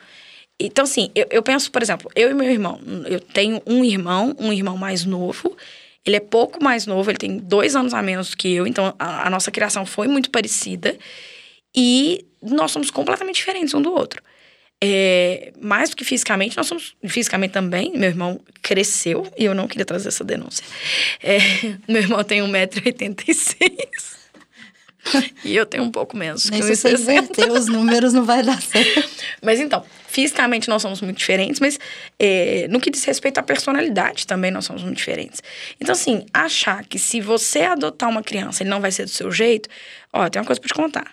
Então, 0.60 0.84
assim, 0.84 1.10
eu, 1.14 1.26
eu, 1.30 1.42
penso, 1.42 1.70
por 1.70 1.82
exemplo, 1.82 2.10
eu 2.14 2.30
e 2.30 2.34
meu 2.34 2.50
irmão. 2.50 2.80
Eu 3.06 3.20
tenho 3.20 3.60
um 3.66 3.84
irmão, 3.84 4.36
um 4.38 4.52
irmão 4.52 4.76
mais 4.76 5.04
novo. 5.04 5.56
Ele 6.04 6.16
é 6.16 6.20
pouco 6.20 6.62
mais 6.62 6.86
novo, 6.86 7.10
ele 7.10 7.18
tem 7.18 7.38
dois 7.38 7.74
anos 7.74 7.94
a 7.94 8.02
menos 8.02 8.34
que 8.34 8.52
eu. 8.52 8.66
Então, 8.66 8.94
a, 8.98 9.26
a 9.26 9.30
nossa 9.30 9.50
criação 9.50 9.86
foi 9.86 10.06
muito 10.06 10.30
parecida. 10.30 10.96
E 11.74 12.24
nós 12.42 12.70
somos 12.70 12.90
completamente 12.90 13.36
diferentes 13.36 13.74
um 13.74 13.82
do 13.82 13.92
outro. 13.92 14.22
É, 14.82 15.52
mais 15.60 15.90
do 15.90 15.96
que 15.96 16.04
fisicamente, 16.04 16.56
nós 16.56 16.66
somos 16.66 16.94
fisicamente 17.06 17.52
também. 17.52 17.92
Meu 17.96 18.08
irmão 18.08 18.40
cresceu 18.62 19.26
e 19.38 19.44
eu 19.44 19.54
não 19.54 19.66
queria 19.66 19.84
trazer 19.84 20.08
essa 20.08 20.24
denúncia. 20.24 20.64
É, 21.22 21.38
meu 21.88 22.02
irmão 22.02 22.22
tem 22.22 22.40
1,86m. 22.40 24.24
e 25.44 25.54
eu 25.54 25.66
tenho 25.66 25.84
um 25.84 25.90
pouco 25.90 26.16
menos. 26.16 26.48
Nem 26.50 26.62
se 26.62 26.76
você 26.76 26.92
inverter 26.92 27.50
os 27.50 27.66
números, 27.66 28.12
não 28.12 28.24
vai 28.24 28.42
dar 28.42 28.60
certo. 28.60 29.08
Mas 29.42 29.60
então, 29.60 29.84
fisicamente 30.06 30.68
nós 30.68 30.82
somos 30.82 31.00
muito 31.00 31.18
diferentes, 31.18 31.60
mas 31.60 31.78
é, 32.18 32.66
no 32.68 32.80
que 32.80 32.90
diz 32.90 33.04
respeito 33.04 33.38
à 33.38 33.42
personalidade 33.42 34.26
também 34.26 34.50
nós 34.50 34.64
somos 34.64 34.82
muito 34.82 34.96
diferentes. 34.96 35.42
Então, 35.80 35.92
assim, 35.92 36.24
achar 36.32 36.84
que 36.84 36.98
se 36.98 37.20
você 37.20 37.60
adotar 37.62 38.08
uma 38.08 38.22
criança 38.22 38.62
ele 38.62 38.70
não 38.70 38.80
vai 38.80 38.90
ser 38.90 39.04
do 39.04 39.10
seu 39.10 39.30
jeito, 39.30 39.68
ó, 40.12 40.28
tem 40.28 40.40
uma 40.40 40.46
coisa 40.46 40.60
pra 40.60 40.68
te 40.68 40.74
contar. 40.74 41.12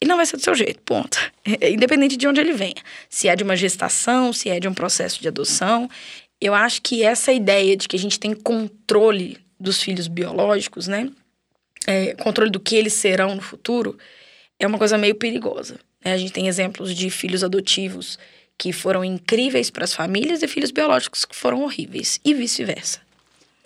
Ele 0.00 0.08
não 0.08 0.16
vai 0.16 0.26
ser 0.26 0.36
do 0.36 0.42
seu 0.42 0.54
jeito, 0.54 0.80
ponto. 0.82 1.18
Independente 1.60 2.16
de 2.16 2.26
onde 2.28 2.40
ele 2.40 2.52
venha. 2.52 2.76
Se 3.08 3.28
é 3.28 3.34
de 3.34 3.42
uma 3.42 3.56
gestação, 3.56 4.32
se 4.32 4.48
é 4.48 4.60
de 4.60 4.68
um 4.68 4.74
processo 4.74 5.20
de 5.20 5.28
adoção. 5.28 5.90
Eu 6.40 6.54
acho 6.54 6.80
que 6.82 7.02
essa 7.02 7.32
ideia 7.32 7.76
de 7.76 7.88
que 7.88 7.96
a 7.96 7.98
gente 7.98 8.18
tem 8.18 8.32
controle 8.32 9.38
dos 9.58 9.82
filhos 9.82 10.06
biológicos, 10.06 10.86
né? 10.86 11.10
É, 11.86 12.14
controle 12.14 12.50
do 12.50 12.60
que 12.60 12.76
eles 12.76 12.92
serão 12.92 13.34
no 13.34 13.42
futuro, 13.42 13.98
é 14.58 14.66
uma 14.66 14.78
coisa 14.78 14.96
meio 14.96 15.14
perigosa. 15.14 15.80
Né? 16.04 16.12
A 16.12 16.18
gente 16.18 16.32
tem 16.32 16.46
exemplos 16.46 16.94
de 16.94 17.10
filhos 17.10 17.42
adotivos 17.42 18.18
que 18.56 18.72
foram 18.72 19.04
incríveis 19.04 19.70
para 19.70 19.84
as 19.84 19.94
famílias 19.94 20.42
e 20.42 20.48
filhos 20.48 20.70
biológicos 20.70 21.24
que 21.24 21.34
foram 21.34 21.62
horríveis, 21.62 22.20
e 22.24 22.34
vice-versa. 22.34 23.00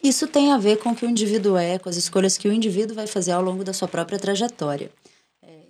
Isso 0.03 0.27
tem 0.27 0.53
a 0.53 0.59
ver 0.59 0.79
com 0.79 0.91
o 0.91 0.97
que 0.97 1.07
o 1.07 1.09
indivíduo 1.09 1.57
é, 1.57 1.79
com 1.79 1.89
as 1.89 1.97
escolhas 1.97 2.37
que 2.37 2.49
o 2.49 2.53
indivíduo 2.53 2.95
vai 2.95 3.07
fazer 3.07 3.33
ao 3.33 3.43
longo 3.43 3.65
da 3.65 3.73
sua 3.73 3.89
própria 3.89 4.19
trajetória. 4.19 4.91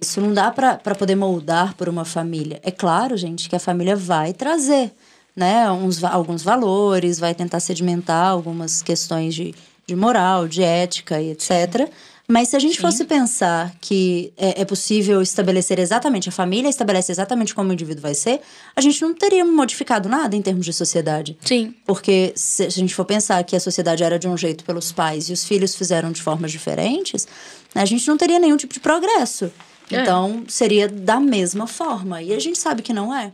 Isso 0.03 0.21
não 0.21 0.35
dá 0.35 0.51
para 0.51 0.95
poder 0.97 1.15
moldar 1.15 1.75
por 1.75 1.89
uma 1.89 2.05
família. 2.05 2.61
É 2.65 2.73
claro, 2.73 3.17
gente, 3.17 3.49
que 3.49 3.55
a 3.55 3.61
família 3.61 3.95
vai 3.95 4.33
trazer 4.33 4.93
né, 5.35 5.71
uns, 5.71 6.03
alguns 6.03 6.43
valores, 6.43 7.21
vai 7.21 7.35
tentar 7.35 7.61
sedimentar 7.61 8.27
algumas 8.27 8.83
questões 8.83 9.33
de, 9.33 9.55
de 9.87 9.95
moral, 9.95 10.49
de 10.49 10.61
ética 10.61 11.23
e 11.23 11.31
etc. 11.31 11.89
Mas 12.29 12.49
se 12.49 12.57
a 12.57 12.59
gente 12.59 12.77
Sim. 12.77 12.83
fosse 12.83 13.05
pensar 13.05 13.75
que 13.81 14.33
é, 14.37 14.63
é, 14.63 14.65
possível 14.65 15.21
estabelecer 15.23 15.79
exatamente, 15.79 16.29
a 16.29 16.33
família 16.33 16.69
estabelece 16.69 17.13
exatamente 17.13 17.55
como 17.55 17.71
o 17.71 17.73
indivíduo 17.73 18.03
vai 18.03 18.15
ser, 18.15 18.41
a 18.75 18.81
gente 18.81 19.01
não 19.03 19.15
teria 19.15 19.45
modificado 19.45 20.09
nada 20.09 20.35
em 20.35 20.43
termos 20.43 20.65
de 20.65 20.73
sociedade. 20.73 21.37
Sim. 21.43 21.75
Porque 21.85 22.33
se 22.35 22.65
a 22.65 22.71
gente 22.71 22.95
for 22.95 23.05
pensar 23.05 23.43
que 23.45 23.55
a 23.55 23.61
sociedade 23.61 24.03
era 24.03 24.19
de 24.19 24.27
um 24.27 24.37
jeito 24.37 24.65
pelos 24.65 24.93
pais 24.93 25.29
e 25.29 25.33
os 25.33 25.45
filhos 25.45 25.75
fizeram 25.75 26.11
de 26.11 26.23
formas 26.23 26.51
diferentes, 26.51 27.27
a 27.75 27.85
gente 27.85 28.07
não 28.09 28.17
teria 28.17 28.39
nenhum 28.39 28.57
tipo 28.57 28.73
de 28.75 28.81
progresso. 28.81 29.51
É. 29.95 30.03
Então, 30.03 30.45
seria 30.49 30.89
da 30.89 31.21
mesma 31.21 31.67
forma. 31.67 32.23
E 32.23 32.33
a 32.33 32.39
gente 32.39 32.59
sabe 32.59 32.83
que 32.83 32.93
não 32.93 33.15
é. 33.15 33.33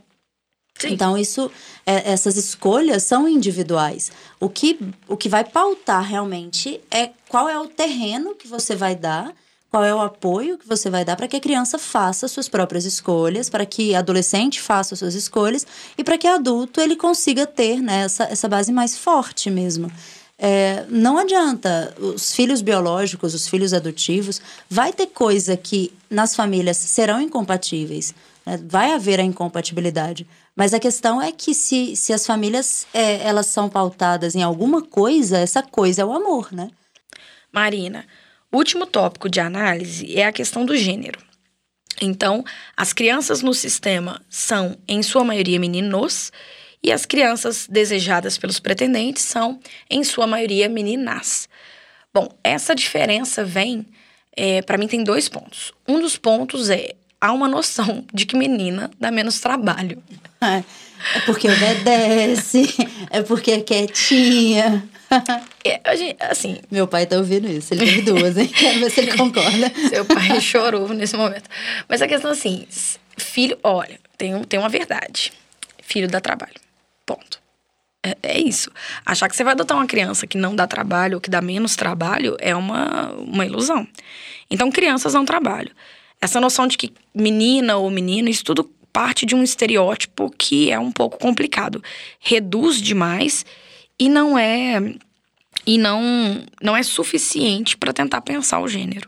Sim. 0.79 0.93
Então, 0.93 1.17
isso, 1.17 1.51
é, 1.85 2.11
essas 2.11 2.37
escolhas 2.37 3.03
são 3.03 3.27
individuais. 3.27 4.11
O 4.39 4.49
que, 4.49 4.79
o 5.07 5.17
que 5.17 5.27
vai 5.27 5.43
pautar 5.43 6.03
realmente 6.03 6.79
é 6.89 7.09
qual 7.27 7.49
é 7.49 7.59
o 7.59 7.67
terreno 7.67 8.33
que 8.33 8.47
você 8.47 8.75
vai 8.75 8.95
dar, 8.95 9.33
qual 9.69 9.83
é 9.83 9.93
o 9.93 10.01
apoio 10.01 10.57
que 10.57 10.67
você 10.67 10.89
vai 10.89 11.03
dar 11.03 11.15
para 11.15 11.27
que 11.27 11.35
a 11.35 11.39
criança 11.39 11.77
faça 11.77 12.27
suas 12.27 12.47
próprias 12.47 12.85
escolhas, 12.85 13.49
para 13.49 13.65
que 13.65 13.93
adolescente 13.93 14.61
faça 14.61 14.95
suas 14.95 15.13
escolhas 15.15 15.67
e 15.97 16.03
para 16.03 16.17
que 16.17 16.27
adulto 16.27 16.79
ele 16.79 16.95
consiga 16.95 17.45
ter 17.45 17.81
né, 17.81 18.03
essa, 18.03 18.23
essa 18.23 18.47
base 18.47 18.71
mais 18.71 18.97
forte 18.97 19.49
mesmo. 19.49 19.91
É, 20.41 20.85
não 20.87 21.17
adianta, 21.17 21.93
os 21.99 22.33
filhos 22.33 22.61
biológicos, 22.61 23.33
os 23.33 23.45
filhos 23.45 23.73
adotivos, 23.73 24.41
vai 24.69 24.93
ter 24.93 25.07
coisa 25.07 25.57
que 25.57 25.91
nas 26.09 26.33
famílias 26.33 26.77
serão 26.77 27.19
incompatíveis, 27.19 28.15
né? 28.45 28.57
vai 28.65 28.93
haver 28.93 29.19
a 29.19 29.23
incompatibilidade. 29.23 30.25
Mas 30.55 30.73
a 30.73 30.79
questão 30.79 31.21
é 31.21 31.33
que 31.33 31.53
se, 31.53 31.93
se 31.95 32.13
as 32.13 32.25
famílias 32.25 32.87
é, 32.93 33.21
elas 33.27 33.47
são 33.47 33.69
pautadas 33.69 34.33
em 34.33 34.41
alguma 34.41 34.81
coisa, 34.81 35.37
essa 35.37 35.61
coisa 35.61 36.03
é 36.03 36.05
o 36.05 36.13
amor, 36.13 36.47
né? 36.53 36.69
Marina, 37.51 38.05
o 38.49 38.57
último 38.57 38.85
tópico 38.85 39.29
de 39.29 39.41
análise 39.41 40.17
é 40.17 40.25
a 40.25 40.31
questão 40.31 40.65
do 40.65 40.75
gênero. 40.75 41.19
Então, 42.01 42.45
as 42.77 42.93
crianças 42.93 43.41
no 43.41 43.53
sistema 43.53 44.21
são, 44.29 44.77
em 44.87 45.03
sua 45.03 45.23
maioria, 45.23 45.59
meninos, 45.59 46.31
e 46.83 46.91
as 46.91 47.05
crianças 47.05 47.67
desejadas 47.69 48.37
pelos 48.37 48.59
pretendentes 48.59 49.23
são, 49.23 49.59
em 49.89 50.03
sua 50.03 50.25
maioria, 50.25 50.69
meninas. 50.69 51.49
Bom, 52.13 52.29
essa 52.43 52.73
diferença 52.73 53.43
vem, 53.43 53.85
é, 54.35 54.61
para 54.61 54.77
mim, 54.77 54.87
tem 54.87 55.03
dois 55.03 55.27
pontos. 55.27 55.73
Um 55.87 55.99
dos 55.99 56.17
pontos 56.17 56.69
é 56.69 56.95
há 57.19 57.33
uma 57.33 57.47
noção 57.47 58.05
de 58.13 58.25
que 58.25 58.37
menina 58.37 58.89
dá 58.99 59.11
menos 59.11 59.39
trabalho. 59.39 60.01
É, 60.41 60.63
é 61.15 61.19
porque 61.25 61.49
obedece, 61.49 62.73
é 63.11 63.21
porque 63.21 63.51
é 63.51 63.59
quietinha. 63.59 64.87
É, 65.65 65.81
assim. 66.29 66.59
Meu 66.71 66.87
pai 66.87 67.05
tá 67.05 67.17
ouvindo 67.17 67.49
isso, 67.49 67.73
ele 67.73 67.85
teve 67.85 68.01
duas, 68.03 68.37
hein? 68.37 68.47
Quero 68.47 68.79
ver 68.79 68.89
se 68.89 69.01
ele 69.01 69.17
concorda. 69.17 69.71
Seu 69.89 70.05
pai 70.05 70.39
chorou 70.39 70.87
nesse 70.89 71.17
momento. 71.17 71.49
Mas 71.87 72.01
a 72.01 72.07
questão 72.07 72.31
assim, 72.31 72.65
filho, 73.17 73.57
olha, 73.63 73.99
tem, 74.17 74.41
tem 74.43 74.59
uma 74.59 74.69
verdade. 74.69 75.33
Filho 75.81 76.07
dá 76.07 76.21
trabalho. 76.21 76.68
Ponto. 77.09 77.41
É, 78.05 78.15
é, 78.21 78.39
isso. 78.39 78.69
Achar 79.03 79.27
que 79.27 79.35
você 79.35 79.43
vai 79.43 79.53
adotar 79.53 79.75
uma 79.75 79.87
criança 79.87 80.27
que 80.27 80.37
não 80.37 80.55
dá 80.55 80.67
trabalho 80.67 81.15
ou 81.15 81.21
que 81.21 81.29
dá 81.29 81.41
menos 81.41 81.75
trabalho 81.75 82.37
é 82.39 82.55
uma, 82.55 83.11
uma 83.13 83.47
ilusão. 83.47 83.87
Então, 84.47 84.71
crianças 84.71 85.13
dão 85.13 85.25
trabalho. 85.25 85.71
Essa 86.21 86.39
noção 86.39 86.67
de 86.67 86.77
que 86.77 86.93
menina 87.15 87.77
ou 87.77 87.89
menino, 87.89 88.29
isso 88.29 88.43
tudo 88.43 88.63
parte 88.93 89.25
de 89.25 89.33
um 89.33 89.41
estereótipo 89.41 90.29
que 90.37 90.71
é 90.71 90.77
um 90.77 90.91
pouco 90.91 91.17
complicado. 91.17 91.83
Reduz 92.19 92.79
demais 92.79 93.43
e 93.97 94.07
não 94.07 94.37
é 94.37 94.93
e 95.65 95.79
não 95.79 96.43
não 96.61 96.77
é 96.77 96.83
suficiente 96.83 97.75
para 97.75 97.91
tentar 97.91 98.21
pensar 98.21 98.59
o 98.59 98.67
gênero. 98.67 99.07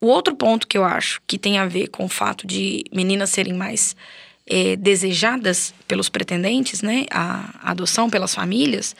O 0.00 0.06
outro 0.06 0.34
ponto 0.34 0.66
que 0.66 0.78
eu 0.78 0.84
acho 0.84 1.20
que 1.26 1.38
tem 1.38 1.58
a 1.58 1.66
ver 1.66 1.88
com 1.88 2.06
o 2.06 2.08
fato 2.08 2.46
de 2.46 2.84
meninas 2.90 3.28
serem 3.28 3.52
mais 3.52 3.94
é, 4.48 4.76
desejadas 4.76 5.74
pelos 5.86 6.08
pretendentes, 6.08 6.82
né, 6.82 7.06
a, 7.10 7.50
a 7.62 7.70
adoção 7.70 8.08
pelas 8.08 8.34
famílias, 8.34 8.96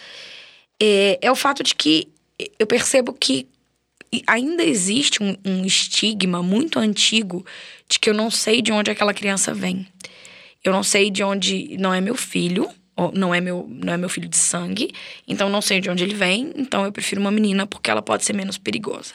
é, 0.81 1.19
é 1.21 1.31
o 1.31 1.37
fato 1.37 1.63
de 1.63 1.75
que 1.75 2.09
eu 2.59 2.67
percebo 2.67 3.13
que 3.13 3.47
ainda 4.27 4.63
existe 4.63 5.23
um, 5.23 5.37
um 5.45 5.65
estigma 5.65 6.43
muito 6.43 6.79
antigo 6.79 7.45
de 7.89 7.99
que 7.99 8.09
eu 8.09 8.15
não 8.15 8.31
sei 8.31 8.63
de 8.63 8.73
onde 8.73 8.91
aquela 8.91 9.13
criança 9.13 9.53
vem. 9.53 9.87
Eu 10.65 10.73
não 10.73 10.83
sei 10.83 11.11
de 11.11 11.23
onde 11.23 11.77
não 11.79 11.93
é 11.93 12.01
meu 12.01 12.15
filho, 12.15 12.71
não 13.15 13.35
é 13.35 13.41
meu, 13.41 13.67
não 13.71 13.93
é 13.93 13.97
meu 13.97 14.09
filho 14.09 14.29
de 14.29 14.37
sangue, 14.37 14.93
então 15.27 15.49
não 15.49 15.63
sei 15.63 15.81
de 15.81 15.89
onde 15.89 16.03
ele 16.03 16.15
vem, 16.15 16.53
então 16.57 16.85
eu 16.85 16.93
prefiro 16.93 17.21
uma 17.21 17.31
menina 17.31 17.67
porque 17.67 17.91
ela 17.91 18.03
pode 18.03 18.25
ser 18.25 18.33
menos 18.33 18.59
perigosa. 18.59 19.15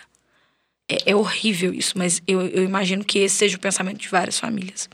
É, 0.89 1.11
é 1.11 1.15
horrível 1.15 1.73
isso, 1.73 1.97
mas 1.97 2.21
eu, 2.27 2.41
eu, 2.47 2.63
imagino 2.63 3.03
que 3.03 3.19
esse 3.19 3.35
seja 3.35 3.57
o 3.57 3.59
pensamento 3.59 3.99
de 3.99 4.07
várias 4.07 4.39
famílias. 4.39 4.89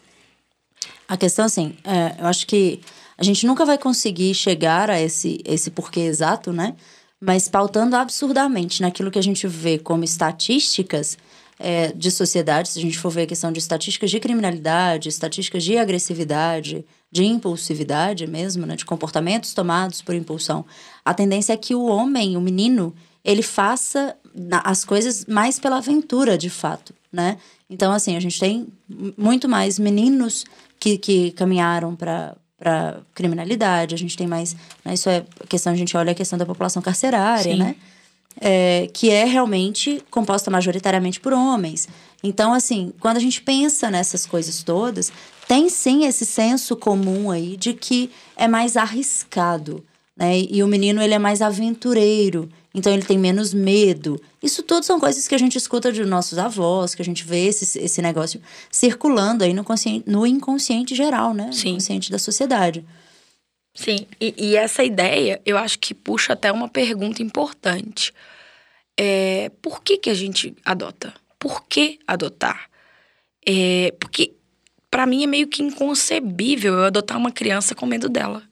A 1.09 1.17
questão, 1.17 1.43
assim, 1.43 1.75
é, 1.83 2.15
eu 2.21 2.27
acho 2.27 2.47
que 2.47 2.79
a 3.17 3.23
gente 3.23 3.45
nunca 3.45 3.65
vai 3.65 3.77
conseguir 3.77 4.33
chegar 4.33 4.89
a 4.89 5.01
esse, 5.01 5.41
esse 5.43 5.69
porquê 5.69 6.01
exato, 6.01 6.53
né? 6.53 6.75
mas 7.19 7.49
pautando 7.49 7.95
absurdamente 7.95 8.81
naquilo 8.81 9.11
que 9.11 9.19
a 9.19 9.23
gente 9.23 9.45
vê 9.47 9.77
como 9.77 10.03
estatísticas 10.03 11.17
é, 11.59 11.91
de 11.91 12.09
sociedade, 12.09 12.69
se 12.69 12.79
a 12.79 12.81
gente 12.81 12.97
for 12.97 13.09
ver 13.09 13.23
a 13.23 13.27
questão 13.27 13.51
de 13.51 13.59
estatísticas 13.59 14.09
de 14.09 14.19
criminalidade, 14.19 15.09
estatísticas 15.09 15.63
de 15.63 15.77
agressividade, 15.77 16.85
de 17.11 17.25
impulsividade 17.25 18.25
mesmo, 18.25 18.65
né, 18.65 18.77
de 18.77 18.85
comportamentos 18.85 19.53
tomados 19.53 20.01
por 20.01 20.15
impulsão, 20.15 20.65
a 21.03 21.13
tendência 21.13 21.51
é 21.51 21.57
que 21.57 21.75
o 21.75 21.85
homem, 21.85 22.37
o 22.37 22.41
menino, 22.41 22.95
ele 23.25 23.41
faça 23.41 24.15
as 24.63 24.85
coisas 24.85 25.25
mais 25.25 25.59
pela 25.59 25.77
aventura, 25.79 26.37
de 26.37 26.49
fato, 26.49 26.93
né? 27.11 27.37
Então, 27.69 27.91
assim, 27.91 28.15
a 28.15 28.19
gente 28.19 28.39
tem 28.39 28.67
muito 29.17 29.49
mais 29.49 29.77
meninos 29.77 30.45
que, 30.79 30.97
que 30.97 31.31
caminharam 31.31 31.95
para 31.95 32.35
para 32.59 32.97
criminalidade, 33.15 33.95
a 33.95 33.97
gente 33.97 34.17
tem 34.17 34.27
mais. 34.27 34.55
Né, 34.83 34.93
isso 34.93 35.09
é 35.09 35.23
questão, 35.47 35.71
a 35.71 35.75
gente 35.75 35.95
olha 35.95 36.11
a 36.11 36.15
questão 36.15 36.37
da 36.37 36.45
população 36.45 36.81
carcerária, 36.81 37.53
sim. 37.53 37.57
né? 37.57 37.75
É, 38.41 38.89
que 38.93 39.09
é 39.09 39.25
realmente 39.25 40.03
composta 40.11 40.51
majoritariamente 40.51 41.19
por 41.19 41.33
homens. 41.33 41.89
Então, 42.23 42.53
assim, 42.53 42.93
quando 42.99 43.17
a 43.17 43.19
gente 43.19 43.41
pensa 43.41 43.89
nessas 43.89 44.25
coisas 44.25 44.61
todas, 44.61 45.11
tem 45.47 45.67
sim 45.67 46.05
esse 46.05 46.25
senso 46.25 46.75
comum 46.75 47.31
aí 47.31 47.57
de 47.57 47.73
que 47.73 48.11
é 48.37 48.47
mais 48.47 48.77
arriscado, 48.77 49.83
né? 50.15 50.37
E 50.37 50.61
o 50.61 50.67
menino 50.67 51.01
ele 51.01 51.13
é 51.13 51.19
mais 51.19 51.41
aventureiro, 51.41 52.49
então 52.73 52.93
ele 52.93 53.03
tem 53.03 53.17
menos 53.17 53.53
medo. 53.53 54.21
Isso 54.41 54.61
tudo 54.61 54.83
são 54.83 54.99
coisas 54.99 55.27
que 55.27 55.33
a 55.33 55.37
gente 55.37 55.57
escuta 55.57 55.91
de 55.91 56.05
nossos 56.05 56.37
avós, 56.37 56.93
que 56.93 57.01
a 57.01 57.05
gente 57.05 57.23
vê 57.23 57.47
esse, 57.47 57.79
esse 57.79 58.01
negócio 58.01 58.41
circulando 58.71 59.43
aí 59.43 59.53
no, 59.53 59.65
no 60.05 60.25
inconsciente 60.25 60.93
geral, 60.93 61.33
né? 61.33 61.51
Sim. 61.51 61.63
No 61.63 61.69
inconsciente 61.71 62.11
da 62.11 62.19
sociedade. 62.19 62.85
Sim, 63.73 64.05
e, 64.19 64.33
e, 64.37 64.55
essa 64.55 64.83
ideia 64.83 65.41
eu 65.45 65.57
acho 65.57 65.79
que 65.79 65.93
puxa 65.93 66.33
até 66.33 66.51
uma 66.51 66.67
pergunta 66.67 67.23
importante. 67.23 68.13
É, 68.99 69.49
por 69.61 69.81
que, 69.81 69.97
que 69.97 70.09
a 70.09 70.13
gente 70.13 70.55
adota? 70.65 71.13
Por 71.37 71.65
que 71.65 71.99
adotar? 72.05 72.69
É, 73.47 73.93
porque 73.99 74.33
para 74.91 75.05
mim 75.05 75.23
é 75.23 75.27
meio 75.27 75.47
que 75.47 75.63
inconcebível 75.63 76.73
eu 76.73 76.85
adotar 76.85 77.17
uma 77.17 77.31
criança 77.31 77.73
com 77.73 77.85
medo 77.85 78.09
dela 78.09 78.48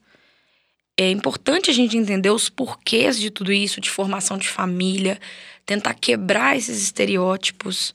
é 0.98 1.10
importante 1.12 1.70
a 1.70 1.72
gente 1.72 1.96
entender 1.96 2.30
os 2.30 2.48
porquês 2.48 3.18
de 3.18 3.30
tudo 3.30 3.52
isso, 3.52 3.80
de 3.80 3.88
formação 3.88 4.36
de 4.36 4.48
família, 4.48 5.20
tentar 5.64 5.94
quebrar 5.94 6.56
esses 6.56 6.82
estereótipos. 6.82 7.94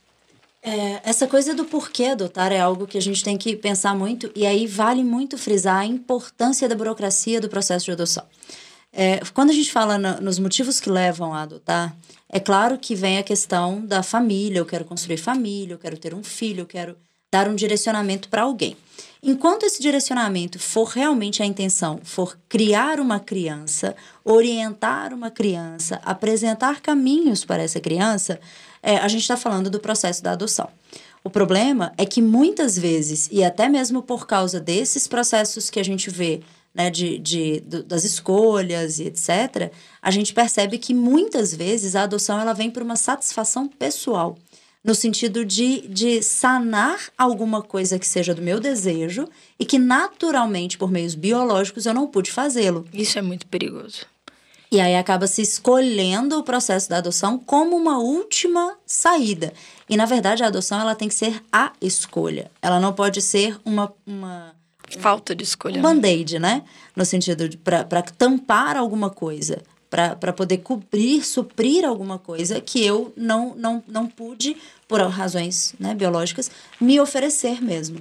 É, 0.61 1.01
essa 1.03 1.27
coisa 1.27 1.53
do 1.53 1.65
porquê 1.65 2.05
adotar 2.05 2.53
é 2.53 2.59
algo 2.61 2.87
que 2.87 2.97
a 2.97 3.01
gente 3.01 3.21
tem 3.21 3.37
que 3.37 3.57
pensar 3.57 3.93
muito, 3.93 4.31
e 4.33 4.45
aí 4.45 4.65
vale 4.65 5.03
muito 5.03 5.37
frisar 5.37 5.79
a 5.79 5.85
importância 5.85 6.69
da 6.69 6.75
burocracia 6.75 7.41
do 7.41 7.49
processo 7.49 7.83
de 7.83 7.91
adoção. 7.91 8.23
É, 8.93 9.19
quando 9.33 9.49
a 9.49 9.53
gente 9.53 9.71
fala 9.71 9.97
nos 9.97 10.39
motivos 10.39 10.79
que 10.79 10.89
levam 10.89 11.33
a 11.33 11.41
adotar, 11.41 11.93
é 12.29 12.39
claro 12.39 12.77
que 12.77 12.95
vem 12.95 13.17
a 13.17 13.23
questão 13.23 13.85
da 13.85 14.01
família, 14.01 14.59
eu 14.59 14.65
quero 14.65 14.85
construir 14.85 15.17
família, 15.17 15.73
eu 15.73 15.79
quero 15.79 15.97
ter 15.97 16.13
um 16.13 16.23
filho, 16.23 16.61
eu 16.61 16.65
quero 16.65 16.95
dar 17.29 17.49
um 17.49 17.55
direcionamento 17.55 18.29
para 18.29 18.43
alguém. 18.43 18.77
Enquanto 19.25 19.63
esse 19.63 19.81
direcionamento 19.81 20.59
for 20.59 20.89
realmente 20.89 21.41
a 21.41 21.45
intenção, 21.45 21.99
for 22.03 22.37
criar 22.49 22.99
uma 22.99 23.21
criança, 23.21 23.95
orientar 24.23 25.13
uma 25.13 25.31
criança, 25.31 26.01
apresentar 26.03 26.81
caminhos 26.81 27.45
para 27.45 27.63
essa 27.63 27.79
criança, 27.79 28.37
é, 28.81 28.97
a 28.97 29.07
gente 29.07 29.21
está 29.21 29.37
falando 29.37 29.69
do 29.69 29.79
processo 29.79 30.21
da 30.21 30.33
adoção. 30.33 30.69
O 31.23 31.29
problema 31.29 31.93
é 31.97 32.05
que 32.05 32.21
muitas 32.21 32.77
vezes, 32.77 33.29
e 33.31 33.45
até 33.45 33.69
mesmo 33.69 34.03
por 34.03 34.27
causa 34.27 34.59
desses 34.59 35.07
processos 35.07 35.69
que 35.69 35.79
a 35.79 35.83
gente 35.83 36.09
vê, 36.09 36.41
né, 36.75 36.89
de, 36.89 37.17
de, 37.17 37.61
das 37.61 38.03
escolhas 38.03 38.99
e 38.99 39.05
etc., 39.05 39.71
a 40.01 40.11
gente 40.11 40.33
percebe 40.33 40.77
que 40.77 40.93
muitas 40.93 41.53
vezes 41.55 41.95
a 41.95 42.03
adoção 42.03 42.39
ela 42.41 42.51
vem 42.51 42.69
por 42.69 42.83
uma 42.83 42.97
satisfação 42.97 43.69
pessoal 43.69 44.37
no 44.83 44.93
sentido 44.93 45.45
de, 45.45 45.87
de 45.87 46.21
sanar 46.21 46.99
alguma 47.17 47.61
coisa 47.61 47.97
que 47.97 48.05
seja 48.05 48.35
do 48.35 48.41
meu 48.41 48.59
desejo 48.59 49.27
e 49.57 49.65
que 49.65 49.79
naturalmente, 49.79 50.77
por 50.77 50.91
meios 50.91 51.15
biológicos, 51.15 51.85
eu 51.85 51.93
não 51.93 52.07
pude 52.07 52.31
fazê-lo. 52.31 52.85
Isso 52.93 53.17
é 53.17 53.21
muito 53.21 53.47
perigoso. 53.47 54.05
E 54.69 54.81
aí 54.81 54.95
acaba 54.95 55.27
se 55.27 55.41
escolhendo 55.41 56.37
o 56.37 56.43
processo 56.43 56.89
da 56.89 56.97
adoção 56.97 57.37
como 57.37 57.77
uma 57.77 57.99
última 57.99 58.75
saída. 58.85 59.53
E 59.87 59.95
na 59.95 60.05
verdade 60.05 60.43
a 60.43 60.47
adoção 60.47 60.81
ela 60.81 60.95
tem 60.95 61.07
que 61.07 61.13
ser 61.13 61.43
a 61.51 61.71
escolha. 61.79 62.49
Ela 62.61 62.79
não 62.79 62.91
pode 62.91 63.21
ser 63.21 63.55
uma, 63.63 63.93
uma 64.05 64.55
falta 64.97 65.35
de 65.35 65.43
escolha. 65.43 65.77
Um 65.77 65.83
band-aid, 65.83 66.39
né? 66.39 66.63
No 66.95 67.05
sentido 67.05 67.47
de 67.47 67.55
para 67.55 68.01
tampar 68.01 68.75
alguma 68.75 69.11
coisa 69.11 69.61
para 69.93 70.33
poder 70.33 70.57
cobrir, 70.57 71.23
suprir 71.23 71.85
alguma 71.85 72.17
coisa 72.17 72.59
que 72.59 72.83
eu 72.83 73.13
não, 73.15 73.53
não, 73.55 73.83
não 73.87 74.07
pude, 74.07 74.57
por 74.87 74.99
razões 75.01 75.75
né, 75.79 75.93
biológicas, 75.93 76.49
me 76.81 76.99
oferecer 76.99 77.61
mesmo. 77.61 77.99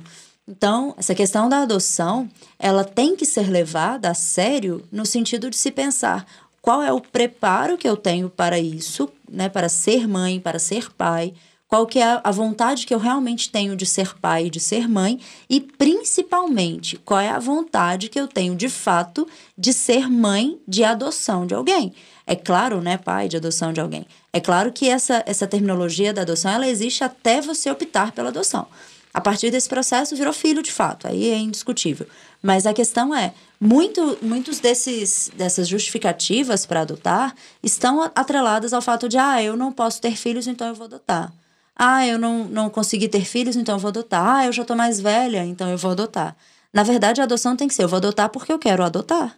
Então, 0.49 0.95
essa 0.97 1.15
questão 1.15 1.51
da 1.51 1.61
adoção, 1.61 2.31
ela 2.59 2.83
tem 2.83 3.15
que 3.15 3.27
ser 3.27 3.51
levada 3.51 4.09
a 4.09 4.15
sério 4.15 4.83
no 4.91 5.05
sentido 5.05 5.51
de 5.51 5.57
se 5.57 5.71
pensar 5.71 6.27
qual 6.63 6.83
é 6.83 6.91
o 6.91 7.01
preparo 7.01 7.77
que 7.77 7.87
eu 7.87 7.97
tenho 7.97 8.31
para 8.31 8.59
isso, 8.59 9.11
né, 9.31 9.51
para 9.51 9.69
ser 9.69 10.09
mãe, 10.09 10.41
para 10.41 10.59
ser 10.59 10.91
pai, 10.93 11.35
qual 11.73 11.87
que 11.87 11.99
é 11.99 12.21
a 12.23 12.31
vontade 12.31 12.85
que 12.85 12.93
eu 12.93 12.99
realmente 12.99 13.49
tenho 13.49 13.75
de 13.75 13.87
ser 13.87 14.15
pai 14.19 14.45
e 14.45 14.51
de 14.51 14.61
ser 14.61 14.87
mãe 14.87 15.19
e 15.49 15.59
principalmente 15.59 16.99
qual 16.99 17.19
é 17.19 17.31
a 17.31 17.39
vontade 17.39 18.11
que 18.11 18.21
eu 18.21 18.29
tenho 18.29 18.55
de 18.55 18.69
fato 18.69 19.27
de 19.57 19.73
ser 19.73 20.07
mãe 20.11 20.61
de 20.69 20.85
adoção 20.85 21.47
de 21.47 21.55
alguém. 21.55 21.95
É 22.27 22.37
claro, 22.37 22.83
né, 22.83 22.99
pai 22.99 23.27
de 23.27 23.39
adoção 23.39 23.73
de 23.73 23.81
alguém. 23.81 24.05
É 24.35 24.39
claro 24.39 24.71
que 24.71 24.87
essa, 24.87 25.23
essa 25.25 25.47
terminologia 25.47 26.13
da 26.13 26.21
adoção 26.21 26.51
ela 26.51 26.69
existe 26.69 27.05
até 27.05 27.41
você 27.41 27.71
optar 27.71 28.13
pela 28.13 28.29
adoção. 28.29 28.67
A 29.15 29.23
partir 29.23 29.51
desse 29.51 29.71
processo 29.71 30.15
virou 30.15 30.35
filho 30.35 30.63
de 30.63 30.71
fato, 30.71 31.09
aí 31.09 31.31
é 31.31 31.39
indiscutível. 31.39 32.07
Mas 32.43 32.67
a 32.67 32.75
questão 32.75 33.15
é, 33.15 33.33
muito, 33.59 34.19
muitos 34.21 34.61
desses 34.61 35.31
dessas 35.35 35.67
justificativas 35.69 36.67
para 36.67 36.83
adotar 36.83 37.35
estão 37.63 38.03
atreladas 38.15 38.75
ao 38.75 38.83
fato 38.83 39.09
de 39.09 39.17
ah, 39.17 39.43
eu 39.43 39.57
não 39.57 39.73
posso 39.73 40.03
ter 40.03 40.19
filhos, 40.19 40.47
então 40.47 40.69
eu 40.69 40.75
vou 40.75 40.85
adotar. 40.85 41.33
Ah, 41.77 42.07
eu 42.07 42.19
não, 42.19 42.45
não 42.45 42.71
consegui 42.71 43.09
ter 43.09 43.25
filhos, 43.25 43.57
então 43.57 43.75
eu 43.77 43.79
vou 43.79 43.89
adotar. 43.89 44.37
Ah, 44.37 44.47
eu 44.47 44.53
já 44.53 44.65
tô 44.65 44.75
mais 44.75 45.01
velha, 45.01 45.45
então 45.45 45.71
eu 45.71 45.79
vou 45.79 45.93
adotar. 45.93 46.37
Na 46.73 46.83
verdade, 46.83 47.21
a 47.21 47.25
adoção 47.25 47.57
tem 47.57 47.69
que 47.69 47.75
ser: 47.75 47.85
eu 47.85 47.89
vou 47.89 47.97
adotar 47.97 48.29
porque 48.29 48.53
eu 48.53 48.59
quero 48.59 48.83
adotar. 48.83 49.37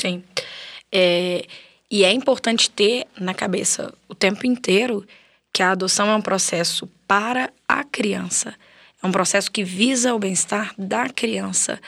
Sim. 0.00 0.24
É, 0.90 1.46
e 1.90 2.04
é 2.04 2.12
importante 2.12 2.70
ter 2.70 3.06
na 3.18 3.34
cabeça 3.34 3.92
o 4.08 4.14
tempo 4.14 4.46
inteiro 4.46 5.06
que 5.52 5.62
a 5.62 5.72
adoção 5.72 6.08
é 6.08 6.16
um 6.16 6.22
processo 6.22 6.86
para 7.06 7.52
a 7.68 7.84
criança. 7.84 8.54
É 9.02 9.06
um 9.06 9.12
processo 9.12 9.50
que 9.50 9.64
visa 9.64 10.14
o 10.14 10.18
bem-estar 10.18 10.74
da 10.78 11.08
criança. 11.08 11.78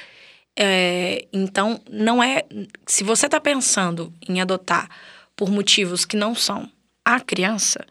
É, 0.56 1.26
então, 1.32 1.80
não 1.90 2.22
é. 2.22 2.44
Se 2.86 3.02
você 3.02 3.26
está 3.26 3.40
pensando 3.40 4.12
em 4.28 4.40
adotar 4.40 4.88
por 5.34 5.50
motivos 5.50 6.04
que 6.04 6.16
não 6.16 6.34
são 6.34 6.70
a 7.04 7.20
criança, 7.20 7.84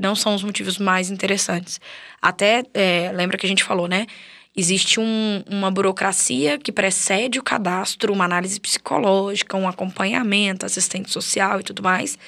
não 0.00 0.14
são 0.14 0.34
os 0.34 0.42
motivos 0.42 0.78
mais 0.78 1.10
interessantes. 1.10 1.80
Até, 2.20 2.62
é, 2.74 3.10
lembra 3.12 3.38
que 3.38 3.46
a 3.46 3.48
gente 3.48 3.64
falou, 3.64 3.88
né? 3.88 4.06
Existe 4.54 5.00
um, 5.00 5.42
uma 5.50 5.70
burocracia 5.70 6.58
que 6.58 6.70
precede 6.70 7.38
o 7.38 7.42
cadastro, 7.42 8.12
uma 8.12 8.26
análise 8.26 8.60
psicológica, 8.60 9.56
um 9.56 9.66
acompanhamento, 9.66 10.66
assistente 10.66 11.10
social 11.10 11.60
e 11.60 11.62
tudo 11.62 11.82
mais. 11.82 12.18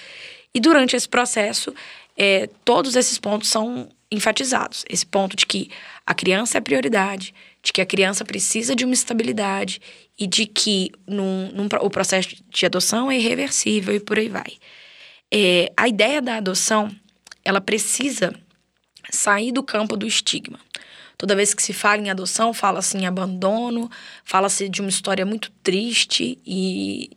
E 0.55 0.59
durante 0.59 0.97
esse 0.97 1.09
processo, 1.09 1.75
é, 2.17 2.49
todos 2.65 2.97
esses 2.97 3.19
pontos 3.19 3.49
são 3.49 3.91
enfatizados. 4.11 4.85
Esse 4.89 5.05
ponto 5.05 5.37
de 5.37 5.45
que 5.45 5.71
a 6.07 6.15
criança 6.15 6.57
é 6.57 6.61
prioridade, 6.63 7.35
de 7.63 7.73
que 7.73 7.81
a 7.81 7.87
criança 7.87 8.25
precisa 8.25 8.75
de 8.75 8.85
uma 8.85 8.95
estabilidade 8.95 9.81
e 10.19 10.27
de 10.27 10.47
que 10.47 10.93
num, 11.07 11.51
num, 11.53 11.69
o 11.81 11.91
processo 11.91 12.29
de 12.49 12.67
adoção 12.67 13.11
é 13.11 13.19
irreversível 13.19 13.95
e 13.95 14.01
por 14.01 14.19
aí 14.19 14.29
vai. 14.29 14.55
É, 15.33 15.71
a 15.77 15.89
ideia 15.89 16.23
da 16.23 16.37
adoção 16.37 16.95
ela 17.45 17.61
precisa 17.61 18.35
sair 19.11 19.53
do 19.53 19.63
campo 19.63 19.97
do 19.97 20.07
estigma. 20.07 20.59
Toda 21.17 21.37
vez 21.37 21.55
que 21.55 21.63
se 21.63 21.73
fala 21.73 22.03
em 22.03 22.11
adoção, 22.11 22.53
fala-se 22.53 22.97
em 22.97 23.07
abandono, 23.07 23.91
fala-se 24.25 24.69
de 24.69 24.81
uma 24.81 24.91
história 24.91 25.25
muito 25.25 25.51
triste 25.63 26.39
e 26.45 27.11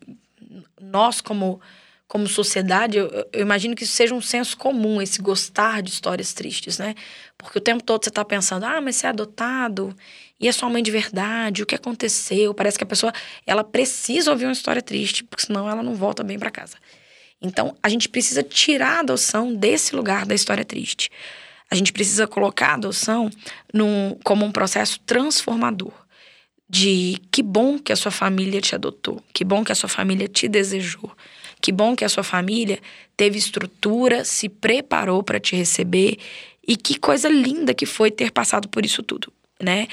nós, 0.80 1.20
como, 1.20 1.60
como 2.08 2.28
sociedade, 2.28 2.98
eu, 2.98 3.08
eu, 3.34 3.42
imagino 3.42 3.76
que 3.76 3.84
isso 3.84 3.94
seja 3.94 4.14
um 4.14 4.22
senso 4.22 4.56
comum, 4.56 5.02
esse 5.02 5.22
gostar 5.22 5.82
de 5.82 5.90
histórias 5.90 6.32
tristes, 6.32 6.78
né? 6.78 6.94
Porque 7.38 7.58
o 7.58 7.62
tempo 7.62 7.84
todo 7.84 8.04
você 8.04 8.10
está 8.10 8.24
pensando, 8.24 8.66
ah, 8.66 8.80
mas 8.80 8.98
você 8.98 9.08
é 9.08 9.10
adotado 9.10 9.96
e 10.40 10.48
é 10.48 10.52
sua 10.52 10.70
mãe 10.70 10.84
de 10.84 10.92
verdade, 10.92 11.64
o 11.64 11.66
que 11.66 11.76
aconteceu? 11.76 12.54
Parece 12.54 12.78
que 12.78 12.84
a 12.84 12.88
pessoa, 12.88 13.12
ela 13.46 13.64
precisa 13.64 14.30
ouvir 14.30 14.46
uma 14.46 14.54
história 14.54 14.82
triste, 14.82 15.24
porque 15.24 15.46
senão 15.46 15.68
ela 15.68 15.82
não 15.82 15.96
volta 15.96 16.24
bem 16.24 16.38
para 16.38 16.52
casa. 16.52 16.78
Então, 17.42 17.76
a 17.82 17.90
gente 17.90 18.10
precisa 18.10 18.42
tirar 18.42 18.98
a 18.98 19.00
adoção 19.00 19.54
desse 19.54 19.96
lugar 19.96 20.26
da 20.26 20.34
história 20.34 20.66
triste. 20.66 21.10
A 21.70 21.76
gente 21.76 21.92
precisa 21.94 22.26
colocar 22.26 22.70
a 22.70 22.74
adoção 22.76 23.30
num, 23.74 24.18
como 24.24 24.46
um 24.46 24.52
processo 24.52 25.00
transformador. 25.06 25.94
De 26.70 27.22
que 27.32 27.42
bom 27.42 27.80
que 27.80 27.94
a 27.94 27.96
sua 27.96 28.12
família 28.12 28.60
te 28.60 28.76
adotou, 28.76 29.24
que 29.34 29.46
bom 29.46 29.64
que 29.64 29.72
a 29.72 29.76
sua 29.76 29.88
família 29.88 30.28
te 30.28 30.50
desejou, 30.50 31.10
que 31.62 31.72
bom 31.72 31.96
que 31.96 32.04
a 32.04 32.10
sua 32.10 32.24
família 32.24 32.80
teve 33.16 33.38
estrutura, 33.38 34.26
se 34.26 34.50
preparou 34.50 35.24
para 35.24 35.40
te 35.40 35.56
receber 35.56 36.18
e 36.68 36.76
que 36.76 37.00
coisa 37.00 37.30
linda 37.30 37.74
que 37.74 37.86
foi 37.86 38.12
ter 38.12 38.32
passado 38.32 38.68
por 38.68 38.86
isso 38.86 39.02
tudo, 39.02 39.32
né? 39.62 39.88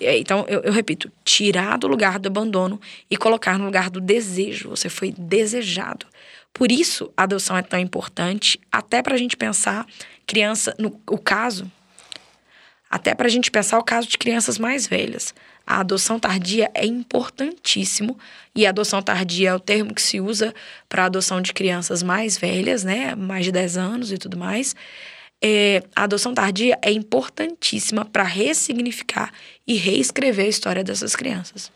É, 0.00 0.18
então, 0.18 0.44
eu, 0.48 0.62
eu 0.62 0.72
repito, 0.72 1.10
tirar 1.24 1.78
do 1.78 1.86
lugar 1.86 2.18
do 2.18 2.26
abandono 2.26 2.80
e 3.08 3.16
colocar 3.16 3.56
no 3.56 3.64
lugar 3.64 3.88
do 3.88 4.00
desejo. 4.00 4.70
Você 4.70 4.88
foi 4.88 5.14
desejado. 5.16 6.06
Por 6.54 6.70
isso, 6.70 7.12
a 7.16 7.24
adoção 7.24 7.56
é 7.56 7.62
tão 7.62 7.80
importante, 7.80 8.60
até 8.70 9.02
para 9.02 9.14
a 9.14 9.18
gente 9.18 9.36
pensar 9.36 9.84
criança, 10.24 10.74
no 10.78 11.00
o 11.10 11.18
caso, 11.18 11.70
até 12.88 13.12
para 13.12 13.26
a 13.26 13.30
gente 13.30 13.50
pensar 13.50 13.76
o 13.76 13.82
caso 13.82 14.08
de 14.08 14.16
crianças 14.16 14.56
mais 14.56 14.86
velhas. 14.86 15.34
A 15.66 15.80
adoção 15.80 16.20
tardia 16.20 16.70
é 16.72 16.86
importantíssimo 16.86 18.16
e 18.54 18.64
a 18.64 18.68
adoção 18.68 19.02
tardia 19.02 19.48
é 19.48 19.54
o 19.54 19.58
termo 19.58 19.92
que 19.92 20.00
se 20.00 20.20
usa 20.20 20.54
para 20.88 21.02
a 21.02 21.06
adoção 21.06 21.40
de 21.40 21.52
crianças 21.52 22.04
mais 22.04 22.38
velhas, 22.38 22.84
né, 22.84 23.16
mais 23.16 23.46
de 23.46 23.50
10 23.50 23.76
anos 23.76 24.12
e 24.12 24.16
tudo 24.16 24.36
mais. 24.36 24.76
É, 25.42 25.82
a 25.96 26.04
adoção 26.04 26.32
tardia 26.32 26.78
é 26.80 26.92
importantíssima 26.92 28.04
para 28.04 28.22
ressignificar 28.22 29.32
e 29.66 29.74
reescrever 29.74 30.46
a 30.46 30.48
história 30.48 30.84
dessas 30.84 31.16
crianças. 31.16 31.72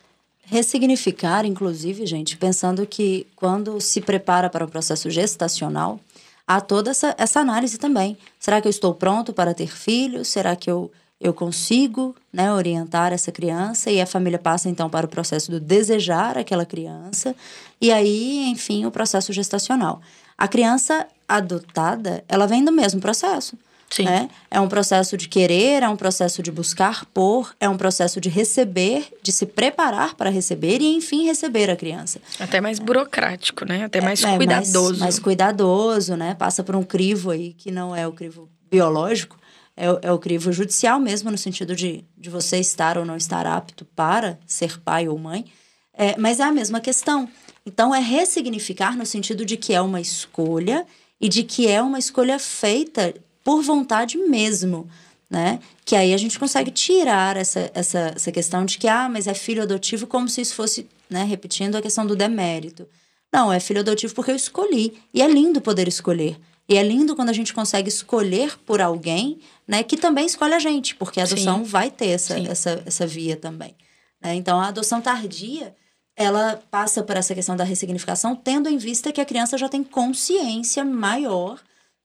Ressignificar, 0.51 1.45
inclusive, 1.45 2.07
gente, 2.07 2.39
pensando 2.39 2.87
que 2.87 3.27
quando 3.37 3.79
se 3.83 4.01
prepara 4.01 4.49
para 4.49 4.65
o 4.65 4.69
processo 4.69 5.11
gestacional, 5.11 6.01
há 6.47 6.59
toda 6.59 6.91
essa, 6.91 7.15
essa 7.19 7.41
análise 7.41 7.77
também. 7.77 8.17
Será 8.41 8.59
que 8.59 8.67
eu 8.67 8.71
estou 8.71 8.95
pronto 8.95 9.35
para 9.35 9.53
ter 9.53 9.71
filhos? 9.71 10.29
Será 10.29 10.57
que 10.57 10.71
eu, 10.71 10.91
eu 11.21 11.35
consigo 11.35 12.17
né, 12.33 12.51
orientar 12.51 13.13
essa 13.13 13.31
criança? 13.31 13.91
E 13.91 14.01
a 14.01 14.07
família 14.07 14.39
passa, 14.39 14.71
então, 14.71 14.89
para 14.89 15.05
o 15.05 15.09
processo 15.11 15.51
do 15.51 15.61
desejar 15.61 16.39
aquela 16.39 16.65
criança. 16.65 17.37
E 17.79 17.93
aí, 17.93 18.49
enfim, 18.49 18.87
o 18.87 18.91
processo 18.91 19.35
gestacional. 19.35 20.01
A 20.39 20.49
criança 20.49 21.07
adotada, 21.29 22.25
ela 22.27 22.47
vem 22.47 22.65
do 22.65 22.73
mesmo 22.73 23.03
processo. 23.03 23.55
Sim. 23.91 24.05
Né? 24.05 24.29
É 24.51 24.61
um 24.61 24.69
processo 24.69 25.17
de 25.17 25.29
querer, 25.29 25.83
é 25.83 25.89
um 25.89 25.97
processo 25.97 26.43
de 26.43 26.51
buscar 26.51 27.07
por, 27.07 27.55
é 27.59 27.69
um 27.69 27.77
processo 27.77 28.21
de 28.21 28.29
receber, 28.29 29.09
de 29.23 29.33
se 29.33 29.47
preparar 29.47 30.15
para 30.15 30.31
receber 30.31 30.81
e, 30.81 30.95
enfim, 30.95 31.25
receber 31.25 31.71
a 31.71 31.77
criança. 31.77 32.21
Até 32.39 32.61
mais 32.61 32.79
burocrático, 32.79 33.65
né? 33.65 33.85
Até 33.85 34.01
mais 34.01 34.23
é, 34.23 34.37
cuidadoso. 34.37 34.91
Mais, 34.91 35.01
mais, 35.01 35.19
cuidadoso, 35.19 36.17
né? 36.17 36.35
Passa 36.35 36.63
por 36.63 36.77
um 36.77 36.83
crivo 36.83 37.31
aí 37.31 37.55
que 37.55 37.71
não 37.71 37.97
é 37.97 38.07
o 38.07 38.13
crivo 38.13 38.49
biológico, 38.71 39.39
é, 39.77 39.87
é 40.03 40.13
o 40.13 40.19
crivo 40.19 40.53
judicial 40.53 41.01
mesmo, 41.01 41.31
no 41.31 41.39
sentido 41.39 41.75
de, 41.75 42.05
de 42.17 42.29
você 42.29 42.59
estar 42.59 42.99
ou 42.99 43.05
não 43.05 43.17
estar 43.17 43.47
apto 43.47 43.85
para 43.85 44.39
ser 44.47 44.79
pai 44.81 45.09
ou 45.09 45.19
mãe. 45.19 45.47
É, 45.95 46.17
mas 46.19 46.41
é 46.41 46.45
a 46.45 46.53
mesma 46.53 46.81
questão. 46.81 47.29
Então, 47.65 47.95
é 47.95 48.01
ressignificar 48.01 48.97
no 48.97 49.05
sentido 49.05 49.45
de 49.45 49.57
que 49.57 49.75
é 49.75 49.81
uma 49.81 50.01
escolha 50.01 50.87
e 51.21 51.29
de 51.29 51.43
que 51.43 51.67
é 51.67 51.83
uma 51.83 51.99
escolha 51.99 52.39
feita 52.39 53.15
por 53.45 53.63
vontade 53.63 54.17
mesmo. 54.19 54.89
né? 55.31 55.61
Que 55.85 55.95
aí 55.95 56.15
a 56.15 56.17
gente 56.17 56.39
consegue 56.39 56.71
tirar 56.71 57.37
essa, 57.37 57.71
essa, 57.75 58.13
essa 58.17 58.33
questão 58.33 58.65
de 58.65 58.79
que, 58.79 58.89
ah, 58.89 59.09
mas 59.09 59.27
é 59.27 59.35
filho 59.35 59.63
adotivo 59.63 60.07
como 60.07 60.29
se 60.29 60.41
isso 60.41 60.55
fosse, 60.55 60.89
né, 61.09 61.25
repetindo 61.25 61.77
a 61.77 61.83
questão 61.83 62.07
do 62.07 62.17
demérito. 62.17 62.87
Não, 63.33 63.53
é 63.53 63.61
filho 63.61 63.81
adotivo 63.81 64.15
porque 64.15 64.31
eu 64.31 64.37
escolhi. 64.37 64.99
E 65.13 65.21
é 65.21 65.29
lindo 65.29 65.61
poder 65.61 65.87
escolher. 65.87 66.39
E 66.69 66.77
é 66.77 66.83
lindo 66.83 67.15
quando 67.15 67.31
a 67.31 67.35
gente 67.35 67.53
consegue 67.53 67.89
escolher 67.89 68.59
por 68.65 68.81
alguém, 68.81 69.39
né, 69.67 69.83
que 69.83 69.97
também 69.97 70.27
escolhe 70.27 70.55
a 70.55 70.59
gente, 70.59 70.95
porque 70.95 71.21
a 71.21 71.25
adoção 71.25 71.59
Sim. 71.59 71.65
vai 71.65 71.91
ter 71.91 72.09
essa, 72.09 72.39
essa, 72.39 72.83
essa 72.87 73.07
via 73.07 73.37
também. 73.37 73.75
Né? 74.23 74.35
Então, 74.35 74.61
a 74.61 74.69
adoção 74.69 75.01
tardia, 75.01 75.75
ela 76.17 76.63
passa 76.71 77.03
por 77.03 77.17
essa 77.17 77.35
questão 77.35 77.57
da 77.57 77.65
ressignificação, 77.65 78.35
tendo 78.35 78.69
em 78.69 78.77
vista 78.77 79.13
que 79.13 79.21
a 79.21 79.25
criança 79.25 79.57
já 79.57 79.69
tem 79.69 79.83
consciência 79.85 80.85
maior 80.85 81.59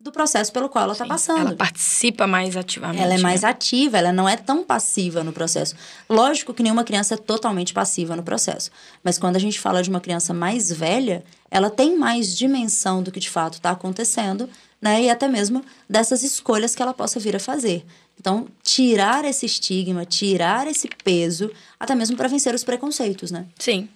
do 0.04 0.12
processo 0.12 0.52
pelo 0.52 0.68
qual 0.68 0.84
ela 0.84 0.92
está 0.92 1.06
passando. 1.06 1.40
Ela 1.40 1.56
participa 1.56 2.28
mais 2.28 2.58
ativamente. 2.58 3.02
Ela 3.02 3.14
é 3.14 3.18
mais 3.20 3.42
né? 3.42 3.50
ativa, 3.50 3.98
ela 3.98 4.12
não 4.12 4.28
é 4.28 4.36
tão 4.36 4.62
passiva 4.62 5.24
no 5.24 5.32
processo. 5.32 5.76
Lógico 6.10 6.54
que 6.54 6.62
nenhuma 6.62 6.84
criança 6.84 7.14
é 7.14 7.18
totalmente 7.18 7.74
passiva 7.74 8.14
no 8.14 8.22
processo. 8.22 8.70
Mas 9.02 9.18
quando 9.18 9.38
a 9.38 9.40
gente 9.40 9.58
fala 9.58 9.82
de 9.82 9.90
uma 9.90 10.02
criança 10.02 10.34
mais 10.34 10.70
velha, 10.70 11.24
ela 11.50 11.70
tem 11.70 11.98
mais 11.98 12.36
dimensão 12.36 13.02
do 13.02 13.14
que 13.14 13.20
de 13.20 13.30
fato 13.30 13.54
está 13.54 13.72
acontecendo, 13.72 14.50
né? 14.82 15.04
E 15.04 15.10
até 15.10 15.30
mesmo 15.30 15.64
dessas 15.90 16.22
escolhas 16.22 16.76
que 16.76 16.82
ela 16.82 16.94
possa 16.94 17.18
vir 17.18 17.38
a 17.38 17.40
fazer. 17.40 17.86
Então, 18.20 18.48
tirar 18.62 19.24
esse 19.24 19.46
estigma, 19.46 20.06
tirar 20.06 20.68
esse 20.68 20.90
peso, 21.04 21.50
até 21.80 21.96
mesmo 21.96 22.18
para 22.18 22.28
vencer 22.28 22.54
os 22.54 22.64
preconceitos, 22.66 23.32
né? 23.32 23.46
Sim. 23.58 23.88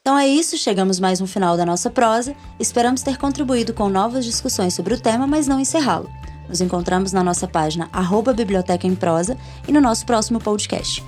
Então 0.00 0.18
é 0.18 0.26
isso, 0.26 0.56
chegamos 0.56 0.98
mais 0.98 1.20
no 1.20 1.26
final 1.26 1.56
da 1.56 1.66
nossa 1.66 1.90
prosa. 1.90 2.34
Esperamos 2.58 3.02
ter 3.02 3.18
contribuído 3.18 3.74
com 3.74 3.88
novas 3.88 4.24
discussões 4.24 4.74
sobre 4.74 4.94
o 4.94 5.00
tema, 5.00 5.26
mas 5.26 5.46
não 5.46 5.60
encerrá-lo. 5.60 6.10
Nos 6.48 6.60
encontramos 6.60 7.12
na 7.12 7.22
nossa 7.22 7.46
página 7.46 7.90
arroba 7.92 8.32
Biblioteca 8.32 8.86
em 8.86 8.94
Prosa 8.94 9.36
e 9.66 9.72
no 9.72 9.80
nosso 9.80 10.06
próximo 10.06 10.38
podcast. 10.40 11.04